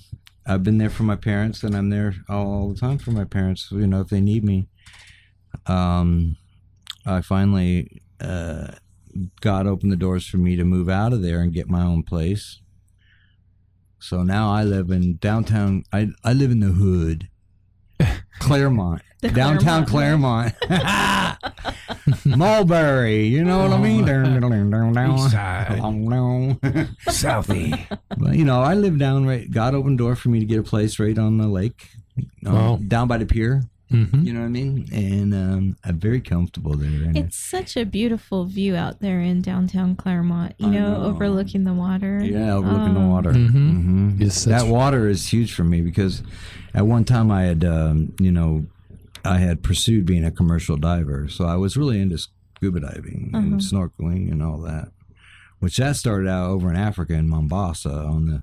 I've 0.48 0.62
been 0.62 0.78
there 0.78 0.90
for 0.90 1.02
my 1.02 1.16
parents, 1.16 1.64
and 1.64 1.76
I'm 1.76 1.90
there 1.90 2.14
all 2.28 2.68
the 2.72 2.78
time 2.78 2.98
for 2.98 3.10
my 3.10 3.24
parents. 3.24 3.68
You 3.72 3.84
know, 3.88 4.00
if 4.02 4.10
they 4.10 4.20
need 4.20 4.44
me. 4.44 4.68
Um, 5.66 6.36
I 7.04 7.20
finally 7.20 8.00
uh, 8.20 8.68
God 9.40 9.66
opened 9.66 9.92
the 9.92 9.96
doors 9.96 10.26
for 10.26 10.36
me 10.38 10.56
to 10.56 10.64
move 10.64 10.88
out 10.88 11.12
of 11.12 11.22
there 11.22 11.40
and 11.40 11.52
get 11.52 11.68
my 11.68 11.82
own 11.82 12.02
place. 12.02 12.60
So 13.98 14.22
now 14.22 14.50
I 14.52 14.62
live 14.62 14.90
in 14.90 15.16
downtown. 15.16 15.84
I 15.92 16.08
I 16.22 16.32
live 16.32 16.50
in 16.50 16.60
the 16.60 16.68
hood, 16.68 17.28
Clermont, 18.38 19.02
The 19.22 19.30
downtown 19.30 19.86
Clermont, 19.86 20.54
Mulberry. 22.24 23.26
You 23.26 23.44
know 23.44 23.58
what 23.62 23.72
I 23.72 23.78
mean? 23.82 24.04
East 25.24 25.30
side. 25.32 25.80
Southie. 27.08 27.98
Well, 28.18 28.34
you 28.34 28.44
know, 28.44 28.62
I 28.62 28.74
live 28.74 28.98
down 28.98 29.26
right. 29.26 29.50
God 29.50 29.74
opened 29.74 29.98
door 29.98 30.14
for 30.16 30.28
me 30.28 30.38
to 30.40 30.44
get 30.46 30.58
a 30.58 30.62
place 30.62 30.98
right 30.98 31.18
on 31.18 31.38
the 31.38 31.46
lake, 31.48 31.88
um, 32.46 32.54
Wow. 32.54 32.78
down 32.86 33.08
by 33.08 33.18
the 33.18 33.26
pier. 33.26 33.62
Mm-hmm. 33.92 34.22
You 34.24 34.32
know 34.32 34.40
what 34.40 34.46
I 34.46 34.48
mean? 34.48 34.88
And 34.92 35.32
um, 35.34 35.76
I'm 35.84 35.98
very 36.00 36.20
comfortable 36.20 36.76
there. 36.76 36.88
And 36.88 37.16
It's 37.16 37.36
such 37.36 37.76
a 37.76 37.84
beautiful 37.84 38.44
view 38.44 38.74
out 38.74 38.98
there 39.00 39.20
in 39.20 39.42
downtown 39.42 39.94
Clermont, 39.94 40.54
you 40.58 40.68
know, 40.68 40.92
know. 40.98 41.04
overlooking 41.04 41.62
the 41.64 41.72
water. 41.72 42.20
Yeah, 42.22 42.54
overlooking 42.54 42.94
the 42.94 43.00
Oh. 43.00 43.08
water. 43.08 43.32
Mhm. 43.32 43.50
hmm 43.50 44.10
Yes, 44.18 44.44
that's- 44.44 44.62
that 44.64 44.68
water 44.72 45.08
is 45.08 45.32
huge 45.32 45.52
for 45.54 45.62
me 45.64 45.82
because 45.82 46.22
at 46.74 46.86
one 46.86 47.04
time 47.04 47.30
I 47.30 47.42
had, 47.44 47.64
um, 47.64 48.12
you 48.18 48.32
know, 48.32 48.66
I 49.24 49.38
had 49.38 49.62
pursued 49.62 50.04
being 50.06 50.24
a 50.24 50.30
commercial 50.32 50.76
diver, 50.76 51.28
so 51.28 51.44
I 51.46 51.54
was 51.56 51.76
really 51.76 52.00
into 52.00 52.18
scuba 52.18 52.80
diving 52.80 53.30
and 53.34 53.54
Uh-huh. 53.54 53.56
snorkeling 53.60 54.30
and 54.32 54.42
all 54.42 54.58
that. 54.62 54.88
Which 55.58 55.76
that 55.78 55.96
started 55.96 56.28
out 56.28 56.50
over 56.50 56.70
in 56.70 56.76
Africa 56.76 57.14
in 57.14 57.28
Mombasa 57.28 57.90
on 57.90 58.26
the 58.26 58.42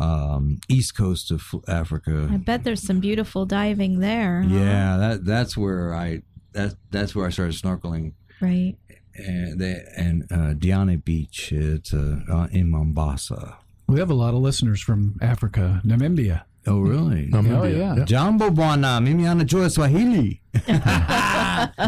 um, 0.00 0.58
east 0.68 0.96
coast 0.96 1.30
of 1.30 1.42
Africa. 1.66 2.28
I 2.30 2.36
bet 2.36 2.64
there's 2.64 2.82
some 2.82 3.00
beautiful 3.00 3.46
diving 3.46 4.00
there. 4.00 4.42
huh? 4.42 4.54
Yeah, 4.54 4.96
that 4.98 5.24
that's 5.24 5.56
where 5.56 5.94
I 5.94 6.22
that 6.52 6.74
that's 6.90 7.14
where 7.14 7.26
I 7.26 7.30
started 7.30 7.54
snorkeling. 7.54 8.12
Right. 8.40 8.76
And 9.16 9.58
they, 9.58 9.82
and 9.96 10.22
uh, 10.30 10.54
Diani 10.54 11.04
Beach, 11.04 11.50
it's 11.52 11.92
uh, 11.92 12.20
uh, 12.30 12.46
in 12.52 12.70
Mombasa. 12.70 13.56
We 13.88 13.98
have 13.98 14.10
a 14.10 14.14
lot 14.14 14.34
of 14.34 14.40
listeners 14.40 14.80
from 14.80 15.16
Africa, 15.20 15.80
Namibia. 15.84 16.42
Oh, 16.66 16.80
really? 16.80 17.30
Oh, 17.32 17.64
yeah. 17.64 18.04
Jambo 18.04 18.50
bwana, 18.50 19.00
mimi 19.02 19.24
anajua 19.24 19.70
Swahili. 19.70 20.40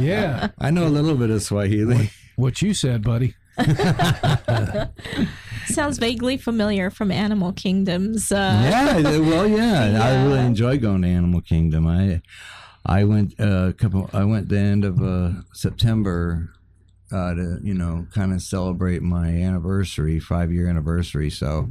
Yeah. 0.00 0.48
I 0.58 0.70
know 0.70 0.86
a 0.86 0.88
little 0.88 1.14
bit 1.14 1.30
of 1.30 1.42
Swahili. 1.42 2.10
What 2.36 2.62
you 2.62 2.74
said, 2.74 3.02
buddy. 3.02 3.34
Sounds 5.66 5.98
vaguely 5.98 6.36
familiar 6.36 6.90
from 6.90 7.10
Animal 7.10 7.52
Kingdoms. 7.52 8.32
Uh, 8.32 8.60
yeah, 8.64 9.18
well, 9.18 9.46
yeah, 9.46 10.00
I 10.02 10.24
really 10.26 10.40
enjoy 10.40 10.78
going 10.78 11.02
to 11.02 11.08
Animal 11.08 11.40
Kingdom. 11.40 11.86
I 11.86 12.22
I 12.84 13.04
went 13.04 13.34
uh, 13.38 13.68
a 13.68 13.72
couple. 13.72 14.10
I 14.12 14.24
went 14.24 14.48
the 14.48 14.58
end 14.58 14.84
of 14.84 15.00
uh, 15.02 15.30
September 15.52 16.50
uh, 17.12 17.34
to 17.34 17.58
you 17.62 17.74
know 17.74 18.06
kind 18.12 18.32
of 18.32 18.42
celebrate 18.42 19.02
my 19.02 19.28
anniversary, 19.28 20.18
five 20.18 20.52
year 20.52 20.66
anniversary. 20.68 21.30
So 21.30 21.70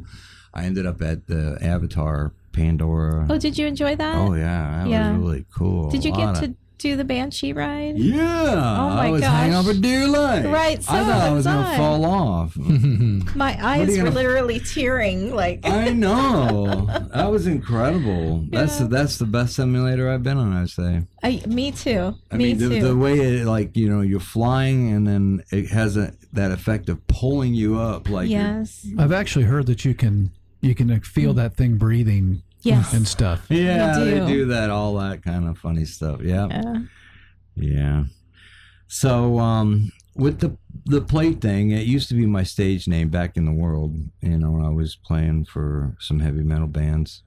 I 0.54 0.64
ended 0.66 0.86
up 0.86 1.02
at 1.02 1.28
the 1.28 1.58
Avatar 1.62 2.34
Pandora. 2.54 3.28
Oh, 3.30 3.38
did 3.38 3.58
you 3.58 3.68
enjoy 3.68 3.96
that? 3.96 4.16
Oh 4.16 4.34
yeah, 4.34 4.84
that 4.84 4.90
Yeah. 4.90 5.12
was 5.12 5.20
really 5.22 5.46
cool. 5.54 5.90
Did 5.90 6.06
you 6.06 6.12
get 6.12 6.20
lot 6.26 6.36
to 6.38 6.46
of- 6.46 6.56
do 6.80 6.96
the 6.96 7.04
Banshee 7.04 7.54
ride? 7.54 7.98
Yeah. 7.98 8.24
Oh 8.24 8.90
my 8.90 9.08
I 9.08 9.10
was 9.12 9.22
hanging 9.22 9.52
gosh. 9.52 9.68
on 9.68 9.74
for 9.76 9.80
dear 9.80 10.08
life. 10.08 10.46
Right, 10.46 10.82
so 10.82 10.94
I 10.94 11.04
thought 11.04 11.22
I 11.22 11.30
was 11.32 11.46
was 11.46 11.46
gonna 11.46 11.78
fall 11.78 12.06
off. 12.06 12.56
My 13.36 13.58
eyes 13.64 13.90
were 13.90 13.98
gonna- 13.98 14.12
literally 14.12 14.60
tearing. 14.60 15.36
Like, 15.36 15.60
I 15.66 15.90
know. 15.90 16.88
That 17.10 17.32
was 17.32 17.48
incredible. 17.48 18.46
That's 18.50 18.80
Yeah. 18.80 18.88
that's 18.88 19.18
the 19.18 19.26
best 19.26 19.56
simulator 19.56 20.10
I've 20.10 20.24
been 20.24 20.38
on. 20.38 20.54
I'd 20.54 20.70
say. 20.70 21.04
I, 21.24 21.42
me 21.48 21.72
too. 21.72 22.16
I 22.32 22.38
me 22.38 22.46
mean, 22.54 22.58
the, 22.58 22.70
too. 22.70 22.88
the 22.88 22.96
way 22.96 23.20
it 23.20 23.46
like 23.46 23.76
you 23.76 23.90
know 23.90 24.02
you're 24.02 24.20
flying 24.20 24.92
and 24.94 25.06
then 25.08 25.44
it 25.52 25.70
has 25.70 25.98
a 25.98 26.14
that 26.34 26.52
effect 26.52 26.88
of 26.88 27.06
pulling 27.08 27.54
you 27.54 27.78
up. 27.80 28.10
Like 28.10 28.30
you're- 28.30 28.44
yes. 28.44 28.88
I've 28.98 29.12
actually 29.12 29.46
heard 29.46 29.66
that 29.68 29.84
you 29.86 29.94
can 29.94 30.32
you 30.62 30.76
can 30.76 31.00
feel 31.02 31.34
mm. 31.34 31.38
that 31.38 31.56
thing 31.56 31.78
breathing 31.78 32.44
Yes. 32.62 32.94
and 32.94 33.08
stuff. 33.08 33.46
yeah, 33.50 33.98
You 33.98 34.06
they 34.06 34.20
do. 34.20 34.28
do 34.28 34.46
that 34.48 34.70
all 34.70 34.96
that 34.96 35.24
kind 35.24 35.48
of 35.48 35.58
funny 35.58 35.86
stuff. 35.86 36.22
Yeah, 36.22 36.48
Yeah. 36.50 36.80
yeah. 37.56 38.04
So 38.88 39.40
um, 39.40 39.92
with 40.16 40.40
the 40.40 40.58
the 40.86 41.02
plate 41.02 41.42
thing, 41.42 41.72
it 41.72 41.86
used 41.86 42.10
to 42.10 42.16
be 42.16 42.26
my 42.26 42.44
stage 42.44 42.88
name 42.88 43.10
back 43.10 43.38
in 43.38 43.46
the 43.46 43.52
world. 43.52 43.96
You 44.22 44.38
know, 44.40 44.52
when 44.52 44.66
I 44.66 44.70
was 44.70 44.96
playing 44.96 45.46
for 45.46 45.96
some 46.00 46.20
heavy 46.20 46.42
metal 46.44 46.68
bands, 46.68 47.22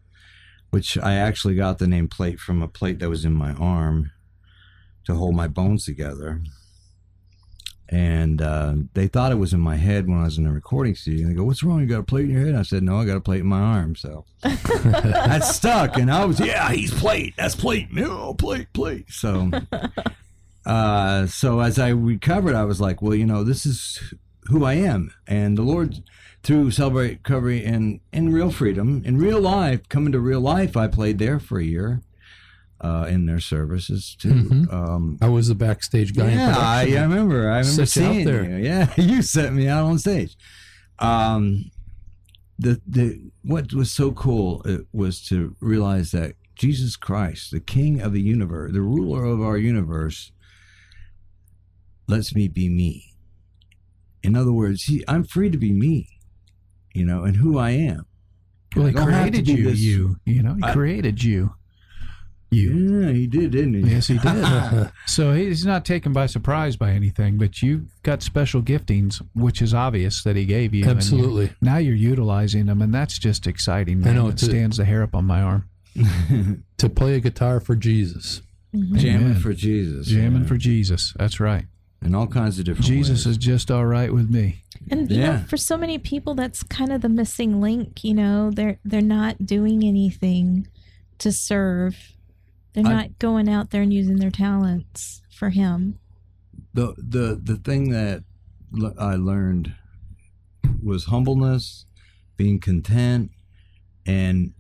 which 0.71 0.99
I 0.99 1.15
actually 1.15 1.55
got 1.55 1.79
the 1.79 1.87
name 1.87 2.09
plate 2.09 2.41
from 2.41 2.61
a 2.63 2.69
plate 2.69 2.99
that 2.99 3.09
was 3.09 3.25
in 3.25 3.33
my 3.33 3.53
arm 3.53 4.11
to 5.07 5.15
hold 5.15 5.35
my 5.37 5.49
bones 5.49 5.85
together. 5.85 6.43
And 7.93 8.41
uh, 8.41 8.75
they 8.95 9.07
thought 9.07 9.33
it 9.33 9.39
was 9.39 9.53
in 9.53 9.61
my 9.61 9.77
head 9.77 10.09
when 10.09 10.19
I 10.19 10.25
was 10.25 10.39
in 10.39 10.45
the 10.45 10.51
recording 10.51 10.95
studio. 10.95 11.27
And 11.27 11.31
they 11.31 11.37
go, 11.37 11.45
"What's 11.45 11.63
wrong? 11.63 11.81
You 11.81 11.87
got 11.87 11.99
a 11.99 12.05
plate 12.05 12.25
in 12.25 12.31
your 12.31 12.47
head?" 12.47 12.55
I 12.55 12.63
said, 12.63 12.83
"No, 12.83 12.99
I 12.99 13.05
got 13.05 13.19
a 13.19 13.21
plate 13.21 13.41
in 13.41 13.47
my 13.47 13.61
arm." 13.61 13.97
So 13.97 14.25
that 14.43 15.45
stuck, 15.45 15.99
and 15.99 16.11
I 16.11 16.25
was, 16.25 16.41
"Yeah, 16.41 16.73
he's 16.73 16.93
plate. 16.93 17.35
That's 17.37 17.55
plate. 17.55 17.93
No, 17.93 18.33
plate, 18.33 18.73
plate." 18.73 19.11
So, 19.11 19.51
uh, 20.67 21.27
so 21.27 21.61
as 21.61 21.79
I 21.79 21.89
recovered, 21.91 22.55
I 22.55 22.65
was 22.65 22.81
like, 22.81 23.03
"Well, 23.03 23.15
you 23.15 23.27
know, 23.27 23.45
this 23.45 23.67
is 23.67 24.15
who 24.45 24.65
I 24.65 24.73
am," 24.73 25.13
and 25.27 25.59
the 25.59 25.63
Lord, 25.63 26.03
through 26.43 26.71
celebrate 26.71 27.11
recovery 27.11 27.63
and 27.63 28.01
in 28.11 28.33
real 28.33 28.51
freedom, 28.51 29.03
in 29.05 29.19
real 29.19 29.41
life, 29.41 29.87
coming 29.91 30.13
to 30.13 30.19
real 30.19 30.41
life, 30.41 30.79
I 30.79 30.89
played 30.89 31.19
there 31.19 31.39
for 31.39 31.59
a 31.59 31.65
year. 31.65 32.01
Uh, 32.83 33.07
in 33.09 33.27
their 33.27 33.39
services 33.39 34.17
too. 34.19 34.35
Mhm. 34.35 34.73
Um, 34.73 35.17
I 35.23 35.29
was 35.29 35.47
the 35.47 35.55
backstage 35.55 36.17
guy. 36.17 36.31
in 36.31 36.39
yeah, 36.39 36.55
I. 36.59 36.81
I 36.97 37.03
remember. 37.03 37.49
I 37.49 37.61
remember 37.61 37.83
out 37.83 37.89
seeing 37.89 38.25
there. 38.25 38.43
you. 38.43 38.57
Yeah, 38.57 38.93
you 38.97 39.23
set 39.23 39.53
me 39.53 39.69
out 39.69 39.85
on 39.85 39.99
stage. 40.01 40.37
Um, 40.99 41.71
the 42.59 42.81
the 42.87 43.21
what 43.43 43.73
was 43.73 43.93
so 43.93 44.11
cool 44.11 44.63
it 44.63 44.81
was 44.93 45.25
to 45.29 45.55
realize 45.61 46.11
that 46.11 46.35
Jesus 46.57 46.97
Christ, 46.97 47.53
the 47.53 47.61
King 47.61 48.01
of 48.01 48.13
the 48.13 48.21
universe, 48.21 48.73
the 48.73 48.81
ruler 48.83 49.25
of 49.25 49.41
our 49.41 49.57
universe, 49.57 50.33
lets 52.09 52.35
me 52.35 52.49
be 52.49 52.69
me. 52.69 53.15
In 54.25 54.35
other 54.37 54.53
words, 54.53 54.85
he, 54.85 55.05
I'm 55.09 55.25
free 55.25 55.51
to 55.51 55.59
be 55.59 55.73
me, 55.73 56.09
you 56.95 57.05
know, 57.05 57.25
and 57.25 57.37
who 57.37 57.59
I 57.59 57.71
am. 57.71 58.07
Well, 58.77 58.87
he 58.87 58.91
I 58.91 58.93
don't 59.05 59.13
have 59.13 59.27
to 59.27 59.31
created 59.33 59.49
you, 59.49 59.65
this- 59.71 59.79
you. 59.81 60.17
You 60.25 60.43
know, 60.43 60.55
he 60.55 60.63
I- 60.65 60.73
created 60.73 61.23
you. 61.23 61.55
You. 62.53 63.01
Yeah, 63.07 63.13
he 63.13 63.27
did, 63.27 63.51
didn't 63.53 63.75
he? 63.75 63.81
Yes, 63.95 64.07
he 64.09 64.19
did. 64.19 64.91
so 65.07 65.33
he's 65.33 65.65
not 65.65 65.85
taken 65.85 66.13
by 66.13 66.27
surprise 66.27 66.77
by 66.77 66.91
anything, 66.91 67.39
but 67.39 67.63
you've 67.63 67.87
got 68.03 68.23
special 68.23 68.61
giftings, 68.63 69.23
which 69.35 69.63
is 69.63 69.73
obvious 69.73 70.23
that 70.25 70.37
he 70.37 70.45
gave 70.45 70.75
you. 70.75 70.83
and 70.83 70.91
you- 70.93 70.97
Absolutely. 70.97 71.53
now 71.61 71.79
you're 71.79 71.95
utilizing 71.95 72.67
them, 72.67 72.83
and 72.83 72.93
that's 72.95 73.19
just 73.19 73.47
exciting. 73.47 74.01
Man. 74.01 74.15
know, 74.17 74.29
it 74.29 74.39
stands 74.39 74.77
the 74.77 74.85
hair 74.85 75.03
up 75.03 75.15
on 75.15 75.25
my 75.25 75.41
arm. 75.41 75.69
to 76.79 76.89
play 76.89 77.15
a 77.15 77.21
guitar 77.21 77.61
for 77.61 77.75
Jesus. 77.75 78.43
Mm-hmm. 78.75 78.97
Jamming 78.97 79.27
Amen. 79.33 79.41
for 79.41 79.53
Jesus. 79.53 80.07
Jamming 80.07 80.43
yeah. 80.43 80.49
for 80.49 80.57
Jesus. 80.57 81.13
That's 81.19 81.39
right. 81.41 81.67
in 82.05 82.15
all 82.15 82.27
kinds 82.27 82.59
of 82.59 82.65
different 82.65 82.87
Jesus 82.87 83.27
ways. 83.27 83.33
is 83.33 83.37
just 83.39 83.71
all 83.71 83.85
right 83.87 84.13
with 84.13 84.31
me. 84.31 84.63
And 84.91 85.11
you 85.11 85.21
Yeah. 85.21 85.37
know, 85.39 85.45
for 85.49 85.57
so 85.57 85.77
many 85.77 85.99
people, 85.99 86.35
that's 86.35 86.63
kind 86.63 86.91
of 86.93 87.03
the 87.03 87.09
missing 87.09 87.61
link. 87.61 88.03
You 88.03 88.15
know, 88.15 88.51
they're 88.51 88.79
they're 88.85 89.01
not 89.03 89.45
doing 89.47 89.85
anything 89.85 90.67
to 91.19 91.31
serve. 91.33 91.97
They're 92.73 92.87
I- 92.87 92.93
not 92.93 93.19
going 93.19 93.49
out 93.49 93.71
there 93.71 93.83
and 93.83 93.93
using 93.93 94.17
their 94.17 94.31
talents 94.31 95.23
for 95.31 95.51
Him. 95.51 95.99
the 96.75 96.95
the 96.97 97.41
the 97.43 97.57
thing 97.57 97.91
that 97.91 98.25
l- 98.81 98.95
I 98.99 99.17
learned 99.17 99.75
was 100.83 101.05
humbleness, 101.07 101.85
being 102.37 102.59
content, 102.59 103.31
and 104.07 104.53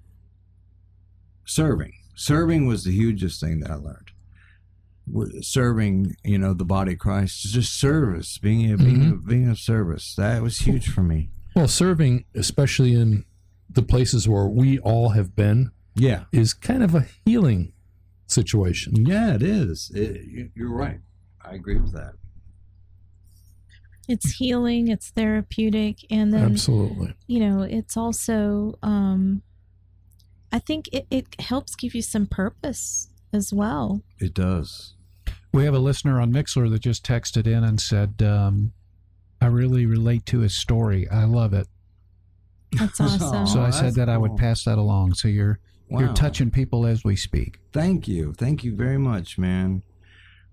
serving. 1.44 1.92
Serving 2.14 2.66
was 2.66 2.84
the 2.84 2.92
hugest 2.92 3.40
thing 3.40 3.60
that 3.60 3.70
I 3.70 3.74
learned. 3.74 4.10
Serving, 5.42 6.14
you 6.22 6.38
know, 6.38 6.54
the 6.54 6.64
body 6.64 6.92
of 6.92 6.98
Christ, 6.98 7.42
just 7.52 7.78
service, 7.78 8.38
being 8.38 8.72
a, 8.72 8.76
being 8.76 9.00
mm-hmm. 9.00 9.12
a, 9.12 9.16
being 9.16 9.48
of 9.48 9.58
service. 9.58 10.14
That 10.16 10.42
was 10.42 10.58
huge 10.58 10.88
for 10.88 11.02
me. 11.02 11.30
Well, 11.56 11.66
serving, 11.68 12.24
especially 12.34 12.94
in 12.94 13.24
the 13.68 13.82
places 13.82 14.28
where 14.28 14.46
we 14.46 14.78
all 14.78 15.10
have 15.10 15.34
been, 15.34 15.72
Yeah, 15.96 16.24
is 16.30 16.54
kind 16.54 16.82
of 16.84 16.94
a 16.94 17.06
healing 17.24 17.72
situation. 18.32 19.06
yeah, 19.06 19.34
it 19.34 19.42
is. 19.42 19.90
It, 19.94 20.22
you- 20.24 20.50
you're 20.54 20.72
right. 20.74 21.00
I 21.44 21.54
agree 21.54 21.76
with 21.76 21.92
that. 21.92 22.14
It's 24.08 24.32
healing. 24.32 24.88
It's 24.88 25.10
therapeutic, 25.10 25.98
and 26.10 26.32
then 26.32 26.44
Absolutely. 26.52 27.14
you 27.26 27.40
know, 27.40 27.62
it's 27.62 27.96
also. 27.96 28.74
Um, 28.82 29.42
I 30.50 30.58
think 30.58 30.88
it, 30.92 31.06
it 31.10 31.40
helps 31.40 31.74
give 31.76 31.94
you 31.94 32.02
some 32.02 32.26
purpose 32.26 33.08
as 33.32 33.52
well. 33.54 34.02
It 34.18 34.34
does. 34.34 34.94
We 35.52 35.64
have 35.64 35.72
a 35.74 35.78
listener 35.78 36.20
on 36.20 36.32
Mixlr 36.32 36.68
that 36.70 36.80
just 36.80 37.06
texted 37.06 37.46
in 37.46 37.64
and 37.64 37.80
said, 37.80 38.20
um, 38.22 38.72
I 39.40 39.46
really 39.46 39.86
relate 39.86 40.26
to 40.26 40.40
his 40.40 40.54
story. 40.54 41.08
I 41.08 41.24
love 41.24 41.54
it. 41.54 41.68
That's 42.72 43.00
awesome. 43.00 43.46
so 43.46 43.62
I 43.62 43.70
said 43.70 43.84
that's 43.84 43.96
that 43.96 44.08
I 44.10 44.18
would 44.18 44.36
pass 44.36 44.64
that 44.64 44.76
along. 44.78 45.14
So 45.14 45.28
you're 45.28 45.58
You're 45.88 46.14
touching 46.14 46.50
people 46.50 46.86
as 46.86 47.04
we 47.04 47.16
speak. 47.16 47.58
Thank 47.72 48.08
you. 48.08 48.32
Thank 48.32 48.64
you 48.64 48.74
very 48.74 48.98
much, 48.98 49.38
man. 49.38 49.82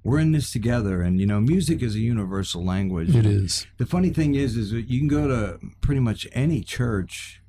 We're 0.03 0.19
in 0.19 0.31
this 0.31 0.51
together, 0.51 1.01
and 1.01 1.19
you 1.19 1.25
know, 1.25 1.39
music 1.41 1.81
is 1.81 1.95
a 1.95 1.99
universal 1.99 2.63
language. 2.65 3.15
It 3.15 3.25
is. 3.25 3.67
The 3.77 3.85
funny 3.85 4.09
thing 4.09 4.35
is, 4.35 4.55
is 4.55 4.71
that 4.71 4.89
you 4.89 4.99
can 4.99 5.07
go 5.07 5.27
to 5.27 5.59
pretty 5.81 6.01
much 6.01 6.27
any 6.31 6.63
church, 6.63 7.41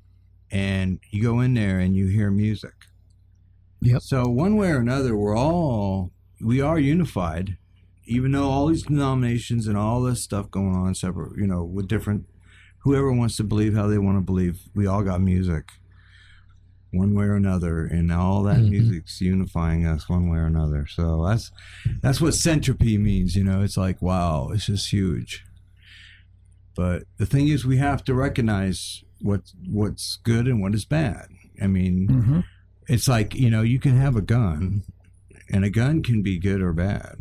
and 0.49 0.99
you 1.09 1.23
go 1.23 1.39
in 1.39 1.53
there 1.53 1.79
and 1.79 1.95
you 1.95 2.07
hear 2.07 2.29
music. 2.29 2.73
Yep. 3.81 4.01
So 4.01 4.27
one 4.27 4.57
way 4.57 4.69
or 4.69 4.77
another, 4.77 5.15
we're 5.15 5.35
all 5.35 6.11
we 6.41 6.61
are 6.61 6.79
unified, 6.79 7.57
even 8.05 8.31
though 8.31 8.49
all 8.49 8.67
these 8.67 8.83
denominations 8.83 9.67
and 9.67 9.77
all 9.77 10.01
this 10.01 10.21
stuff 10.21 10.51
going 10.51 10.75
on 10.75 10.93
separate, 10.95 11.37
you 11.37 11.47
know, 11.47 11.63
with 11.63 11.87
different. 11.87 12.25
Whoever 12.79 13.11
wants 13.11 13.37
to 13.37 13.43
believe 13.43 13.75
how 13.75 13.87
they 13.87 13.99
want 13.99 14.17
to 14.17 14.21
believe, 14.21 14.59
we 14.73 14.87
all 14.87 15.03
got 15.03 15.21
music, 15.21 15.69
one 16.91 17.13
way 17.13 17.25
or 17.25 17.35
another, 17.35 17.85
and 17.85 18.11
all 18.11 18.43
that 18.43 18.59
Mhm. 18.59 18.69
music's 18.69 19.21
unifying 19.21 19.85
us 19.85 20.09
one 20.09 20.29
way 20.29 20.39
or 20.39 20.45
another. 20.45 20.85
So 20.87 21.25
that's 21.25 21.51
that's 22.01 22.19
what 22.21 22.33
centropy 22.33 22.99
means. 22.99 23.35
You 23.35 23.43
know, 23.43 23.61
it's 23.61 23.77
like 23.77 24.01
wow, 24.01 24.49
it's 24.53 24.65
just 24.65 24.91
huge. 24.91 25.43
But 26.75 27.03
the 27.17 27.25
thing 27.25 27.47
is, 27.47 27.65
we 27.65 27.77
have 27.77 28.03
to 28.05 28.13
recognize 28.13 29.03
what 29.19 29.51
what's 29.67 30.17
good 30.23 30.47
and 30.47 30.61
what 30.61 30.73
is 30.73 30.85
bad. 30.85 31.27
I 31.61 31.67
mean, 31.67 32.07
Mm-hmm. 32.07 32.39
it's 32.87 33.07
like 33.07 33.35
you 33.35 33.49
know, 33.49 33.61
you 33.61 33.79
can 33.79 33.97
have 33.97 34.15
a 34.15 34.21
gun, 34.21 34.83
and 35.49 35.63
a 35.65 35.69
gun 35.69 36.01
can 36.03 36.21
be 36.21 36.37
good 36.39 36.61
or 36.61 36.73
bad. 36.73 37.15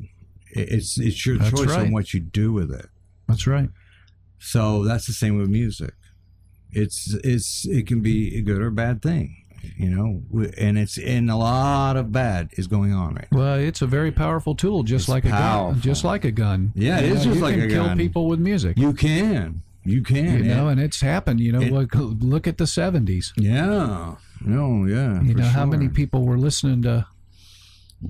It's 0.52 0.98
it's 0.98 1.24
your 1.26 1.38
That's 1.38 1.50
choice 1.50 1.68
right. 1.68 1.86
on 1.86 1.92
what 1.92 2.12
you 2.14 2.20
do 2.20 2.52
with 2.52 2.72
it. 2.72 2.86
That's 3.28 3.46
right. 3.46 3.70
So 4.38 4.82
that's 4.84 5.06
the 5.06 5.12
same 5.12 5.36
with 5.38 5.48
music. 5.50 5.94
It's 6.72 7.14
it's 7.24 7.66
it 7.66 7.86
can 7.86 8.00
be 8.00 8.36
a 8.38 8.42
good 8.42 8.62
or 8.62 8.70
bad 8.70 9.02
thing, 9.02 9.36
you 9.76 9.88
know, 9.90 10.22
and 10.58 10.78
it's 10.78 10.96
and 10.98 11.30
a 11.30 11.36
lot 11.36 11.96
of 11.96 12.12
bad 12.12 12.50
is 12.52 12.66
going 12.66 12.92
on 12.92 13.14
right. 13.14 13.28
now. 13.32 13.38
Well, 13.38 13.54
it's 13.58 13.82
a 13.82 13.86
very 13.86 14.12
powerful 14.12 14.54
tool, 14.54 14.82
just 14.82 15.04
It's 15.04 15.08
like 15.08 15.24
a 15.24 15.30
gun. 15.30 15.80
Just 15.80 16.04
like 16.04 16.24
a 16.24 16.30
gun. 16.30 16.72
Yeah, 16.74 16.98
it 17.00 17.08
You 17.08 17.14
is 17.14 17.18
know, 17.26 17.32
just 17.32 17.36
you 17.36 17.42
like 17.42 17.54
can 17.56 17.64
a 17.64 17.68
kill 17.68 17.84
gun. 17.86 17.98
people 17.98 18.26
with 18.28 18.40
music. 18.40 18.78
You 18.78 18.92
can, 18.92 19.62
you 19.84 20.02
can, 20.02 20.44
you 20.44 20.54
know, 20.54 20.68
and 20.68 20.80
it's 20.80 21.00
happened. 21.00 21.40
You 21.40 21.52
know, 21.52 21.60
It- 21.60 21.72
look, 21.72 21.90
look 21.94 22.46
at 22.46 22.58
the 22.58 22.64
'70s. 22.64 23.32
yeah, 23.36 24.16
no, 24.44 24.84
yeah. 24.86 25.20
You 25.22 25.34
know 25.34 25.44
how 25.44 25.66
many 25.66 25.88
people 25.88 26.24
were 26.24 26.38
listening 26.38 26.82
to 26.82 27.06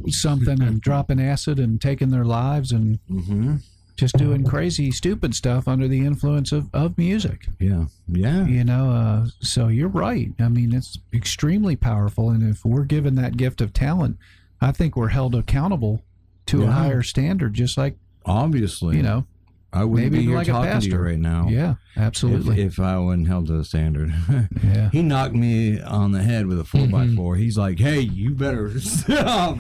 something 0.08 0.62
and 0.62 0.80
dropping 0.88 1.20
acid 1.20 1.58
and 1.58 1.80
taking 1.80 2.10
their 2.10 2.24
lives 2.24 2.70
and 2.72 2.98
Mhm. 3.10 3.60
Just 4.00 4.16
doing 4.16 4.44
crazy, 4.44 4.90
stupid 4.90 5.34
stuff 5.34 5.68
under 5.68 5.86
the 5.86 6.04
influence 6.04 6.50
of, 6.52 6.68
of 6.74 6.98
music. 6.98 7.46
Yeah, 7.58 7.84
yeah. 8.08 8.46
You 8.46 8.64
know, 8.64 8.90
uh, 8.90 9.26
so 9.40 9.68
you're 9.68 9.88
right. 9.88 10.30
I 10.40 10.48
mean, 10.48 10.74
it's 10.74 10.98
extremely 11.12 11.76
powerful, 11.76 12.30
and 12.30 12.42
if 12.42 12.64
we're 12.64 12.84
given 12.84 13.14
that 13.16 13.36
gift 13.36 13.60
of 13.60 13.72
talent, 13.72 14.16
I 14.60 14.72
think 14.72 14.96
we're 14.96 15.08
held 15.08 15.34
accountable 15.34 16.02
to 16.46 16.64
a 16.64 16.70
higher 16.70 17.02
standard, 17.02 17.54
just 17.54 17.78
like 17.78 17.96
Obviously, 18.26 18.96
you 18.96 19.02
know. 19.02 19.26
I 19.72 19.84
wouldn't 19.84 20.10
maybe 20.12 20.24
be 20.24 20.28
here 20.30 20.36
like 20.36 20.48
a 20.48 20.52
talking 20.52 20.80
to 20.80 20.88
you 20.88 20.98
right 20.98 21.18
now. 21.18 21.46
Yeah, 21.48 21.74
absolutely. 21.96 22.60
If, 22.62 22.72
if 22.74 22.80
I 22.80 22.98
wasn't 22.98 23.28
held 23.28 23.46
to 23.46 23.52
the 23.52 23.64
standard. 23.64 24.12
yeah. 24.64 24.90
he 24.90 25.00
knocked 25.02 25.34
me 25.34 25.80
on 25.80 26.10
the 26.10 26.22
head 26.22 26.46
with 26.46 26.58
a 26.58 26.64
4 26.64 26.88
by 26.88 27.06
four. 27.08 27.36
He's 27.36 27.56
like, 27.56 27.78
"Hey, 27.78 28.00
you 28.00 28.34
better 28.34 28.80
stop." 28.80 29.58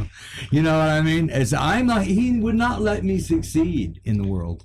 You 0.50 0.62
know 0.62 0.76
what 0.78 0.88
I 0.88 1.00
mean? 1.00 1.30
As 1.30 1.54
I'm 1.54 1.86
not, 1.86 2.02
he 2.02 2.38
would 2.40 2.56
not 2.56 2.80
let 2.80 3.04
me 3.04 3.18
succeed 3.18 4.00
in 4.04 4.20
the 4.20 4.26
world. 4.26 4.64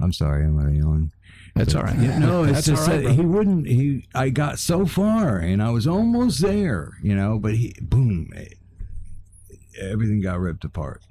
I'm 0.00 0.12
sorry, 0.12 0.44
I'm 0.44 0.56
not 0.56 0.72
yelling. 0.74 1.12
That's 1.54 1.74
But, 1.74 1.78
all 1.78 1.84
right. 1.84 1.98
you 1.98 2.18
know, 2.18 2.44
it's 2.44 2.52
That's 2.52 2.66
just 2.68 2.88
right, 2.88 3.04
that 3.04 3.12
he 3.12 3.20
wouldn't. 3.20 3.66
He, 3.66 4.08
I 4.14 4.30
got 4.30 4.58
so 4.58 4.86
far, 4.86 5.36
and 5.36 5.62
I 5.62 5.68
was 5.70 5.86
almost 5.86 6.40
there. 6.40 6.94
You 7.02 7.14
know, 7.14 7.38
but 7.38 7.54
he, 7.54 7.74
boom, 7.82 8.30
it- 8.34 8.56
everything 9.80 10.22
got 10.22 10.40
ripped 10.40 10.64
apart. 10.64 11.02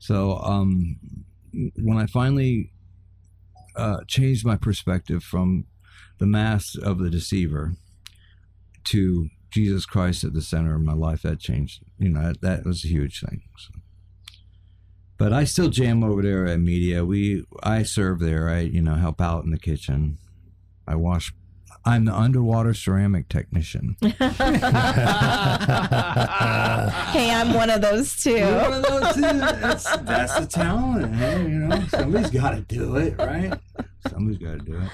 So, 0.00 0.38
um, 0.38 0.96
when 1.76 1.96
I 1.96 2.06
finally 2.06 2.72
uh, 3.78 4.00
changed 4.06 4.44
my 4.44 4.56
perspective 4.56 5.22
from 5.22 5.64
the 6.18 6.26
mask 6.26 6.74
of 6.82 6.98
the 6.98 7.10
deceiver 7.10 7.74
to 8.84 9.28
Jesus 9.50 9.86
Christ 9.86 10.24
at 10.24 10.34
the 10.34 10.42
center 10.42 10.74
of 10.74 10.82
my 10.82 10.92
life, 10.92 11.22
that 11.22 11.40
changed. 11.40 11.82
You 11.98 12.10
know, 12.10 12.20
that, 12.20 12.40
that 12.42 12.64
was 12.64 12.84
a 12.84 12.88
huge 12.88 13.20
thing. 13.20 13.42
So. 13.56 13.74
But 15.16 15.32
I 15.32 15.44
still 15.44 15.68
jam 15.68 16.04
over 16.04 16.22
there 16.22 16.46
at 16.46 16.60
media. 16.60 17.04
We 17.04 17.44
I 17.62 17.82
serve 17.82 18.20
there. 18.20 18.48
I 18.48 18.60
you 18.60 18.80
know 18.80 18.94
help 18.94 19.20
out 19.20 19.44
in 19.44 19.50
the 19.50 19.58
kitchen. 19.58 20.18
I 20.86 20.94
wash. 20.94 21.32
I'm 21.88 22.04
the 22.04 22.14
underwater 22.14 22.74
ceramic 22.74 23.30
technician. 23.30 23.96
hey, 24.02 24.10
I'm 27.32 27.54
one 27.54 27.70
of 27.70 27.80
those 27.80 28.14
too. 28.22 28.32
You're 28.32 28.60
one 28.60 28.72
of 28.74 28.82
those 28.82 29.14
too. 29.14 29.22
That's, 29.22 29.96
that's 29.96 30.38
the 30.38 30.46
talent. 30.46 31.14
Hey, 31.14 31.44
you 31.44 31.48
know, 31.48 31.80
somebody's 31.86 32.30
got 32.30 32.50
to 32.50 32.60
do 32.60 32.96
it, 32.96 33.16
right? 33.16 33.58
Somebody's 34.06 34.36
got 34.36 34.58
to 34.58 34.58
do 34.58 34.74
it. 34.74 34.90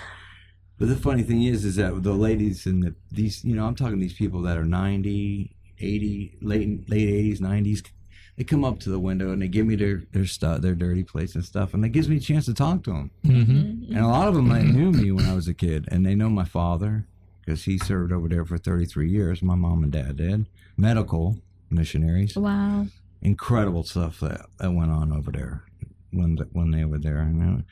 But 0.79 0.89
the 0.89 0.95
funny 0.95 1.25
thing 1.25 1.43
is, 1.43 1.65
is 1.65 1.75
that 1.77 2.01
the 2.05 2.13
ladies 2.13 2.65
and 2.65 2.81
the 2.85 2.95
these, 3.11 3.45
you 3.45 3.57
know, 3.57 3.67
I'm 3.67 3.75
talking 3.75 3.99
these 3.99 4.15
people 4.15 4.43
that 4.43 4.57
are 4.57 4.65
90, 4.65 5.57
80, 5.81 6.39
late 6.43 6.89
late 6.89 7.09
80s, 7.09 7.41
90s. 7.41 7.91
They 8.37 8.43
come 8.45 8.64
up 8.64 8.80
to 8.80 8.91
the 8.91 8.99
window 8.99 9.30
and 9.32 9.41
they 9.41 9.49
give 9.49 9.66
me 9.66 9.76
their 9.76 10.03
their 10.12 10.26
stuff, 10.26 10.61
their 10.61 10.74
dirty 10.74 11.05
plates 11.05 11.35
and 11.37 11.45
stuff, 11.45 11.72
and 11.74 11.85
it 11.85 11.91
gives 11.91 12.09
me 12.09 12.16
a 12.16 12.20
chance 12.20 12.47
to 12.47 12.55
talk 12.55 12.82
to 12.85 12.91
them. 12.91 13.11
Mm-hmm. 13.24 13.95
And 13.95 14.05
a 14.05 14.09
lot 14.09 14.26
of 14.28 14.35
them 14.35 14.49
they 14.49 14.64
knew 14.64 14.91
me 14.91 15.12
when 15.12 15.26
I 15.26 15.35
was 15.35 15.47
a 15.47 15.55
kid, 15.55 15.89
and 15.93 16.05
they 16.05 16.14
know 16.16 16.28
my 16.28 16.45
father 16.45 17.07
because 17.45 17.64
he 17.64 17.78
served 17.78 18.11
over 18.12 18.28
there 18.28 18.45
for 18.45 18.59
33 18.59 19.09
years. 19.09 19.41
My 19.43 19.55
mom 19.55 19.82
and 19.85 19.93
dad 19.93 20.16
did 20.16 20.47
medical 20.76 21.39
missionaries 21.70 22.35
Wow. 22.37 22.87
incredible 23.22 23.85
stuff 23.85 24.18
that, 24.20 24.47
that 24.59 24.72
went 24.72 24.91
on 24.91 25.12
over 25.12 25.30
there 25.30 25.62
when 26.11 26.37
the, 26.37 26.45
when 26.53 26.70
they 26.72 26.85
were 26.85 26.99
there, 26.99 27.22
you 27.24 27.35
know? 27.35 27.62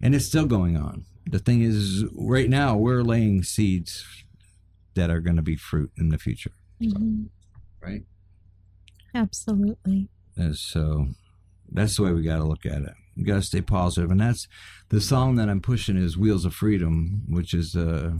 and 0.00 0.14
it's 0.14 0.24
still 0.26 0.46
going 0.46 0.76
on. 0.76 1.04
The 1.26 1.38
thing 1.38 1.62
is, 1.62 2.04
right 2.16 2.48
now 2.48 2.76
we're 2.76 3.02
laying 3.02 3.42
seeds 3.42 4.04
that 4.94 5.10
are 5.10 5.20
going 5.20 5.36
to 5.36 5.42
be 5.42 5.56
fruit 5.56 5.90
in 5.96 6.08
the 6.08 6.18
future, 6.18 6.52
Mhm. 6.82 7.26
right? 7.82 8.02
Absolutely. 9.14 10.08
And 10.36 10.56
so 10.56 11.08
that's 11.70 11.96
the 11.96 12.04
way 12.04 12.12
we 12.12 12.22
got 12.22 12.38
to 12.38 12.44
look 12.44 12.64
at 12.66 12.82
it. 12.82 12.94
You 13.16 13.24
got 13.24 13.34
to 13.34 13.42
stay 13.42 13.60
positive, 13.60 14.10
and 14.10 14.20
that's 14.20 14.46
the 14.90 15.00
song 15.00 15.34
that 15.36 15.48
I'm 15.48 15.60
pushing 15.60 15.96
is 15.96 16.16
"Wheels 16.16 16.44
of 16.44 16.54
Freedom," 16.54 17.22
which 17.28 17.52
is 17.52 17.74
a 17.74 18.16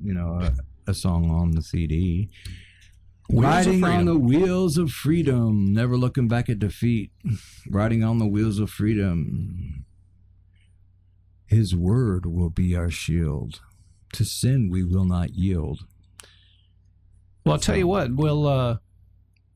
you 0.00 0.14
know 0.14 0.40
a, 0.40 0.90
a 0.90 0.94
song 0.94 1.30
on 1.30 1.52
the 1.52 1.62
CD. 1.62 2.30
Wheels 3.28 3.44
Riding 3.44 3.84
on 3.84 4.04
the 4.04 4.18
wheels 4.18 4.76
of 4.76 4.90
freedom, 4.90 5.72
never 5.72 5.96
looking 5.96 6.28
back 6.28 6.48
at 6.48 6.58
defeat. 6.58 7.10
Riding 7.68 8.04
on 8.04 8.18
the 8.18 8.26
wheels 8.26 8.58
of 8.58 8.70
freedom. 8.70 9.86
His 11.46 11.74
word 11.74 12.26
will 12.26 12.50
be 12.50 12.76
our 12.76 12.90
shield. 12.90 13.60
To 14.12 14.24
sin 14.24 14.68
we 14.70 14.84
will 14.84 15.04
not 15.04 15.34
yield. 15.34 15.80
Well, 17.44 17.54
I'll 17.54 17.60
tell 17.60 17.76
you 17.76 17.88
what. 17.88 18.14
We'll 18.14 18.46
uh, 18.46 18.76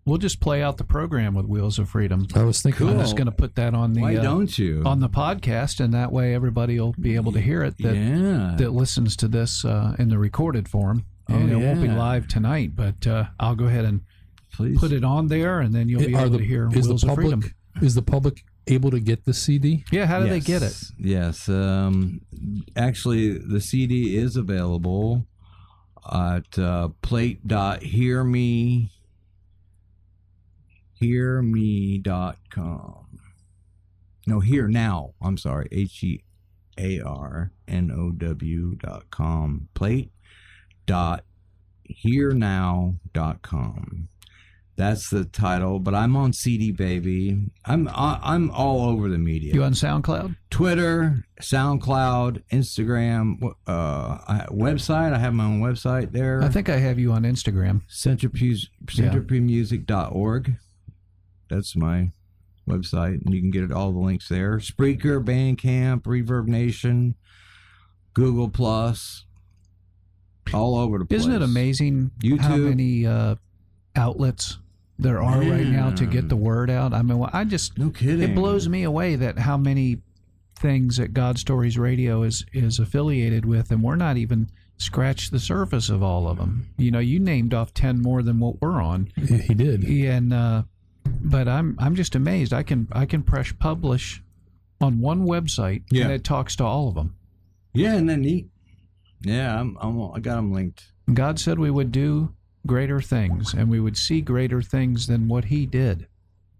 we'll 0.09 0.18
just 0.18 0.40
play 0.40 0.62
out 0.62 0.76
the 0.78 0.84
program 0.84 1.34
with 1.34 1.46
Wheels 1.46 1.78
of 1.78 1.88
Freedom. 1.90 2.26
I 2.34 2.42
was 2.42 2.62
thinking 2.62 2.88
I'm 2.88 2.98
just 2.98 3.16
going 3.16 3.26
to 3.26 3.32
put 3.32 3.54
that 3.56 3.74
on 3.74 3.92
the 3.92 4.00
Why 4.02 4.16
uh, 4.16 4.22
don't 4.22 4.59
you? 4.59 4.82
on 4.84 5.00
the 5.00 5.09
podcast, 5.09 5.80
and 5.80 5.92
that 5.94 6.11
way 6.11 6.34
everybody 6.34 6.80
will 6.80 6.94
be 7.00 7.14
able 7.16 7.32
to 7.32 7.40
hear 7.40 7.62
it. 7.62 7.76
That 7.78 7.94
yeah. 7.94 8.54
that 8.59 8.70
listens 8.72 9.16
to 9.16 9.28
this 9.28 9.64
uh, 9.64 9.94
in 9.98 10.09
the 10.09 10.18
recorded 10.18 10.68
form, 10.68 11.04
and 11.28 11.52
Oh, 11.52 11.56
it 11.59 11.62
won't 11.64 11.82
be 11.82 11.88
live 11.88 12.26
tonight. 12.28 12.74
But 12.74 13.06
uh, 13.06 13.26
I'll 13.38 13.54
go 13.54 13.66
ahead 13.66 13.84
and 13.84 14.00
Please. 14.52 14.78
put 14.78 14.92
it 14.92 15.04
on 15.04 15.28
there, 15.28 15.61
and 15.61 15.74
then 15.74 15.88
you'll 15.88 16.00
be 16.04 16.14
Are 16.14 16.22
able 16.22 16.30
the- 16.30 16.38
to 16.38 16.44
hear 16.44 16.68
is 16.72 16.86
Wheels 16.88 17.02
the 17.02 17.09
of 17.11 17.14
Freedom. 17.14 17.40
public 17.42 17.54
is 17.82 17.94
the 17.94 18.02
public 18.02 18.42
able 18.66 18.90
to 18.90 19.00
get 19.00 19.24
the 19.24 19.32
CD? 19.32 19.84
Yeah, 19.92 20.06
how 20.06 20.20
do 20.20 20.28
they 20.28 20.40
get 20.40 20.62
it? 20.62 20.74
Yes, 20.98 21.46
Yes. 21.46 21.48
Um, 21.48 22.20
actually, 22.76 23.38
the 23.38 23.61
CD 23.61 24.16
is 24.16 24.36
available 24.36 25.26
at 26.12 26.59
uh, 26.59 26.88
plate.hearme 27.02 28.90
hearme.com. 31.01 32.94
No, 34.26 34.40
here 34.40 34.68
now. 34.68 35.14
I'm 35.22 35.38
sorry. 35.38 35.68
H 35.72 36.03
E 36.05 36.22
A 36.78 37.01
R 37.01 37.51
N 37.66 37.90
O 37.90 38.11
W 38.11 38.74
dot 38.76 39.11
com. 39.11 39.68
Plate 39.74 40.11
dot 40.86 41.24
here 41.84 42.32
now 42.32 42.94
dot 43.12 43.42
com. 43.42 44.09
That's 44.76 45.11
the 45.11 45.24
title, 45.24 45.80
but 45.80 45.94
I'm 45.96 46.14
on 46.14 46.32
CD 46.32 46.70
baby. 46.70 47.51
I'm 47.64 47.88
I- 47.88 48.20
I'm 48.22 48.49
all 48.53 48.88
over 48.88 49.09
the 49.09 49.18
media. 49.18 49.53
You 49.53 49.64
on 49.64 49.72
SoundCloud? 49.72 50.36
Twitter, 50.51 51.24
SoundCloud, 51.42 52.42
Instagram, 52.53 53.42
uh, 53.66 54.18
I, 54.28 54.46
website. 54.51 55.12
I 55.12 55.18
have 55.18 55.34
my 55.34 55.46
own 55.46 55.61
website 55.61 56.12
there. 56.12 56.40
I 56.44 56.49
think 56.49 56.68
I 56.68 56.76
have 56.76 56.96
you 57.01 57.11
on 57.12 57.24
Instagram. 57.24 57.82
Centripemusic.org. 57.88 60.55
That's 61.51 61.76
my 61.76 62.11
website, 62.68 63.24
and 63.24 63.32
you 63.34 63.40
can 63.40 63.51
get 63.51 63.72
all 63.72 63.92
the 63.92 63.99
links 63.99 64.28
there. 64.28 64.59
Spreaker, 64.59 65.24
Bandcamp, 65.24 66.03
Reverb 66.03 66.46
Nation, 66.46 67.14
Google 68.14 68.49
Plus, 68.49 69.24
all 70.53 70.76
over 70.76 70.99
the 70.99 71.05
place. 71.05 71.20
Isn't 71.20 71.32
it 71.32 71.42
amazing 71.42 72.11
how 72.40 72.57
YouTube. 72.57 72.68
many 72.68 73.07
uh, 73.07 73.34
outlets 73.96 74.59
there 74.99 75.22
are 75.22 75.38
right 75.40 75.66
now 75.66 75.90
to 75.90 76.07
get 76.07 76.28
the 76.28 76.36
word 76.36 76.70
out. 76.70 76.92
I 76.92 77.03
mean, 77.03 77.24
I 77.32 77.44
just 77.44 77.78
No 77.78 77.90
kidding. 77.90 78.20
it 78.22 78.34
blows 78.34 78.68
me 78.68 78.82
away 78.82 79.14
that 79.16 79.38
how 79.38 79.57
many 79.57 79.99
things 80.59 80.96
that 80.96 81.14
God 81.14 81.38
Stories 81.38 81.78
Radio 81.78 82.22
is 82.24 82.44
is 82.53 82.78
affiliated 82.80 83.44
with, 83.44 83.70
and 83.70 83.82
we're 83.82 83.94
not 83.96 84.16
even 84.16 84.51
scratched 84.76 85.30
the 85.30 85.38
surface 85.38 85.88
of 85.88 86.03
all 86.03 86.26
of 86.28 86.38
them. 86.38 86.68
You 86.76 86.90
know, 86.90 86.99
you 86.99 87.20
named 87.20 87.55
off 87.55 87.72
ten 87.74 88.03
more 88.03 88.22
than 88.22 88.40
what 88.40 88.61
we're 88.61 88.82
on, 88.82 89.11
He 89.16 89.38
he 89.38 89.55
did. 89.55 89.84
and 89.84 90.32
uh, 90.32 90.62
but 91.23 91.49
I'm 91.49 91.77
I'm 91.79 91.95
just 91.95 92.14
amazed. 92.14 92.53
I 92.53 92.62
can 92.62 92.89
I 92.93 93.07
can 93.07 93.23
press 93.23 93.53
publish 93.53 94.23
on 94.81 95.01
one 95.01 95.27
website, 95.27 95.83
Yeah. 95.91 96.05
and 96.05 96.12
it 96.12 96.25
talks 96.25 96.57
to 96.57 96.64
all 96.64 96.89
of 96.89 96.95
them. 96.95 97.14
Yeah, 97.75 97.95
and 97.95 98.09
then 98.09 98.23
neat. 98.23 98.49
Yeah, 99.23 99.59
I'm, 99.61 99.77
I'm 99.81 100.01
I 100.14 100.21
got 100.21 100.37
them 100.37 100.53
linked. 100.53 100.93
God 101.12 101.39
said 101.41 101.59
we 101.59 101.71
would 101.71 101.91
do 101.93 102.35
greater 102.66 103.01
things, 103.01 103.55
and 103.55 103.69
we 103.71 103.81
would 103.81 103.97
see 103.97 104.21
greater 104.21 104.62
things 104.62 105.07
than 105.07 105.27
what 105.29 105.47
He 105.47 105.66
did 105.66 106.07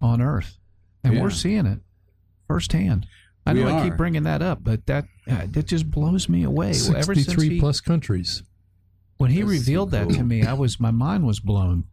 on 0.01 0.21
earth, 0.21 0.59
and 1.05 1.15
Yeah. 1.15 1.23
we're 1.23 1.31
seeing 1.31 1.67
it 1.67 1.81
firsthand. 2.47 3.07
I 3.47 3.53
We 3.55 3.61
know 3.65 3.79
I 3.79 3.85
keep 3.89 3.97
bringing 3.97 4.25
that 4.25 4.43
up, 4.43 4.63
but 4.63 4.87
that 4.87 5.07
uh, 5.31 5.47
that 5.51 5.67
just 5.67 5.91
blows 5.91 6.29
me 6.29 6.43
away. 6.45 6.69
Ever 6.71 6.75
since 6.75 7.07
Sixty-three 7.07 7.49
he, 7.51 7.61
plus 7.61 7.81
countries. 7.81 8.43
when 9.19 9.31
he 9.31 9.41
That's 9.41 9.51
revealed 9.51 9.91
that 9.93 10.09
to 10.11 10.23
me, 10.25 10.43
I 10.45 10.53
was 10.55 10.79
my 10.81 10.91
mind 10.91 11.27
was 11.27 11.41
blown. 11.41 11.85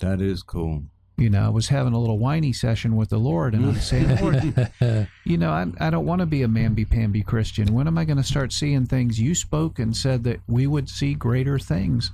That 0.00 0.20
is 0.20 0.42
cool. 0.42 0.84
You 1.16 1.30
know, 1.30 1.46
I 1.46 1.48
was 1.48 1.68
having 1.68 1.92
a 1.92 1.98
little 1.98 2.18
whiny 2.18 2.52
session 2.52 2.96
with 2.96 3.10
the 3.10 3.18
Lord, 3.18 3.54
and 3.54 3.64
I'm 3.64 3.76
saying, 3.76 4.16
Lord, 4.20 5.06
you 5.24 5.38
know, 5.38 5.50
I, 5.50 5.66
I 5.78 5.90
don't 5.90 6.06
want 6.06 6.20
to 6.20 6.26
be 6.26 6.42
a 6.42 6.48
mamby-pamby 6.48 7.22
Christian. 7.22 7.72
When 7.72 7.86
am 7.86 7.96
I 7.98 8.04
going 8.04 8.16
to 8.16 8.24
start 8.24 8.52
seeing 8.52 8.86
things 8.86 9.20
you 9.20 9.34
spoke 9.36 9.78
and 9.78 9.96
said 9.96 10.24
that 10.24 10.40
we 10.48 10.66
would 10.66 10.88
see 10.88 11.14
greater 11.14 11.58
things 11.58 12.10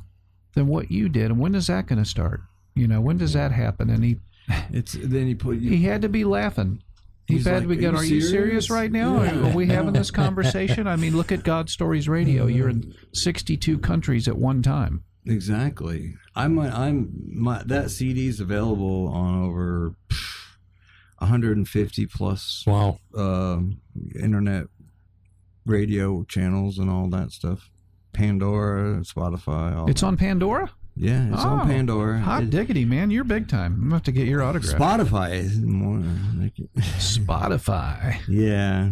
than 0.55 0.67
what 0.67 0.91
you 0.91 1.09
did? 1.09 1.31
And 1.31 1.41
when 1.41 1.55
is 1.55 1.69
that 1.69 1.87
going 1.87 2.03
to 2.03 2.09
start? 2.09 2.43
You 2.75 2.87
know, 2.89 3.01
when 3.01 3.17
does 3.17 3.33
that 3.33 3.53
happen? 3.53 3.89
And 3.89 4.05
he 4.05 4.19
It's 4.71 4.93
then 4.93 5.27
he 5.27 5.35
put 5.35 5.59
you. 5.59 5.71
he 5.71 5.85
had 5.85 6.03
to 6.03 6.09
be 6.09 6.25
laughing. 6.25 6.83
He 7.27 7.39
had 7.39 7.47
like, 7.47 7.63
to 7.63 7.69
be 7.69 7.79
"Are 7.79 7.93
going, 7.93 7.95
you 7.95 8.01
Are 8.01 8.05
you 8.05 8.21
serious 8.21 8.31
serious?" 8.31 8.71
right 8.71 8.91
now? 8.91 9.23
Yeah. 9.23 9.51
Are 9.51 9.57
we 9.57 9.67
having 9.67 9.93
this 9.93 10.11
conversation? 10.25 10.87
I 10.87 10.97
mean, 10.97 11.17
look 11.17 11.33
at 11.33 11.45
God 11.45 11.71
Stories 11.71 12.09
Radio. 12.09 12.47
You're 12.47 12.69
in 12.69 12.83
mm. 12.83 12.95
62 13.15 13.79
countries 13.79 14.29
at 14.29 14.37
one 14.37 14.63
time. 14.63 15.05
Exactly. 15.27 16.14
I'm 16.35 16.59
I'm 16.59 17.11
my 17.33 17.62
that 17.66 17.91
CD's 17.91 18.41
available 18.41 19.09
on 19.09 19.43
over 19.45 19.95
150 21.18 22.07
plus 22.07 22.64
Wow. 22.66 22.99
um 23.14 23.81
internet 24.18 24.66
radio 25.66 26.25
channels 26.25 26.79
and 26.79 26.89
all 26.91 27.09
that 27.11 27.33
stuff. 27.33 27.71
Pandora, 28.12 29.01
Spotify. 29.03 29.77
All 29.77 29.89
It's 29.91 30.03
on 30.03 30.16
Pandora? 30.16 30.71
yeah, 30.97 31.29
it's 31.33 31.45
Oh, 31.45 31.49
on 31.51 31.66
Pandora. 31.68 32.21
Hot 32.21 32.43
It- 32.45 32.51
diggity, 32.51 32.85
man. 32.85 33.11
You're 33.11 33.25
big 33.25 33.47
time. 33.49 33.79
I'm 33.83 33.91
have 33.91 34.03
to 34.05 34.12
get 34.12 34.27
your 34.27 34.43
autograph. 34.43 34.79
Spotify 34.81 35.33
is 35.35 35.61
more 35.61 36.03
like 36.39 36.55
Spotify. 36.99 38.16
yeah. 38.27 38.91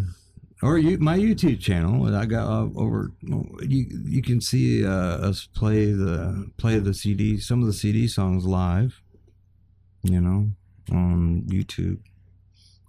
Or 0.62 0.76
you, 0.76 0.98
my 0.98 1.16
YouTube 1.16 1.60
channel. 1.60 2.14
I 2.14 2.26
got 2.26 2.48
uh, 2.48 2.68
over. 2.74 3.12
You 3.22 3.86
you 4.04 4.22
can 4.22 4.40
see 4.40 4.84
uh, 4.84 4.90
us 4.90 5.46
play 5.54 5.92
the 5.92 6.50
play 6.56 6.78
the 6.80 6.94
CD, 6.94 7.38
some 7.38 7.60
of 7.60 7.66
the 7.66 7.72
CD 7.72 8.08
songs 8.08 8.44
live. 8.44 9.00
You 10.02 10.20
know, 10.20 10.50
on 10.90 11.42
YouTube. 11.46 11.98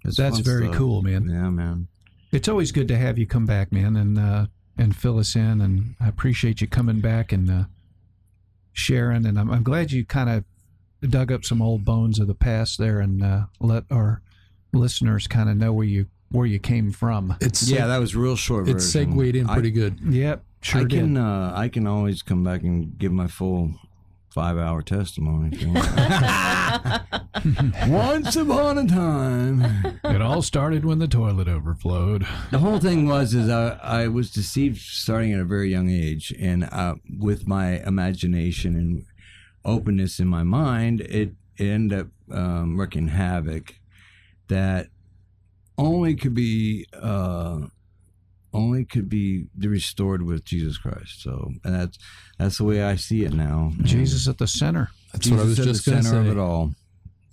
It's 0.05 0.17
That's 0.17 0.39
very 0.39 0.65
stuff. 0.65 0.77
cool, 0.77 1.01
man. 1.01 1.29
Yeah, 1.29 1.49
man. 1.49 1.87
It's 2.31 2.47
always 2.47 2.71
good 2.71 2.87
to 2.87 2.97
have 2.97 3.17
you 3.17 3.27
come 3.27 3.45
back, 3.45 3.71
man, 3.71 3.95
and 3.95 4.17
uh, 4.17 4.45
and 4.77 4.95
fill 4.95 5.19
us 5.19 5.35
in. 5.35 5.61
And 5.61 5.95
I 5.99 6.07
appreciate 6.07 6.61
you 6.61 6.67
coming 6.67 7.01
back 7.01 7.31
and 7.31 7.49
uh, 7.49 7.63
sharing. 8.73 9.25
And 9.25 9.37
I'm, 9.37 9.51
I'm 9.51 9.63
glad 9.63 9.91
you 9.91 10.05
kind 10.05 10.29
of 10.29 10.43
dug 11.09 11.31
up 11.31 11.45
some 11.45 11.61
old 11.61 11.85
bones 11.85 12.19
of 12.19 12.27
the 12.27 12.35
past 12.35 12.77
there 12.77 12.99
and 12.99 13.23
uh, 13.23 13.43
let 13.59 13.83
our 13.91 14.21
listeners 14.73 15.27
kind 15.27 15.49
of 15.49 15.57
know 15.57 15.73
where 15.73 15.85
you 15.85 16.07
where 16.31 16.45
you 16.45 16.59
came 16.59 16.91
from. 16.91 17.35
It's 17.41 17.69
Yeah, 17.69 17.87
that 17.87 17.97
was 17.99 18.15
real 18.15 18.35
short. 18.35 18.67
It 18.69 18.73
version. 18.73 19.11
segued 19.11 19.35
in 19.35 19.49
I- 19.49 19.53
pretty 19.53 19.71
good. 19.71 19.99
Yep, 20.01 20.43
sure 20.61 20.81
I 20.81 20.83
did. 20.85 20.99
can 20.99 21.17
uh, 21.17 21.53
I 21.55 21.69
can 21.69 21.87
always 21.87 22.21
come 22.21 22.43
back 22.43 22.61
and 22.63 22.97
give 22.97 23.11
my 23.11 23.27
full 23.27 23.73
five 24.29 24.57
hour 24.57 24.81
testimony. 24.83 25.49
if 25.55 25.61
you 25.63 25.73
want. 25.73 25.87
Once 27.89 28.35
upon 28.35 28.77
a 28.77 28.87
time. 28.87 29.99
It 30.03 30.21
all 30.21 30.41
started 30.41 30.85
when 30.85 30.99
the 30.99 31.07
toilet 31.07 31.47
overflowed. 31.47 32.27
The 32.51 32.59
whole 32.59 32.79
thing 32.79 33.07
was 33.07 33.33
is 33.33 33.49
I, 33.49 33.79
I 33.81 34.07
was 34.07 34.31
deceived 34.31 34.79
starting 34.81 35.33
at 35.33 35.39
a 35.39 35.45
very 35.45 35.69
young 35.71 35.89
age, 35.89 36.33
and 36.39 36.65
uh, 36.65 36.95
with 37.17 37.47
my 37.47 37.79
imagination 37.85 38.75
and 38.75 39.05
openness 39.65 40.19
in 40.19 40.27
my 40.27 40.43
mind, 40.43 41.01
it, 41.01 41.33
it 41.57 41.65
ended 41.65 41.99
up 41.99 42.07
um, 42.31 42.79
wreaking 42.79 43.09
havoc 43.09 43.75
that 44.47 44.87
only 45.79 46.15
could 46.15 46.33
be 46.35 46.85
uh, 46.93 47.61
only 48.53 48.85
could 48.85 49.09
be 49.09 49.47
restored 49.57 50.23
with 50.23 50.43
Jesus 50.43 50.77
Christ. 50.77 51.21
So 51.21 51.51
and 51.63 51.73
that's 51.73 51.97
that's 52.37 52.57
the 52.57 52.65
way 52.65 52.83
I 52.83 52.95
see 52.95 53.23
it 53.23 53.33
now. 53.33 53.71
Jesus 53.81 54.27
at 54.27 54.37
the 54.37 54.47
center. 54.47 54.89
That's 55.13 55.25
Jesus 55.25 55.37
what 55.37 55.43
I 55.43 55.47
was 55.47 55.57
just 55.57 55.85
the 55.85 55.91
going 55.91 56.03
to 56.03 56.09
center 56.09 56.23
say. 56.23 56.29
of 56.29 56.37
it 56.37 56.39
all. 56.39 56.73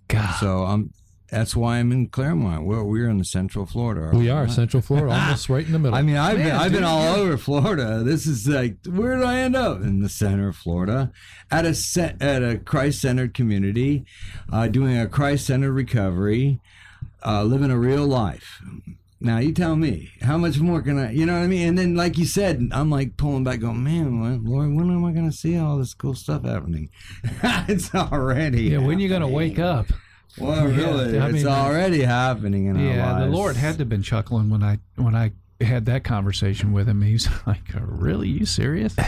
God. 0.08 0.34
So 0.38 0.64
I'm. 0.64 0.92
That's 1.28 1.56
why 1.56 1.78
I'm 1.78 1.90
in 1.90 2.06
Clermont. 2.06 2.66
We're 2.66 2.84
we're 2.84 3.08
in 3.08 3.18
the 3.18 3.24
Central 3.24 3.66
Florida. 3.66 4.16
We 4.16 4.30
are 4.30 4.46
Central 4.46 4.80
Florida, 4.80 5.12
almost 5.20 5.48
right 5.48 5.66
in 5.66 5.72
the 5.72 5.78
middle. 5.80 5.98
I 5.98 6.02
mean, 6.02 6.16
I've 6.16 6.36
been, 6.36 6.52
I've 6.52 6.70
been 6.70 6.84
all 6.84 7.16
over 7.16 7.36
Florida. 7.36 8.04
This 8.04 8.28
is 8.28 8.46
like, 8.46 8.76
where 8.86 9.16
did 9.16 9.24
I 9.24 9.40
end 9.40 9.56
up? 9.56 9.80
In 9.80 10.02
the 10.02 10.08
center 10.08 10.46
of 10.46 10.56
Florida, 10.56 11.10
at 11.50 11.66
a 11.66 12.16
at 12.20 12.44
a 12.44 12.58
Christ-centered 12.58 13.34
community, 13.34 14.04
uh, 14.52 14.68
doing 14.68 14.96
a 14.96 15.08
Christ-centered 15.08 15.72
recovery, 15.72 16.60
uh, 17.24 17.42
living 17.44 17.70
a 17.70 17.78
real 17.78 18.06
life. 18.06 18.60
Now 19.18 19.38
you 19.38 19.52
tell 19.52 19.76
me, 19.76 20.10
how 20.20 20.36
much 20.36 20.58
more 20.60 20.82
can 20.82 20.98
I? 20.98 21.12
You 21.12 21.24
know 21.24 21.32
what 21.32 21.42
I 21.42 21.46
mean? 21.46 21.68
And 21.68 21.78
then, 21.78 21.94
like 21.94 22.18
you 22.18 22.26
said, 22.26 22.68
I'm 22.70 22.90
like 22.90 23.16
pulling 23.16 23.44
back, 23.44 23.60
going, 23.60 23.82
man, 23.82 24.20
what, 24.20 24.42
Lord, 24.42 24.74
when 24.74 24.90
am 24.90 25.04
I 25.04 25.12
going 25.12 25.30
to 25.30 25.36
see 25.36 25.56
all 25.56 25.78
this 25.78 25.94
cool 25.94 26.14
stuff 26.14 26.44
happening? 26.44 26.90
it's 27.42 27.94
already. 27.94 28.64
Yeah, 28.64 28.78
when 28.78 28.98
you 28.98 29.08
going 29.08 29.22
to 29.22 29.28
wake 29.28 29.58
up? 29.58 29.86
Well, 30.38 30.70
Yeah, 30.70 30.76
really, 30.76 31.18
I 31.18 31.30
it's 31.30 31.46
already 31.46 32.02
happening 32.02 32.66
in 32.66 32.76
our 32.76 32.82
Yeah, 32.82 33.18
the. 33.20 33.26
Lord 33.26 33.56
had 33.56 33.72
to 33.74 33.78
have 33.78 33.88
been 33.88 34.02
chuckling 34.02 34.50
when 34.50 34.62
I 34.62 34.78
when 34.96 35.14
I 35.14 35.32
had 35.60 35.86
that 35.86 36.04
conversation 36.04 36.72
with 36.72 36.88
him. 36.88 37.02
He's 37.02 37.28
like, 37.46 37.62
"Really, 37.80 38.28
you 38.28 38.46
serious?" 38.46 38.94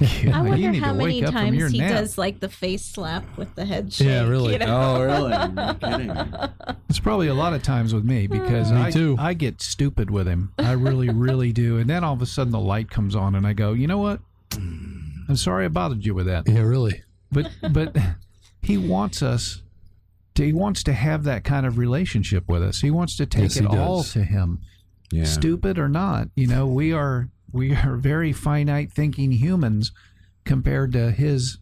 Yeah, 0.00 0.40
I 0.40 0.44
you 0.44 0.48
wonder 0.50 0.56
need 0.70 0.82
how 0.82 0.92
to 0.92 0.98
many 0.98 1.20
wake 1.20 1.24
up 1.28 1.34
from 1.34 1.54
your 1.54 1.68
times 1.68 1.72
he 1.72 1.78
nap. 1.80 1.90
does 1.90 2.16
like 2.18 2.40
the 2.40 2.48
face 2.48 2.84
slap 2.84 3.22
with 3.36 3.54
the 3.54 3.66
head 3.66 3.92
shake. 3.92 4.06
Yeah, 4.08 4.26
really. 4.26 4.54
You 4.54 4.60
know? 4.60 4.96
Oh, 4.96 5.02
really? 5.04 6.48
It's 6.88 6.98
probably 6.98 7.28
a 7.28 7.34
lot 7.34 7.52
of 7.52 7.62
times 7.62 7.94
with 7.94 8.04
me 8.04 8.24
uh, 8.24 8.28
because 8.28 8.72
Me 8.72 8.80
I 8.82 8.90
too. 8.90 9.14
I 9.18 9.34
get 9.34 9.60
stupid 9.62 10.10
with 10.10 10.26
him. 10.26 10.52
I 10.58 10.72
really, 10.72 11.08
really 11.10 11.52
do. 11.52 11.78
And 11.78 11.88
then 11.88 12.02
all 12.02 12.14
of 12.14 12.20
a 12.22 12.26
sudden 12.26 12.50
the 12.52 12.58
light 12.60 12.90
comes 12.90 13.14
on, 13.14 13.34
and 13.34 13.46
I 13.46 13.52
go, 13.52 13.72
"You 13.74 13.86
know 13.86 13.98
what? 13.98 14.20
I'm 14.54 15.36
sorry 15.36 15.66
I 15.66 15.68
bothered 15.68 16.04
you 16.04 16.14
with 16.14 16.26
that." 16.26 16.48
yeah, 16.48 16.60
really. 16.60 17.02
But 17.30 17.50
but 17.70 17.96
he 18.62 18.76
wants 18.78 19.22
us. 19.22 19.62
To, 20.34 20.44
he 20.44 20.52
wants 20.54 20.82
to 20.84 20.92
have 20.94 21.24
that 21.24 21.44
kind 21.44 21.66
of 21.66 21.76
relationship 21.78 22.48
with 22.48 22.62
us. 22.62 22.80
He 22.80 22.90
wants 22.90 23.16
to 23.18 23.26
take 23.26 23.42
Yes, 23.42 23.56
it 23.58 23.66
all 23.66 24.02
to 24.04 24.24
him. 24.24 24.60
Yeah. 25.12 25.24
stupid 25.24 25.78
or 25.78 25.88
not 25.88 26.28
you 26.34 26.46
know 26.46 26.66
we 26.66 26.92
are 26.92 27.28
we 27.52 27.74
are 27.74 27.96
very 27.96 28.32
finite 28.32 28.90
thinking 28.92 29.30
humans 29.32 29.92
compared 30.44 30.92
to 30.92 31.10
his 31.12 31.58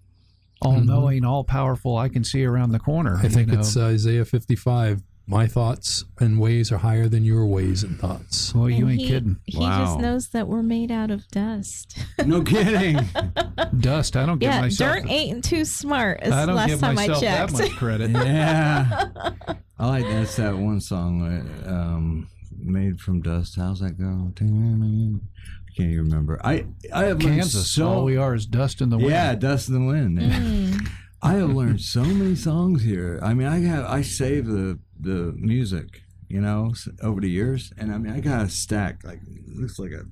all-knowing 0.62 1.24
all-powerful 1.24 1.96
i 1.96 2.08
can 2.08 2.22
see 2.24 2.44
around 2.44 2.70
the 2.72 2.78
corner 2.78 3.16
Mm-hmm. 3.16 3.26
I 3.26 3.28
think 3.28 3.48
know? 3.48 3.58
it's 3.60 3.76
Isaiah 3.76 4.24
55. 4.24 5.02
My 5.26 5.46
thoughts 5.46 6.04
and 6.18 6.40
ways 6.40 6.72
are 6.72 6.78
higher 6.78 7.08
than 7.08 7.22
your 7.24 7.46
ways 7.46 7.84
and 7.84 7.98
thoughts. 8.00 8.52
well 8.54 8.68
you 8.68 8.88
ain't 8.88 9.00
he, 9.00 9.06
kidding 9.08 9.36
He 9.46 9.58
Wow. 9.58 9.84
just 9.84 9.98
knows 10.00 10.28
that 10.30 10.48
we're 10.48 10.62
made 10.62 10.90
out 10.90 11.10
of 11.12 11.26
dust. 11.28 11.96
No 12.26 12.42
kidding. 12.42 12.98
dust 13.80 14.16
i 14.16 14.26
don't 14.26 14.38
give 14.38 14.50
yeah, 14.50 14.60
myself 14.60 14.96
dirt 15.02 15.10
ain't 15.10 15.44
too 15.44 15.64
smart. 15.64 16.20
Is 16.24 16.32
i 16.32 16.44
don't 16.46 16.56
last 16.56 16.68
give 16.70 16.80
time 16.80 16.94
myself 16.96 17.18
I 17.18 17.20
that 17.26 17.48
checked. 17.48 17.52
much 17.52 17.70
credit 17.76 18.10
yeah. 18.10 19.08
I 19.78 19.86
like 19.88 20.04
that's 20.04 20.36
that 20.36 20.56
one 20.56 20.80
song 20.80 21.22
um, 21.66 22.28
made 22.72 23.00
from 23.00 23.20
dust. 23.22 23.56
How's 23.56 23.80
that 23.80 23.98
go? 23.98 24.30
I 24.30 24.38
can't 24.38 25.92
even 25.92 26.04
remember. 26.04 26.40
I 26.44 26.66
I 26.92 27.04
have 27.04 27.22
learned 27.22 27.40
kansas 27.40 27.70
so 27.70 27.88
all 27.88 28.04
we 28.04 28.16
are 28.16 28.34
is 28.34 28.46
dust 28.46 28.80
in 28.80 28.90
the 28.90 28.98
wind 28.98 29.10
yeah, 29.10 29.34
dust 29.34 29.68
in 29.68 29.74
the 29.74 29.86
wind. 29.86 30.18
Mm. 30.18 30.88
I 31.22 31.34
have 31.34 31.50
learned 31.50 31.80
so 31.80 32.02
many 32.02 32.34
songs 32.34 32.82
here. 32.82 33.20
I 33.22 33.34
mean, 33.34 33.46
I 33.46 33.60
have 33.60 33.84
I 33.84 34.02
save 34.02 34.46
the 34.46 34.78
the 34.98 35.34
music, 35.36 36.02
you 36.28 36.40
know, 36.40 36.72
over 37.02 37.20
the 37.20 37.30
years, 37.30 37.72
and 37.78 37.92
I 37.92 37.98
mean, 37.98 38.12
I 38.12 38.20
got 38.20 38.46
a 38.46 38.48
stack 38.48 39.04
like 39.04 39.20
it 39.22 39.56
looks 39.56 39.78
like 39.78 39.92
a 39.92 40.04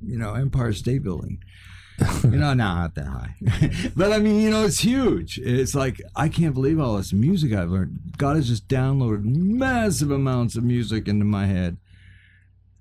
you 0.00 0.18
know 0.18 0.34
Empire 0.34 0.72
State 0.72 1.02
Building. 1.02 1.42
you 2.24 2.30
know, 2.30 2.52
not 2.52 2.94
that 2.94 3.06
high, 3.06 3.34
but 3.96 4.12
I 4.12 4.18
mean, 4.18 4.40
you 4.40 4.50
know, 4.50 4.64
it's 4.64 4.80
huge. 4.80 5.38
It's 5.38 5.74
like 5.74 6.00
I 6.14 6.28
can't 6.28 6.52
believe 6.52 6.78
all 6.78 6.96
this 6.96 7.12
music 7.12 7.54
I've 7.54 7.70
learned. 7.70 8.14
God 8.18 8.36
has 8.36 8.48
just 8.48 8.68
downloaded 8.68 9.24
massive 9.24 10.10
amounts 10.10 10.56
of 10.56 10.64
music 10.64 11.08
into 11.08 11.24
my 11.24 11.46
head. 11.46 11.78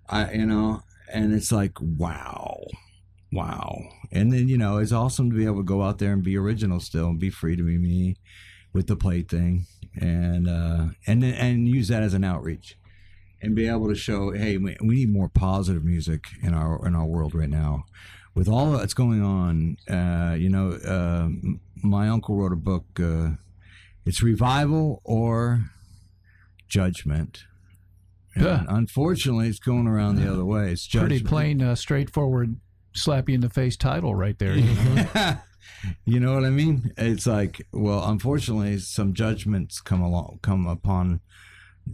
I, 0.09 0.31
you 0.33 0.45
know, 0.45 0.83
and 1.11 1.33
it's 1.33 1.51
like 1.51 1.73
wow, 1.81 2.63
wow. 3.31 3.77
And 4.11 4.31
then 4.31 4.47
you 4.47 4.57
know, 4.57 4.77
it's 4.77 4.91
awesome 4.91 5.29
to 5.31 5.35
be 5.35 5.45
able 5.45 5.57
to 5.57 5.63
go 5.63 5.81
out 5.83 5.97
there 5.99 6.13
and 6.13 6.23
be 6.23 6.37
original 6.37 6.79
still 6.79 7.07
and 7.07 7.19
be 7.19 7.29
free 7.29 7.55
to 7.55 7.63
be 7.63 7.77
me 7.77 8.15
with 8.73 8.87
the 8.87 8.95
plate 8.95 9.29
thing, 9.29 9.65
and 9.99 10.47
uh, 10.47 10.87
and 11.07 11.23
then- 11.23 11.33
and 11.33 11.67
use 11.67 11.87
that 11.89 12.03
as 12.03 12.13
an 12.13 12.23
outreach. 12.23 12.77
And 13.41 13.53
be 13.55 13.67
able 13.67 13.89
to 13.89 13.95
show, 13.95 14.31
hey, 14.31 14.57
we 14.57 14.75
we 14.81 14.95
need 14.95 15.11
more 15.13 15.29
positive 15.29 15.83
music 15.83 16.23
in 16.41 16.53
our 16.53 16.85
in 16.87 16.95
our 16.95 17.05
world 17.05 17.35
right 17.35 17.49
now, 17.49 17.85
with 18.33 18.47
all 18.47 18.71
that's 18.71 18.93
going 18.95 19.21
on. 19.21 19.77
Uh, 19.89 20.33
you 20.33 20.49
know, 20.49 20.71
uh, 20.71 21.29
my 21.83 22.07
uncle 22.07 22.35
wrote 22.37 22.53
a 22.53 22.55
book. 22.55 22.85
Uh, 22.99 23.31
it's 24.05 24.23
revival 24.23 25.01
or 25.03 25.65
judgment. 26.67 27.43
Yeah. 28.35 28.59
And 28.61 28.69
unfortunately, 28.69 29.47
it's 29.47 29.59
going 29.59 29.87
around 29.87 30.15
the 30.17 30.31
other 30.31 30.45
way. 30.45 30.71
It's 30.71 30.87
Pretty 30.87 31.15
judgment. 31.15 31.27
plain, 31.29 31.61
uh, 31.61 31.75
straightforward, 31.75 32.57
slap 32.93 33.29
you 33.29 33.35
in 33.35 33.41
the 33.41 33.49
face 33.49 33.77
title 33.77 34.13
right 34.15 34.37
there. 34.37 34.55
you 34.55 34.73
know? 34.73 35.37
you 36.05 36.19
know 36.19 36.33
what 36.33 36.43
I 36.43 36.49
mean? 36.49 36.91
It's 36.97 37.27
like, 37.27 37.65
well, 37.71 38.03
unfortunately, 38.09 38.77
some 38.79 39.13
judgments 39.13 39.79
come 39.81 40.01
along, 40.01 40.39
come 40.41 40.67
upon 40.67 41.21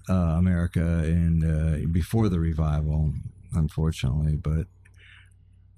uh, 0.10 0.14
America 0.14 0.82
and 0.82 1.44
uh, 1.44 1.88
before 1.92 2.30
the 2.30 2.39
revival, 2.39 3.14
unfortunately. 3.54 4.36
But 4.36 4.68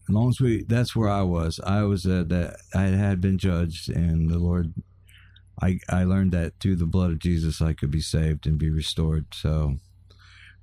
as 0.07 0.09
long 0.09 0.29
as 0.29 0.39
we, 0.39 0.63
that's 0.63 0.95
where 0.95 1.09
I 1.09 1.21
was. 1.21 1.59
I 1.65 1.83
was 1.83 2.05
uh, 2.05 2.23
that 2.27 2.57
I 2.75 2.83
had 2.83 3.21
been 3.21 3.37
judged, 3.37 3.89
and 3.89 4.29
the 4.29 4.37
Lord, 4.39 4.73
I 5.61 5.79
I 5.89 6.03
learned 6.03 6.31
that 6.33 6.53
through 6.59 6.75
the 6.75 6.85
blood 6.85 7.11
of 7.11 7.19
Jesus, 7.19 7.61
I 7.61 7.73
could 7.73 7.91
be 7.91 8.01
saved 8.01 8.45
and 8.45 8.57
be 8.57 8.69
restored. 8.69 9.27
So, 9.33 9.77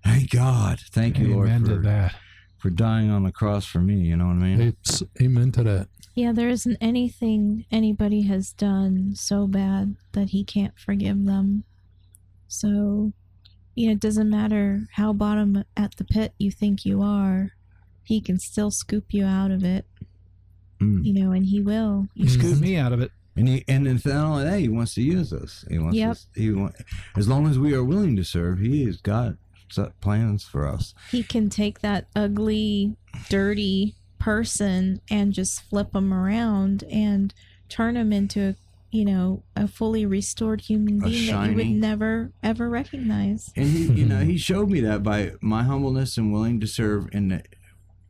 thank 0.05 0.31
God, 0.31 0.81
thank 0.91 1.19
you, 1.19 1.35
Lord, 1.35 1.49
Amen 1.49 1.65
to 1.65 1.77
for 1.77 1.83
that. 1.83 2.15
for 2.59 2.71
dying 2.71 3.11
on 3.11 3.25
the 3.25 3.33
cross 3.33 3.65
for 3.67 3.81
me. 3.81 3.97
You 4.01 4.17
know 4.17 4.27
what 4.27 4.33
I 4.37 4.57
mean? 4.57 4.61
It's, 4.61 5.03
amen 5.21 5.53
to 5.53 5.63
that. 5.65 5.89
Yeah, 6.15 6.33
there 6.33 6.49
isn't 6.49 6.77
anything 6.81 7.65
anybody 7.71 8.23
has 8.23 8.53
done 8.53 9.15
so 9.15 9.47
bad 9.47 9.97
that 10.13 10.31
he 10.31 10.45
can't 10.45 10.77
forgive 10.79 11.25
them. 11.25 11.65
So, 12.49 13.13
you 13.75 13.87
know, 13.87 13.93
it 13.93 14.01
doesn't 14.01 14.29
matter 14.29 14.87
how 14.95 15.13
bottom 15.13 15.65
at 15.77 15.97
the 15.97 16.05
pit 16.05 16.35
you 16.39 16.51
think 16.51 16.85
you 16.85 17.01
are, 17.03 17.53
he 18.03 18.21
can 18.21 18.39
still 18.39 18.71
scoop 18.71 19.07
you 19.15 19.25
out 19.25 19.51
of 19.51 19.65
it, 19.65 19.87
Mm. 20.81 21.05
you 21.05 21.13
know, 21.13 21.31
and 21.33 21.45
he 21.47 21.61
will. 21.61 22.09
You 22.15 22.29
scooped 22.29 22.61
me 22.61 22.77
out 22.77 22.93
of 22.93 23.01
it. 23.01 23.13
And 23.37 23.47
he, 23.47 23.65
and 23.69 23.87
if 23.87 24.05
not 24.07 24.25
only 24.27 24.45
that, 24.45 24.59
he 24.61 24.69
wants 24.69 24.95
to 24.95 25.03
use 25.03 25.33
us. 25.33 25.65
He 25.71 25.79
wants 25.79 25.97
Yep. 25.97 26.11
us. 26.11 26.27
He 26.35 26.51
want, 26.51 26.75
as 27.17 27.29
long 27.29 27.47
as 27.47 27.59
we 27.59 27.75
are 27.75 27.85
willing 27.85 28.17
to 28.17 28.25
serve, 28.25 28.59
he 28.59 28.85
has 28.87 28.97
got 29.01 29.37
set 29.71 30.01
plans 30.01 30.45
for 30.45 30.67
us. 30.67 30.95
He 31.11 31.23
can 31.23 31.49
take 31.49 31.81
that 31.81 32.07
ugly, 32.15 32.97
dirty 33.29 33.95
person 34.19 35.01
and 35.11 35.33
just 35.33 35.63
flip 35.63 35.93
them 35.93 36.13
around 36.13 36.85
and 36.91 37.33
turn 37.69 37.95
them 37.95 38.13
into, 38.13 38.55
you 38.91 39.05
know, 39.05 39.43
a 39.57 39.67
fully 39.69 40.05
restored 40.05 40.63
human 40.63 41.01
A 41.03 41.07
being 41.07 41.27
that 41.27 41.51
you 41.51 41.57
would 41.57 41.67
never 41.69 42.33
ever 42.43 42.69
recognize. 42.69 43.51
And 43.57 43.69
he, 43.69 43.85
you 43.93 44.07
know, 44.07 44.21
he 44.21 44.37
showed 44.49 44.71
me 44.71 44.81
that 44.81 45.03
by 45.03 45.33
my 45.41 45.63
humbleness 45.63 46.17
and 46.19 46.33
willing 46.33 46.61
to 46.61 46.67
serve 46.67 47.09
in 47.13 47.29
the 47.29 47.43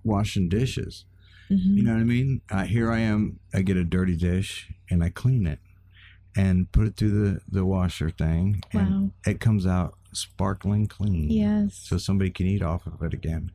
washing 0.02 0.48
dishes. 0.48 1.04
Mhm. 1.50 1.76
You 1.76 1.82
know 1.82 1.92
what 1.94 2.00
I 2.00 2.04
mean? 2.04 2.40
Uh, 2.50 2.64
here 2.64 2.90
I 2.92 3.00
am. 3.00 3.40
I 3.52 3.62
get 3.62 3.76
a 3.76 3.84
dirty 3.84 4.16
dish 4.16 4.72
and 4.88 5.02
I 5.04 5.10
clean 5.10 5.46
it 5.46 5.58
and 6.36 6.70
put 6.70 6.86
it 6.86 6.96
through 6.96 7.10
the 7.10 7.40
the 7.48 7.64
washer 7.64 8.08
thing, 8.10 8.62
and 8.72 8.90
Wow. 8.90 9.10
it 9.26 9.40
comes 9.40 9.66
out 9.66 9.94
sparkling 10.12 10.86
clean. 10.86 11.30
Yes. 11.30 11.80
So 11.84 11.98
somebody 11.98 12.30
can 12.30 12.46
eat 12.46 12.62
off 12.62 12.86
of 12.86 13.02
it 13.02 13.12
again. 13.14 13.52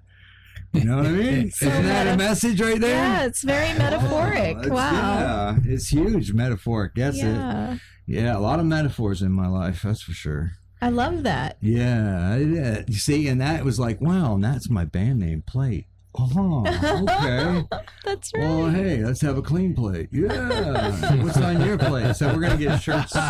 You 0.74 0.84
know 0.84 0.98
what 0.98 1.06
I 1.06 1.12
mean? 1.12 1.52
So 1.56 1.68
Isn't 1.68 1.84
that 1.84 2.14
a 2.14 2.18
message 2.18 2.60
right 2.62 2.80
there? 2.80 2.96
Yeah, 2.96 3.26
it's 3.26 3.44
very 3.44 3.72
oh, 3.72 3.78
metaphoric. 3.78 4.58
Oh, 4.58 4.60
it's- 4.62 4.70
wow. 4.70 5.56
Yeah, 5.64 5.74
it's 5.74 5.88
huge, 5.90 6.34
metaphoric. 6.34 6.96
That's 6.96 7.18
Yeah. 7.18 7.74
it. 7.76 7.80
Yeah, 8.08 8.38
a 8.38 8.40
lot 8.40 8.60
of 8.60 8.66
metaphors 8.66 9.22
in 9.22 9.32
my 9.32 9.48
life, 9.48 9.82
that's 9.84 10.02
for 10.04 10.12
sure. 10.12 10.52
I 10.82 10.90
love 10.90 11.24
that. 11.24 11.58
Yeah, 11.62 12.32
I 12.34 12.40
did. 12.40 12.90
You 12.90 12.96
see, 12.96 13.28
and 13.28 13.40
that 13.42 13.64
was 13.64 13.80
like, 13.80 14.00
wow, 14.02 14.36
and 14.36 14.44
that's 14.44 14.70
my 14.70 14.86
band 14.86 15.20
name, 15.20 15.42
Plate. 15.48 15.88
Oh, 16.18 16.64
okay. 16.66 17.64
That's 18.06 18.32
right. 18.34 18.42
well, 18.44 18.70
hey, 18.70 19.04
let's 19.04 19.22
have 19.22 19.38
a 19.38 19.42
clean 19.42 19.74
plate. 19.74 20.10
Yeah. 20.12 21.22
What's 21.24 21.38
on 21.38 21.62
your 21.62 21.78
plate? 21.78 22.16
So 22.16 22.34
we're 22.34 22.42
gonna 22.42 22.58
get 22.58 22.82
shirts. 22.82 23.14
We're 23.16 23.22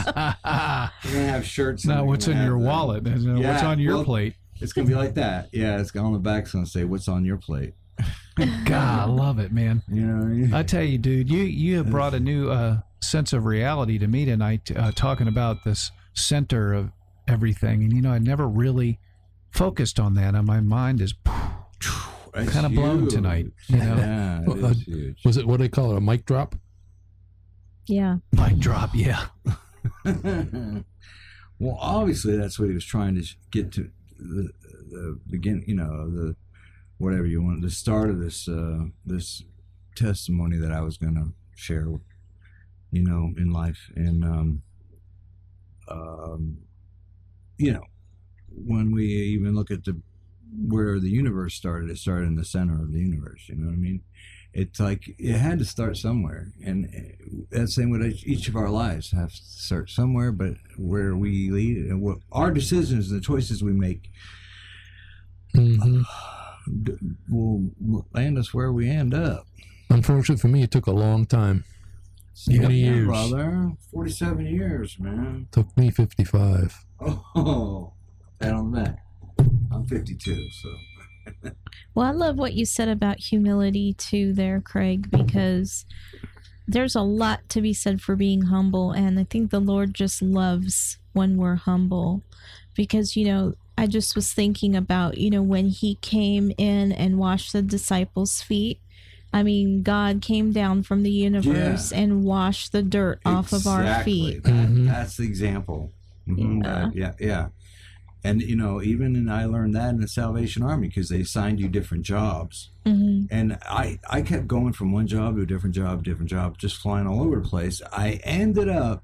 gonna 0.44 0.92
have 1.04 1.46
shirts. 1.46 1.86
Now, 1.86 2.06
what's 2.06 2.28
gonna 2.28 2.40
in 2.40 2.46
your 2.46 2.58
them. 2.58 2.66
wallet? 2.66 3.04
What's 3.04 3.64
on 3.64 3.80
your 3.80 3.96
well, 3.96 4.06
plate? 4.06 4.36
It's 4.62 4.74
gonna 4.74 4.88
be 4.88 4.96
like 4.96 5.16
that. 5.16 5.50
Yeah, 5.52 5.80
it's 5.80 5.96
on 5.96 6.14
the 6.14 6.20
back. 6.20 6.44
It's 6.44 6.54
gonna 6.54 6.66
say, 6.66 6.84
"What's 6.84 7.08
on 7.08 7.26
your 7.26 7.38
plate?" 7.38 7.74
God, 8.36 8.72
I 8.72 9.06
love 9.06 9.40
it, 9.40 9.52
man. 9.52 9.82
You 9.88 10.02
know 10.06 10.48
what 10.48 10.60
I 10.60 10.64
tell 10.64 10.84
you, 10.84 10.98
dude, 10.98 11.30
you 11.30 11.44
you 11.44 11.78
have 11.78 11.90
brought 11.90 12.14
a 12.14 12.20
new 12.20 12.50
uh, 12.50 12.80
sense 13.02 13.34
of 13.34 13.46
reality 13.46 13.98
to 13.98 14.08
me 14.08 14.26
tonight, 14.26 14.72
uh, 14.76 14.92
talking 14.92 15.28
about 15.28 15.64
this 15.64 15.92
center 16.14 16.74
of 16.74 16.92
everything. 17.28 17.84
And 17.84 17.94
you 17.94 18.02
know, 18.02 18.12
I 18.12 18.20
never 18.20 18.48
really 18.48 19.00
focused 19.52 20.00
on 20.00 20.16
that, 20.16 20.36
and 20.36 20.46
my 20.46 20.62
mind 20.62 21.02
is 21.02 21.14
It's 22.36 22.52
kind 22.52 22.66
of 22.66 22.74
blown 22.74 23.08
tonight. 23.08 23.48
You 23.68 23.78
know, 23.78 23.96
Yeah, 23.96 24.42
it 24.42 24.64
uh, 24.64 24.68
is 24.68 24.82
huge. 24.84 25.26
Was 25.26 25.38
it 25.38 25.48
what 25.48 25.58
do 25.58 25.64
they 25.64 25.70
call 25.70 25.92
it? 25.92 25.98
A 25.98 26.02
mic 26.02 26.26
drop? 26.26 26.56
Yeah. 27.88 28.18
mic 28.32 28.58
drop. 28.58 28.90
Yeah, 28.94 29.28
well, 30.04 31.78
obviously, 31.80 32.36
that's 32.36 32.60
what 32.60 32.68
he 32.68 32.74
was 32.74 32.86
trying 32.86 33.16
to 33.16 33.24
get 33.52 33.72
to 33.74 33.90
the, 34.18 34.50
the 34.90 35.20
begin. 35.30 35.64
You 35.68 35.76
know, 35.76 36.10
the 36.10 36.36
whatever 36.98 37.26
you 37.26 37.42
want, 37.42 37.62
the 37.62 37.70
start 37.70 38.10
of 38.10 38.20
this 38.20 38.48
uh, 38.48 38.86
this 39.06 39.44
testimony 39.96 40.58
that 40.58 40.72
I 40.72 40.82
was 40.82 40.98
going 40.98 41.16
to 41.16 41.34
share. 41.56 41.88
You 42.92 43.04
know, 43.04 43.34
in 43.38 43.52
life, 43.52 43.92
and 43.96 44.24
um, 44.24 44.62
um, 45.90 46.58
you 47.58 47.74
know, 47.74 47.84
when 48.50 48.92
we 48.92 49.06
even 49.06 49.54
look 49.54 49.72
at 49.72 49.84
the 49.84 50.00
where 50.68 51.00
the 51.00 51.10
universe 51.10 51.54
started, 51.56 51.90
it 51.90 51.98
started 51.98 52.28
in 52.28 52.36
the 52.36 52.46
center 52.46 52.82
of 52.82 52.92
the 52.94 53.00
universe. 53.00 53.48
You 53.50 53.56
know 53.56 53.68
what 53.68 53.74
I 53.74 53.78
mean? 53.78 54.02
It's 54.54 54.80
like 54.80 55.14
it 55.20 55.34
had 55.38 55.60
to 55.60 55.66
start 55.66 55.98
somewhere, 55.98 56.54
and 56.66 56.86
uh, 56.86 57.36
that's 57.52 57.76
the 57.76 57.82
same 57.82 57.90
with 57.90 58.06
each- 58.26 58.48
of 58.48 58.56
our 58.56 58.70
lives 58.70 59.12
have 59.12 59.32
to 59.32 59.36
start 59.44 59.90
somewhere. 59.90 60.32
But 60.32 60.54
where 60.78 61.14
we 61.16 61.50
lead 61.52 61.78
and 61.88 62.02
what 62.02 62.20
our 62.32 62.52
decisions, 62.52 63.10
the 63.10 63.20
choices 63.20 63.62
we 63.64 63.74
make, 63.74 64.10
hmm 65.54 66.02
will 67.30 67.70
land 68.14 68.38
us 68.40 68.54
where 68.54 68.72
we 68.72 68.90
end 68.90 69.14
up. 69.14 69.46
Unfortunately 69.90 70.42
for 70.42 70.48
me, 70.48 70.64
it 70.64 70.72
took 70.72 70.88
a 70.88 70.92
long 70.92 71.26
time. 71.26 71.64
Many 72.48 72.80
Yeah, 72.80 72.94
years. 72.94 73.06
brother. 73.08 73.72
Forty-seven 73.94 74.46
years, 74.48 74.98
man. 75.00 75.48
Took 75.52 75.76
me 75.78 75.92
55. 75.92 76.86
Oh, 77.02 77.94
pat 78.40 78.54
on 78.54 78.72
back. 78.72 79.05
I'm 79.72 79.86
fifty-two, 79.86 80.50
so. 80.52 80.70
Well, 81.96 82.06
I 82.06 82.12
love 82.12 82.38
what 82.38 82.54
you 82.54 82.66
said 82.66 82.90
about 82.90 83.20
humility 83.20 83.94
too, 83.94 84.34
there, 84.34 84.60
Craig, 84.62 85.10
because 85.10 85.86
there's 86.68 86.94
a 86.96 87.02
lot 87.02 87.48
to 87.50 87.62
be 87.62 87.74
said 87.74 88.02
for 88.02 88.16
being 88.18 88.44
humble. 88.44 88.92
And 88.92 89.18
I 89.18 89.24
think 89.24 89.50
the 89.50 89.60
Lord 89.62 89.94
just 89.94 90.22
loves 90.22 90.98
when 91.14 91.38
we're 91.38 91.56
humble 91.56 92.22
because, 92.76 93.16
you 93.16 93.26
know, 93.26 93.54
I 93.78 93.88
just 93.88 94.14
was 94.16 94.34
thinking 94.34 94.76
about, 94.76 95.18
you 95.18 95.30
know, 95.30 95.42
when 95.42 95.70
he 95.70 95.96
came 95.96 96.52
in 96.58 96.92
and 96.92 97.18
washed 97.18 97.54
the 97.54 97.62
disciples' 97.62 98.42
feet. 98.42 98.80
I 99.34 99.42
mean, 99.44 99.82
God 99.82 100.22
came 100.22 100.52
down 100.52 100.84
from 100.84 101.02
the 101.04 101.12
universe 101.12 101.92
and 101.92 102.24
washed 102.24 102.72
the 102.74 102.84
dirt 102.84 103.20
off 103.26 103.52
of 103.54 103.66
our 103.68 104.04
feet. 104.04 104.44
That- 104.44 104.54
Mhm. 104.54 104.86
That's 104.88 105.18
the 105.18 105.24
example. 105.24 105.92
Mhm, 106.28 106.64
Yeah. 106.64 106.70
that- 106.92 106.96
yeah, 106.96 107.14
yeah. 107.20 107.48
And 108.26 108.42
you 108.42 108.56
know, 108.56 108.82
even 108.82 109.16
and 109.16 109.32
I 109.32 109.46
learned 109.46 109.76
that 109.76 109.90
in 109.90 110.02
the 110.02 110.08
Salvation 110.08 110.64
Army 110.64 110.88
because 110.88 111.10
they 111.10 111.22
assigned 111.22 111.60
you 111.60 111.68
different 111.68 112.04
jobs, 112.04 112.72
hmm 112.86 113.26
and 113.30 113.58
I 113.62 114.00
I 114.10 114.22
kept 114.22 114.48
going 114.48 114.74
from 114.74 114.92
one 114.92 115.08
job 115.08 115.36
to 115.36 115.44
a 115.44 115.46
different 115.46 115.76
job, 115.76 116.04
different 116.04 116.30
job, 116.30 116.58
just 116.58 116.78
flying 116.78 117.08
all 117.08 117.22
over 117.22 117.40
the 117.40 117.48
place. 117.48 117.82
I 117.92 118.20
ended 118.24 118.68
up 118.68 119.04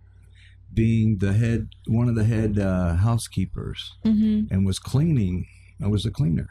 being 0.74 1.17
the 1.19 1.34
head, 1.34 1.69
one 1.86 2.07
of 2.09 2.15
the 2.15 2.24
head 2.24 2.57
uh, 2.57 2.95
housekeepers, 2.95 3.93
hmm 4.03 4.45
and 4.49 4.65
was 4.65 4.80
cleaning. 4.80 5.45
I 5.84 5.88
was 5.88 6.05
a 6.05 6.11
cleaner, 6.11 6.49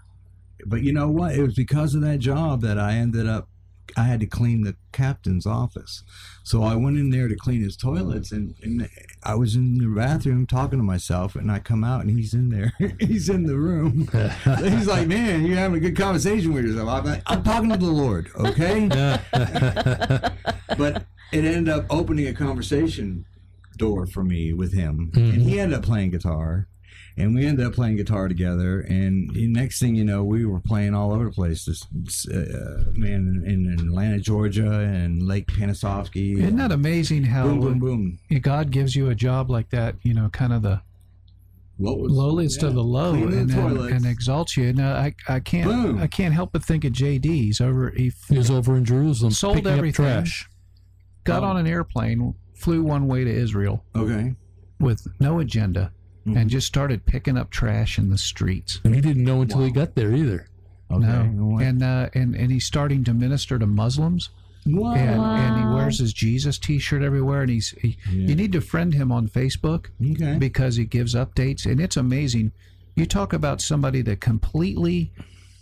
but 0.65 0.83
you 0.83 0.93
know 0.93 1.09
what? 1.09 1.35
It 1.35 1.43
was 1.43 1.55
because 1.55 1.95
of 1.97 2.03
that 2.03 2.21
job 2.21 2.61
that 2.63 2.79
I 2.79 2.95
ended 2.95 3.27
up. 3.27 3.49
I 3.97 4.05
had 4.05 4.21
to 4.21 4.27
clean 4.27 4.63
the 4.63 4.77
captain's 4.93 5.47
office, 5.47 6.03
so 6.43 6.63
I 6.63 6.75
went 6.77 6.99
in 6.99 7.11
there 7.11 7.29
to 7.29 7.37
clean 7.37 7.63
his 7.63 7.77
toilets, 7.77 8.33
and, 8.33 8.55
and 8.63 8.89
I 9.23 9.35
was 9.35 9.55
in 9.55 9.79
the 9.79 9.89
bathroom 9.89 10.47
talking 10.47 10.79
to 10.79 10.85
myself, 10.85 11.35
and 11.37 11.51
I 11.51 11.59
come 11.59 11.85
out, 11.85 12.03
and 12.03 12.11
he's 12.11 12.35
in 12.35 12.49
there. 12.49 12.73
he's 13.01 13.29
in 13.29 13.45
the 13.45 13.57
room. 13.57 14.09
he's 14.59 14.87
like, 14.87 15.07
"Man, 15.07 15.45
you're 15.45 15.57
having 15.57 15.79
a 15.79 15.81
good 15.81 15.97
conversation 15.97 16.53
with 16.53 16.65
yourself." 16.65 16.89
I'm, 16.89 17.05
like, 17.05 17.23
I'm 17.27 17.43
talking 17.43 17.71
to 17.71 17.77
the 17.77 17.87
Lord, 17.87 18.31
okay? 18.37 18.89
but 20.77 21.05
it 21.33 21.45
ended 21.45 21.69
up 21.69 21.87
opening 21.91 22.27
a 22.27 22.35
conversation 22.35 23.25
door 23.77 24.07
for 24.07 24.25
me 24.25 24.53
with 24.53 24.73
him, 24.73 25.11
and 25.15 25.43
he 25.43 25.53
mm-hmm. 25.53 25.61
ended 25.61 25.79
up 25.79 25.85
playing 25.85 26.11
guitar, 26.11 26.69
and 27.17 27.35
we 27.35 27.47
ended 27.47 27.67
up 27.67 27.75
playing 27.75 27.97
guitar 27.97 28.29
together. 28.29 28.81
And 28.81 29.33
the 29.35 29.47
next 29.49 29.79
thing 29.81 29.95
you 29.95 30.05
know, 30.05 30.25
we 30.25 30.45
were 30.45 30.61
playing 30.61 30.95
all 30.95 31.13
over 31.13 31.25
the 31.27 31.31
place. 31.31 31.65
This 31.65 31.87
uh, 32.29 32.85
man 32.93 33.43
in, 33.47 33.67
in 33.67 33.89
Atlanta, 33.89 34.19
Georgia, 34.19 34.71
and 34.81 35.23
Lake 35.23 35.47
Panasoffkee. 35.49 36.39
Isn't 36.39 36.57
that 36.57 36.73
amazing 36.73 37.25
how 37.25 37.45
Boom, 37.45 37.79
boom, 37.79 37.79
boom. 37.79 38.41
God 38.41 38.71
gives 38.71 38.95
you 38.97 39.09
a 39.11 39.15
job 39.15 39.51
like 39.51 39.71
that? 39.71 39.97
You 40.03 40.15
know, 40.15 40.29
kind 40.31 40.53
of 40.53 40.63
the 40.63 40.81
lowest, 41.79 42.03
was 42.03 42.13
lowliest 42.13 42.63
yeah, 42.63 42.69
of 42.69 42.75
the 42.75 42.85
low, 42.85 43.15
and, 43.15 43.51
the 43.51 43.67
and, 43.67 43.79
and 43.79 44.07
exalts 44.07 44.57
you. 44.57 44.69
And 44.69 44.81
uh, 44.81 44.85
I, 44.85 45.15
I 45.29 45.41
can't, 45.41 45.67
Boom. 45.69 45.99
I 46.01 46.07
can't 46.07 46.35
help 46.35 46.53
but 46.53 46.65
think 46.65 46.85
of 46.85 46.93
JD. 46.93 47.25
He's 47.25 47.61
over. 47.61 47.91
He 47.91 48.13
He 48.29 48.37
was 48.39 48.51
over 48.51 48.77
in 48.77 48.85
Jerusalem 48.85 49.33
sold 49.33 49.57
picking 49.57 49.73
everything. 49.73 50.07
up 50.07 50.25
trash. 50.25 50.49
got 51.25 51.43
Oh. 51.43 51.47
on 51.47 51.57
an 51.57 51.67
airplane, 51.67 52.35
flew 52.55 52.83
one 52.83 53.07
way 53.09 53.25
to 53.25 53.31
Israel 53.31 53.85
okay. 53.97 54.35
with 54.79 55.07
no 55.21 55.41
agenda, 55.41 55.93
Mhm. 56.27 56.37
and 56.37 56.51
just 56.51 56.67
started 56.67 57.07
picking 57.07 57.37
up 57.39 57.51
trash 57.51 57.99
in 57.99 58.11
the 58.11 58.19
streets. 58.19 58.81
And 58.85 58.95
he 58.95 59.01
didn't 59.01 59.25
know 59.25 59.41
until 59.43 59.63
he 59.65 59.71
got 59.71 59.95
there 59.95 60.13
either. 60.15 60.49
Okay. 60.91 61.29
No, 61.29 61.59
and 61.59 61.83
uh, 61.83 62.11
and 62.15 62.35
and 62.35 62.51
he's 62.53 62.65
starting 62.67 63.05
to 63.05 63.15
minister 63.15 63.59
to 63.59 63.67
Muslims, 63.67 64.31
What? 64.65 64.99
and, 64.99 65.21
and 65.21 65.59
he 65.61 65.75
wears 65.75 65.99
his 66.01 66.13
Jesus 66.13 66.59
T-shirt 66.59 67.03
everywhere. 67.03 67.43
And 67.43 67.51
he's 67.51 67.71
he, 67.81 67.97
Yeah. 68.11 68.29
you 68.29 68.35
need 68.35 68.53
to 68.53 68.61
friend 68.61 68.93
him 68.93 69.11
on 69.13 69.29
Facebook 69.29 69.87
okay. 70.05 70.37
because 70.39 70.77
he 70.77 70.85
gives 70.85 71.15
updates, 71.15 71.65
and 71.65 71.81
it's 71.81 71.97
amazing. 71.97 72.53
You 72.97 73.07
talk 73.07 73.33
about 73.33 73.61
somebody 73.63 74.03
that 74.03 74.21
completely 74.21 75.13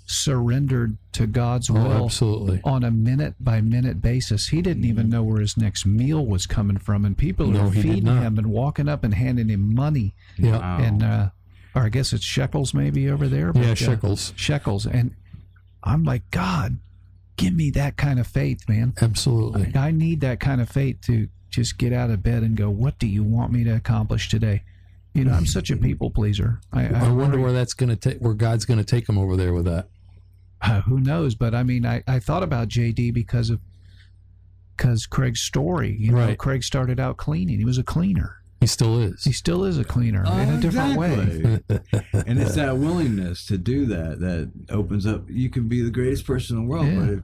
surrendered 0.08 0.96
to 1.12 1.26
God's 1.26 1.68
Oh, 1.70 1.74
will 1.74 2.04
absolutely. 2.06 2.60
on 2.64 2.82
a 2.82 2.90
minute 2.90 3.34
by 3.38 3.60
minute 3.60 4.00
basis. 4.02 4.48
He 4.48 4.62
didn't 4.62 4.84
even 4.84 5.08
know 5.10 5.22
where 5.22 5.40
his 5.40 5.56
next 5.56 5.84
meal 5.86 6.24
was 6.26 6.46
coming 6.46 6.78
from, 6.78 7.04
and 7.04 7.16
people 7.16 7.46
No, 7.48 7.66
are 7.66 7.70
feeding 7.70 8.06
him 8.06 8.38
and 8.38 8.46
walking 8.48 8.88
up 8.88 9.04
and 9.04 9.14
handing 9.14 9.48
him 9.50 9.74
money, 9.74 10.14
Yeah. 10.38 10.58
Wow. 10.58 10.78
and 10.80 11.02
uh, 11.02 11.30
or 11.74 11.82
I 11.82 11.88
guess 11.90 12.12
it's 12.12 12.24
shekels 12.24 12.72
maybe 12.74 13.08
over 13.10 13.28
there. 13.28 13.48
Yeah, 13.48 13.52
but, 13.52 13.64
uh, 13.66 13.74
shekels. 13.74 14.32
shekels, 14.34 14.86
and 14.86 15.14
I'm 15.84 16.02
like, 16.04 16.28
God, 16.30 16.78
give 17.36 17.54
me 17.54 17.70
that 17.70 17.96
kind 17.96 18.18
of 18.18 18.26
faith, 18.26 18.68
man. 18.68 18.94
Absolutely. 19.00 19.72
I 19.76 19.90
need 19.90 20.20
that 20.22 20.40
kind 20.40 20.60
of 20.60 20.68
faith 20.68 21.00
to 21.02 21.28
just 21.50 21.78
get 21.78 21.92
out 21.92 22.10
of 22.10 22.22
bed 22.22 22.42
and 22.42 22.56
go, 22.56 22.68
what 22.70 22.98
do 22.98 23.06
you 23.06 23.22
want 23.22 23.52
me 23.52 23.62
to 23.64 23.70
accomplish 23.74 24.28
today? 24.28 24.62
You 25.14 25.24
know, 25.24 25.32
I'm 25.32 25.46
such 25.46 25.70
a 25.70 25.76
people 25.76 26.10
pleaser. 26.10 26.60
I, 26.72 26.86
I, 26.86 26.88
I 27.06 27.08
wonder 27.10 27.36
worry- 27.36 27.42
where 27.44 27.52
that's 27.52 27.74
going 27.74 27.88
to 27.90 27.96
take, 27.96 28.18
where 28.18 28.34
God's 28.34 28.64
going 28.64 28.78
to 28.78 28.84
take 28.84 29.08
him 29.08 29.18
over 29.18 29.36
there 29.36 29.52
with 29.52 29.64
that. 29.66 29.88
Uh, 30.62 30.80
who 30.82 31.00
knows? 31.00 31.34
But 31.34 31.54
I 31.54 31.62
mean, 31.62 31.84
I, 31.86 32.02
I 32.06 32.18
thought 32.18 32.42
about 32.42 32.68
JD 32.68 33.12
because 33.14 33.50
of 33.50 33.60
because 34.76 35.06
Craig's 35.06 35.40
story. 35.40 35.96
You 35.98 36.12
know, 36.12 36.18
Right. 36.18 36.38
Craig 36.38 36.62
started 36.62 37.00
out 37.00 37.16
cleaning. 37.16 37.58
He 37.58 37.64
was 37.64 37.78
a 37.78 37.82
cleaner. 37.82 38.36
He 38.60 38.66
still 38.66 39.00
is. 39.00 39.22
He 39.22 39.30
still 39.32 39.64
is 39.64 39.78
a 39.78 39.84
cleaner 39.84 40.24
in 40.24 40.48
a 40.54 40.60
different 40.60 40.96
way. 40.98 41.60
And 42.12 42.40
it's 42.40 42.54
that 42.56 42.76
willingness 42.76 43.46
to 43.46 43.56
do 43.56 43.86
that 43.86 44.18
that 44.18 44.50
opens 44.70 45.06
up. 45.06 45.24
You 45.28 45.48
can 45.48 45.68
be 45.68 45.80
the 45.80 45.90
greatest 45.90 46.26
person 46.26 46.56
in 46.56 46.64
the 46.64 46.68
world, 46.68 46.86
Yeah. 46.86 46.98
but 46.98 47.08
if, 47.10 47.20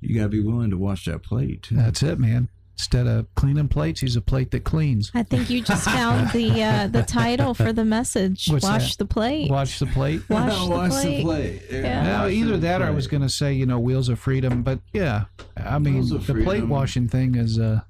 you 0.00 0.14
got 0.16 0.22
to 0.24 0.28
be 0.30 0.40
willing 0.42 0.70
to 0.70 0.78
wash 0.78 1.04
that 1.04 1.22
plate. 1.22 1.68
That's 1.70 2.02
it, 2.02 2.18
man. 2.18 2.48
Instead 2.80 3.06
of 3.06 3.26
cleaning 3.34 3.68
plates, 3.68 4.00
he's 4.00 4.16
a 4.16 4.22
plate 4.22 4.50
that 4.52 4.64
cleans. 4.64 5.10
I 5.14 5.22
think 5.22 5.50
you 5.50 5.60
just 5.60 5.84
found 5.84 6.30
the 6.30 6.62
uh, 6.62 6.86
the 6.90 7.02
title 7.02 7.52
for 7.52 7.74
the 7.74 7.84
message. 7.84 8.46
What's 8.48 8.64
Wash 8.64 8.96
that? 8.96 8.98
the 8.98 9.04
plate. 9.04 9.50
Wash 9.50 9.78
the 9.78 9.84
plate. 9.84 10.22
Wash 10.30 10.58
the 10.64 10.70
Wash 10.70 10.90
plate. 10.92 11.22
plate. 11.22 11.62
Yeah. 11.70 12.02
Now, 12.02 12.22
wash 12.24 12.32
either 12.32 12.52
the 12.52 12.56
that 12.58 12.80
or 12.80 12.86
I 12.86 12.90
was 12.90 13.06
going 13.06 13.22
to 13.22 13.28
say, 13.28 13.52
you 13.52 13.66
know, 13.66 13.78
wheels 13.78 14.08
of 14.08 14.18
freedom. 14.18 14.62
But 14.62 14.78
yeah, 14.94 15.24
I 15.58 15.78
mean, 15.78 15.96
Wheels 15.96 16.10
of 16.12 16.26
the 16.26 16.42
plate 16.42 16.66
washing 16.66 17.06
thing 17.06 17.34
is, 17.34 17.58
uh, 17.58 17.82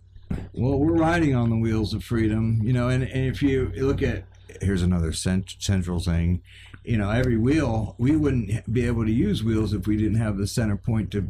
Well, 0.55 0.77
we're 0.81 0.97
riding 0.97 1.37
on 1.37 1.51
the 1.51 1.57
wheels 1.57 1.95
of 1.95 2.03
freedom, 2.03 2.59
you 2.65 2.73
know, 2.73 2.89
and, 2.89 3.05
and 3.05 3.27
if 3.27 3.45
you 3.45 3.71
look 3.77 4.03
at 4.03 4.25
here's 4.61 4.83
another 4.83 5.13
cent- 5.13 5.55
central 5.61 6.01
thing, 6.01 6.43
you 6.83 6.97
know, 6.99 7.11
every 7.11 7.37
wheel 7.37 7.95
we 7.97 8.17
wouldn't 8.17 8.73
be 8.73 8.85
able 8.87 9.05
to 9.07 9.13
use 9.13 9.45
wheels 9.45 9.73
if 9.73 9.87
we 9.87 9.97
didn't 9.97 10.19
have 10.19 10.37
the 10.37 10.49
center 10.49 10.77
point 10.77 11.13
to 11.13 11.29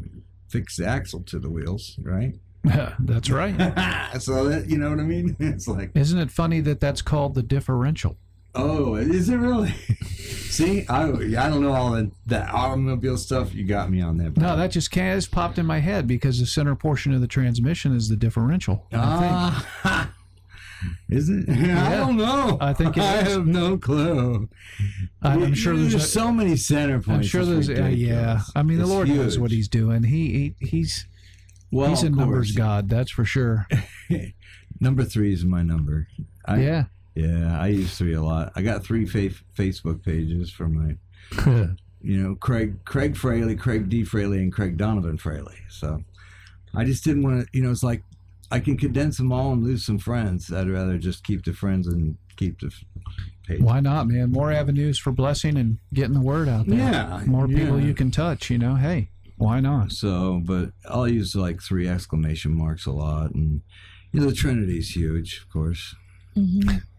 fix 0.49 0.79
the 0.79 0.87
axle 0.87 1.21
to 1.25 1.39
the 1.39 1.51
wheels, 1.51 1.97
right? 2.03 2.37
that's 2.99 3.31
right. 3.31 3.57
so 4.21 4.49
that 4.49 4.69
you 4.69 4.79
know 4.79 4.91
what 4.91 5.01
I 5.01 5.05
mean? 5.05 5.37
It's 5.41 5.67
like, 5.69 5.91
Isn't 5.95 6.19
it 6.19 6.31
funny 6.31 6.61
that 6.61 6.81
that's 6.81 7.03
called 7.03 7.35
the 7.35 7.43
differential? 7.43 8.17
oh, 8.55 8.97
is 8.97 9.29
it 9.29 9.37
really? 9.37 9.71
See, 9.71 10.85
I 10.89 11.05
I 11.05 11.49
don't 11.49 11.63
know 11.63 11.73
all 11.73 11.93
the 11.93 12.11
that 12.27 12.53
automobile 12.53 13.17
stuff. 13.17 13.55
You 13.55 13.65
got 13.65 13.91
me 13.91 14.01
on 14.03 14.19
that. 14.19 14.37
No, 14.37 14.57
that 14.57 14.73
just 14.73 14.91
can't. 14.91 15.17
It's 15.17 15.29
popped 15.29 15.59
in 15.59 15.67
my 15.67 15.79
head 15.79 16.07
because 16.07 16.41
the 16.41 16.47
center 16.47 16.75
portion 16.75 17.15
of 17.15 17.21
the 17.21 17.29
transmission 17.29 17.95
is 17.95 18.09
the 18.09 18.17
differential. 18.17 18.87
Ah, 18.93 20.13
is 21.09 21.29
it? 21.29 21.49
I 21.49 21.97
don't 21.97 22.17
know. 22.17 22.59
I 22.61 22.73
think 22.73 22.99
I 22.99 23.23
have 23.23 23.47
no 23.47 23.77
clue. 23.79 24.49
I'm, 25.23 25.43
I'm 25.43 25.55
sure 25.55 25.77
there's, 25.77 25.95
a, 25.95 26.01
so 26.01 26.33
many 26.33 26.57
center 26.57 27.01
points. 27.01 27.09
I'm 27.11 27.23
sure 27.23 27.45
there's. 27.45 27.69
Uh, 27.69 27.87
yeah. 27.87 28.41
I 28.57 28.63
mean, 28.63 28.79
the 28.79 28.85
It's 28.85 28.91
Lord 28.91 29.09
knows 29.09 29.39
what. 29.39 29.51
He's 29.51 29.69
doing. 29.69 30.05
He, 30.05 30.55
he 30.61 30.67
he's 30.67 31.07
Well, 31.71 31.91
he's 31.91 32.03
a 32.03 32.11
numbers. 32.11 32.53
God. 32.53 32.89
That's 32.89 33.11
for 33.11 33.25
sure. 33.25 33.69
Number 34.81 35.05
three 35.05 35.33
is 35.33 35.45
my 35.45 35.63
number. 35.63 36.09
I, 36.47 36.61
yeah. 36.61 36.85
yeah. 37.15 37.61
I 37.61 37.69
use 37.69 37.97
three 37.97 38.15
a 38.15 38.23
lot. 38.23 38.53
I 38.57 38.63
got 38.63 38.83
three 38.83 39.05
fa- 39.05 39.37
Facebook 39.57 40.03
pages 40.03 40.51
for 40.51 40.69
my, 40.69 40.97
you 42.01 42.23
know, 42.23 42.35
Craig 42.37 42.85
Craig 42.85 43.17
Fraley, 43.17 43.57
Craig 43.57 43.89
D 43.89 44.05
Fraley, 44.05 44.39
and 44.39 44.53
Craig 44.53 44.77
Donovan 44.77 45.19
Fraley. 45.19 45.59
So 45.69 46.03
I 46.75 46.85
just 46.85 47.05
didn't 47.05 47.23
want 47.23 47.43
to. 47.43 47.49
You 47.53 47.63
know, 47.63 47.71
it's 47.71 47.83
like 47.83 48.03
I 48.51 48.59
can 48.59 48.77
condense 48.77 49.19
them 49.19 49.33
all 49.33 49.53
and 49.53 49.63
lose 49.63 49.85
some 49.85 49.99
friends. 49.99 50.53
I'd 50.53 50.69
rather 50.69 50.99
just 50.99 51.25
keep 51.25 51.45
the 51.45 51.53
friends 51.53 51.87
and 51.87 52.17
keep 52.37 52.61
the 52.61 52.73
page. 53.47 53.61
Why 53.61 53.81
not, 53.81 54.09
man? 54.09 54.33
More 54.33 54.51
avenues 54.51 54.99
for 54.99 55.13
blessing 55.13 55.57
and 55.57 55.79
getting 55.93 56.15
the 56.15 56.21
word 56.21 56.49
out 56.49 56.67
there. 56.67 56.79
Yeah, 56.79 57.23
More 57.27 57.47
people 57.47 57.81
you 57.81 57.95
can 57.95 58.11
touch. 58.11 58.51
You 58.51 58.59
know, 58.59 58.77
hey, 58.77 59.11
why 59.41 59.59
not? 59.61 59.91
So, 59.93 60.41
but 60.45 60.71
I'll 60.89 61.09
use 61.09 61.35
like 61.35 61.61
three 61.63 61.89
exclamation 61.89 62.53
marks 62.53 62.85
a 62.87 62.93
lot, 62.93 63.35
and 63.35 63.63
you 64.13 64.21
know, 64.21 64.27
the 64.27 64.35
Trinity's 64.35 64.95
huge, 64.95 65.39
of 65.43 65.51
course. 65.53 65.95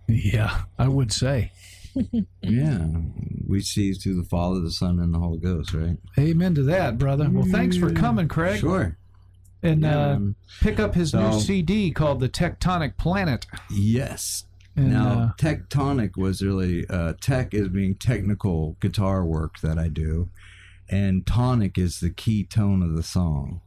Yeah, 0.07 0.63
I 0.77 0.89
would 0.89 1.13
say. 1.13 1.51
Yeah, 2.41 2.87
we 3.47 3.61
see 3.61 3.93
through 3.93 4.15
the 4.15 4.27
Father, 4.27 4.59
the 4.59 4.71
Son, 4.71 4.99
and 4.99 5.13
the 5.13 5.19
Holy 5.19 5.37
Ghost, 5.39 5.73
right? 5.73 5.97
Amen 6.17 6.55
to 6.55 6.63
that, 6.63 6.97
brother. 6.97 7.29
Well, 7.31 7.45
thanks 7.49 7.77
for 7.77 7.91
coming, 7.93 8.27
Craig. 8.27 8.59
Sure. 8.59 8.97
And 9.63 9.81
Yeah, 9.83 9.99
uh, 9.99 10.19
man. 10.19 10.35
pick 10.61 10.79
up 10.79 10.95
his 10.95 11.13
new 11.13 11.39
CD 11.39 11.91
called 11.91 12.19
The 12.19 12.27
Tectonic 12.29 12.97
Planet. 12.97 13.45
Yes. 13.69 14.45
And, 14.75 14.91
now, 14.93 15.07
uh, 15.07 15.31
tectonic 15.37 16.17
was 16.17 16.41
really 16.41 16.85
uh, 16.89 17.13
tech 17.21 17.53
is 17.53 17.67
being 17.69 17.95
technical 17.95 18.77
guitar 18.79 19.23
work 19.25 19.59
that 19.59 19.77
I 19.77 19.87
do, 19.89 20.29
and 20.91 21.25
tonic 21.25 21.77
is 21.77 21.99
the 21.99 22.09
key 22.09 22.43
tone 22.43 22.83
of 22.83 22.95
the 22.95 23.03
song. 23.03 23.61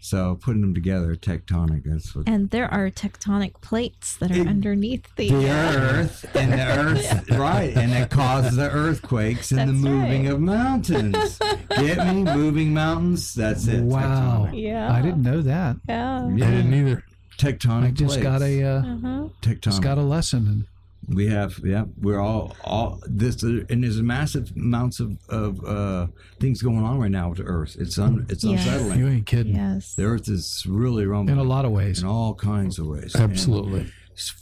So 0.00 0.38
putting 0.40 0.60
them 0.62 0.74
together, 0.74 1.16
tectonic. 1.16 1.82
That's 1.84 2.14
what 2.14 2.28
And 2.28 2.50
there 2.50 2.72
are 2.72 2.88
tectonic 2.88 3.60
plates 3.60 4.16
that 4.18 4.30
are 4.30 4.42
It- 4.42 4.46
underneath 4.46 5.04
the, 5.16 5.28
the 5.28 5.50
earth 5.50 6.24
and 6.36 6.52
the 6.52 6.66
earth, 6.78 7.30
right? 7.32 7.76
And 7.76 7.92
it 7.92 8.08
causes 8.08 8.56
the 8.56 8.70
earthquakes 8.70 9.50
and 9.50 9.68
the 9.68 9.72
moving 9.74 10.24
right. 10.26 10.32
of 10.32 10.40
mountains. 10.40 11.38
Get 11.70 11.98
me? 12.14 12.22
Moving 12.32 12.72
mountains. 12.72 13.34
That's 13.34 13.66
it. 13.66 13.82
Wow. 13.82 14.46
Tectonic. 14.50 14.62
Yeah. 14.62 14.92
I 14.92 15.02
didn't 15.02 15.22
know 15.24 15.42
that. 15.42 15.76
Yeah. 15.88 16.26
I 16.26 16.30
didn't 16.30 16.72
either. 16.74 17.04
Tectonic. 17.36 17.84
I 17.88 17.90
just 17.90 18.20
got 18.22 18.40
a 18.40 18.62
uh, 18.62 18.78
Uh-huh. 18.78 19.28
tectonic. 19.42 19.60
just 19.60 19.82
got 19.82 19.98
a 19.98 20.02
lesson. 20.02 20.66
And 21.08 21.16
We 21.16 21.28
have, 21.28 21.58
yeah, 21.64 21.84
we're 22.00 22.20
all, 22.20 22.54
all 22.62 23.00
this, 23.06 23.42
and 23.42 23.82
there's 23.82 24.00
massive 24.02 24.52
amounts 24.54 25.00
of, 25.00 25.18
of 25.28 25.64
uh, 25.64 26.06
things 26.38 26.62
going 26.62 26.84
on 26.84 26.98
right 27.00 27.10
now 27.10 27.30
with 27.30 27.38
the 27.38 27.44
Earth. 27.44 27.76
It's 27.78 27.98
un, 27.98 28.26
it's 28.28 28.44
Yes. 28.44 28.66
unsettling. 28.66 28.98
you 28.98 29.08
ain't 29.08 29.26
kidding. 29.26 29.54
Yes. 29.56 29.94
The 29.94 30.04
Earth 30.04 30.28
is 30.28 30.64
really 30.68 31.06
rumbling 31.06 31.38
In 31.38 31.44
a 31.44 31.48
lot 31.48 31.64
of 31.64 31.72
ways. 31.72 32.02
in 32.02 32.08
all 32.08 32.34
kinds 32.34 32.78
of 32.78 32.86
ways. 32.86 33.16
Absolutely. 33.16 33.80
And 33.80 33.92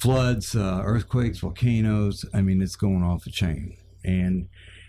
floods, 0.00 0.56
uh, 0.56 0.80
earthquakes, 0.84 1.38
volcanoes. 1.38 2.24
I 2.34 2.40
mean, 2.42 2.60
it's 2.62 2.76
going 2.76 3.02
off 3.02 3.24
the 3.24 3.30
chain. 3.30 3.76
And 4.04 4.48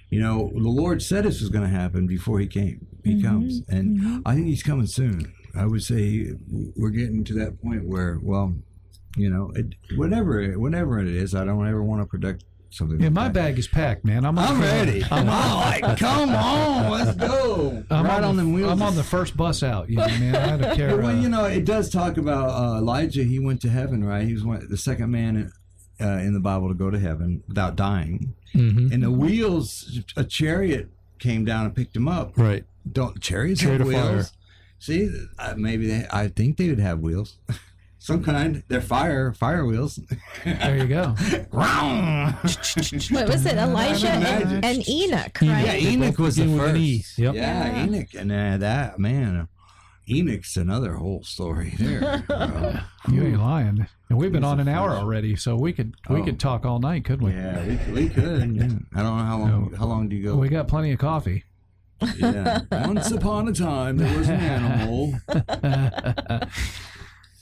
you 0.09 0.21
know, 0.21 0.51
the 0.53 0.69
Lord 0.69 1.01
said 1.01 1.25
this 1.25 1.41
was 1.41 1.49
going 1.49 1.65
to 1.69 1.69
happen 1.75 2.07
before 2.07 2.39
He 2.39 2.47
came. 2.47 2.87
He 3.03 3.21
comes, 3.21 3.61
and 3.67 4.21
I 4.25 4.35
think 4.35 4.47
He's 4.47 4.63
coming 4.63 4.87
soon. 4.87 5.33
I 5.53 5.65
would 5.65 5.83
say 5.83 6.31
we're 6.77 6.91
getting 6.91 7.25
to 7.25 7.33
that 7.33 7.61
point 7.61 7.85
where, 7.85 8.17
well, 8.21 8.55
you 9.17 9.29
know, 9.29 9.51
it, 9.55 9.73
whatever, 9.97 10.43
whatever 10.59 10.99
it 10.99 11.07
is, 11.07 11.33
I 11.35 11.43
don't 11.43 11.67
ever 11.67 11.83
want 11.83 12.01
to 12.01 12.05
predict 12.05 12.43
something. 12.69 12.99
Yeah, 12.99 13.07
like 13.07 13.13
my 13.13 13.23
that. 13.25 13.33
bag 13.33 13.59
is 13.59 13.67
packed, 13.67 14.05
man. 14.05 14.25
I'm, 14.25 14.37
I'm 14.37 14.55
on- 14.55 14.61
ready. 14.61 15.03
I'm, 15.11 15.27
I'm 15.29 15.81
like, 15.81 15.97
come 15.97 16.29
on, 16.29 16.91
let's 16.91 17.17
go. 17.17 17.83
I'm 17.89 18.05
right 18.05 18.17
on, 18.17 18.23
on 18.23 18.37
the, 18.37 18.47
wheels. 18.47 18.71
I'm 18.71 18.81
on 18.81 18.95
the 18.95 19.03
first 19.03 19.35
bus 19.35 19.63
out. 19.63 19.89
You 19.89 19.97
know, 19.97 20.07
man. 20.07 20.35
I 20.35 20.57
don't 20.57 20.75
care. 20.77 20.97
well, 20.97 21.07
uh, 21.07 21.19
you 21.21 21.29
know, 21.29 21.45
it 21.45 21.65
does 21.65 21.89
talk 21.89 22.17
about 22.17 22.49
uh, 22.49 22.77
Elijah. 22.77 23.23
He 23.23 23.39
went 23.39 23.61
to 23.61 23.69
heaven, 23.69 24.03
right? 24.03 24.25
He 24.25 24.33
was 24.33 24.43
one, 24.43 24.65
the 24.69 24.77
second 24.77 25.09
man 25.11 25.51
uh, 25.99 26.05
in 26.07 26.33
the 26.33 26.39
Bible 26.39 26.67
to 26.67 26.75
go 26.75 26.89
to 26.91 26.99
heaven 26.99 27.43
without 27.47 27.75
dying. 27.75 28.35
hmm 28.53 28.89
And 28.91 29.01
the 29.03 29.11
wheels, 29.11 30.01
a 30.15 30.23
chariot 30.23 30.89
came 31.19 31.43
down 31.45 31.65
and 31.65 31.75
picked 31.75 31.95
him 31.95 32.07
up. 32.07 32.37
Right. 32.37 32.63
Don't 32.91 33.19
chariots 33.21 33.61
Chariot 33.61 33.79
have 33.79 33.87
of 33.87 33.93
fire. 33.93 34.11
wheels? 34.13 34.31
See, 34.79 35.09
uh, 35.39 35.55
maybe 35.57 35.87
they. 35.87 36.05
I 36.11 36.27
think 36.27 36.57
they 36.57 36.69
would 36.69 36.79
have 36.79 36.99
wheels. 36.99 37.37
some 38.07 38.23
kind. 38.23 38.63
They're 38.69 38.81
fire 38.81 39.33
fire 39.33 39.65
wheels. 39.65 39.99
There 40.45 40.77
you 40.77 40.87
go. 40.87 41.13
What 43.11 43.27
was 43.27 43.45
it? 43.45 43.57
Elijah 43.57 44.09
and, 44.09 44.63
and 44.65 44.89
Enoch, 44.89 45.37
Yeah. 45.41 45.75
Enoch 45.75 46.17
was 46.17 46.35
the 46.37 46.43
begin 46.43 46.57
with 46.57 46.75
E. 46.77 46.97
first. 47.01 47.17
Yep. 47.19 47.35
Yeah, 47.35 47.83
Enoch, 47.85 48.07
and 48.17 48.31
uh, 48.31 48.57
that 48.57 48.97
man, 48.99 49.47
Enoch's 50.09 50.55
another 50.57 50.93
whole 50.95 51.23
story 51.23 51.73
there. 51.77 52.23
bro. 52.27 52.73
You 53.11 53.23
ain't 53.25 53.39
lying. 53.39 53.87
And 54.09 54.17
we've 54.17 54.31
been 54.31 54.43
on 54.43 54.59
an 54.59 54.67
hour 54.67 54.91
already, 54.91 55.35
so 55.35 55.55
we 55.55 55.71
could 55.73 55.95
we 56.09 56.21
Oh. 56.21 56.23
could 56.23 56.39
talk 56.39 56.65
all 56.65 56.79
night, 56.79 57.03
couldn't 57.05 57.25
we? 57.25 57.31
yeah, 57.33 57.65
we, 57.65 57.77
we 57.93 58.09
could. 58.09 58.55
Yeah. 58.55 58.69
I 58.95 59.03
don't 59.03 59.17
know 59.17 59.23
how 59.23 59.37
long. 59.39 59.73
How 59.77 59.85
long 59.85 60.07
do 60.09 60.15
you 60.15 60.23
go? 60.23 60.35
We 60.37 60.47
got 60.49 60.67
plenty 60.67 60.91
of 60.93 60.99
coffee. 60.99 61.43
yeah. 62.17 62.61
Once 62.71 63.09
upon 63.11 63.47
a 63.47 63.53
time, 63.53 63.97
there 63.97 64.17
was 64.17 64.29
an 64.29 64.39
animal. 64.39 65.13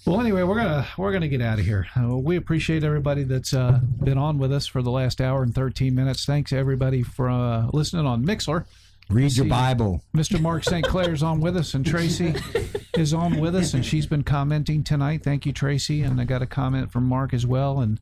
Well, 0.06 0.22
anyway, 0.22 0.44
we're 0.44 0.56
gonna 0.56 0.88
we're 1.00 1.12
gonna 1.12 1.28
get 1.28 1.42
out 1.42 1.58
of 1.58 1.66
here. 1.66 1.88
Uh, 2.00 2.16
we 2.16 2.36
appreciate 2.36 2.84
everybody 2.84 3.24
that's 3.24 3.56
uh, 3.56 3.80
been 4.04 4.20
on 4.20 4.38
with 4.38 4.54
us 4.54 4.68
for 4.68 4.84
the 4.84 4.92
last 4.92 5.20
hour 5.20 5.42
and 5.42 5.54
thirteen 5.54 5.96
minutes. 5.96 6.26
Thanks 6.26 6.54
everybody 6.54 7.02
for 7.02 7.28
uh, 7.28 7.70
listening 7.74 8.06
on 8.06 8.24
Mixlr. 8.24 8.66
Read 9.10 9.36
your 9.36 9.48
Bible. 9.48 10.04
Mr. 10.16 10.40
Mark 10.40 10.64
St. 10.64 10.86
Clair's 10.86 11.24
on 11.24 11.40
with 11.40 11.58
us, 11.58 11.74
and 11.74 11.84
Tracy 11.84 12.36
is 12.96 13.16
on 13.16 13.40
with 13.40 13.56
us, 13.56 13.74
and 13.74 13.84
she's 13.84 14.06
been 14.06 14.24
commenting 14.24 14.84
tonight. 14.84 15.24
Thank 15.24 15.48
you, 15.48 15.52
Tracy. 15.52 16.04
And 16.04 16.22
I 16.22 16.24
got 16.24 16.44
a 16.44 16.48
comment 16.48 16.92
from 16.92 17.06
Mark 17.06 17.34
as 17.34 17.48
well. 17.48 17.80
And 17.80 18.00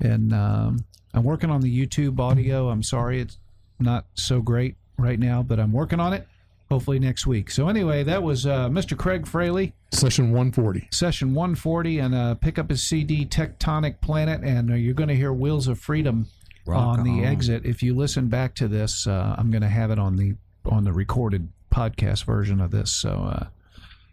and 0.00 0.32
um, 0.32 0.84
I'm 1.12 1.22
working 1.22 1.50
on 1.50 1.60
the 1.60 1.86
YouTube 1.86 2.18
audio. 2.18 2.68
I'm 2.68 2.82
sorry 2.82 3.20
it's 3.20 3.38
not 3.78 4.06
so 4.14 4.40
great 4.40 4.74
right 4.98 5.20
now, 5.20 5.44
but 5.44 5.60
I'm 5.60 5.72
working 5.72 6.00
on 6.00 6.14
it. 6.14 6.26
Hopefully 6.74 6.98
next 6.98 7.24
week. 7.24 7.52
So 7.52 7.68
anyway, 7.68 8.02
that 8.02 8.20
was 8.20 8.46
uh, 8.46 8.68
Mr. 8.68 8.98
Craig 8.98 9.28
Fraley, 9.28 9.74
Session 9.92 10.32
140. 10.32 10.88
session 10.90 11.32
140, 11.32 12.00
and 12.00 12.12
uh, 12.16 12.34
pick 12.34 12.58
up 12.58 12.68
his 12.68 12.82
CD 12.82 13.24
Tectonic 13.24 14.00
Planet, 14.00 14.40
and 14.42 14.72
uh, 14.72 14.74
you're 14.74 14.92
going 14.92 15.08
to 15.08 15.14
hear 15.14 15.32
Wheels 15.32 15.68
of 15.68 15.78
Freedom 15.78 16.26
Rock 16.66 16.98
on 16.98 17.04
the 17.04 17.24
exit. 17.24 17.64
If 17.64 17.80
you 17.84 17.94
listen 17.94 18.26
back 18.26 18.56
to 18.56 18.66
this, 18.66 19.06
uh, 19.06 19.36
I'm 19.38 19.52
going 19.52 19.62
to 19.62 19.68
have 19.68 19.92
it 19.92 20.00
on 20.00 20.16
the 20.16 20.34
on 20.64 20.82
the 20.82 20.92
recorded 20.92 21.46
podcast 21.72 22.24
version 22.24 22.60
of 22.60 22.72
this. 22.72 22.90
So 22.90 23.10
uh, 23.10 23.46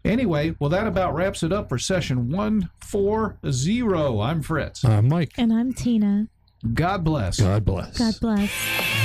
anyway, 0.04 0.54
well, 0.60 0.70
that 0.70 0.86
about 0.86 1.16
wraps 1.16 1.42
it 1.42 1.52
up 1.52 1.68
for 1.68 1.78
session 1.78 2.30
140. 2.30 4.22
I'm 4.22 4.40
Fritz. 4.40 4.84
I'm 4.84 5.08
Mike, 5.08 5.32
And 5.36 5.52
I'm 5.52 5.72
Tina. 5.72 6.28
God 6.74 7.02
bless. 7.02 7.40
God 7.40 7.64
bless. 7.64 7.98
God 7.98 8.14
bless. 8.20 9.01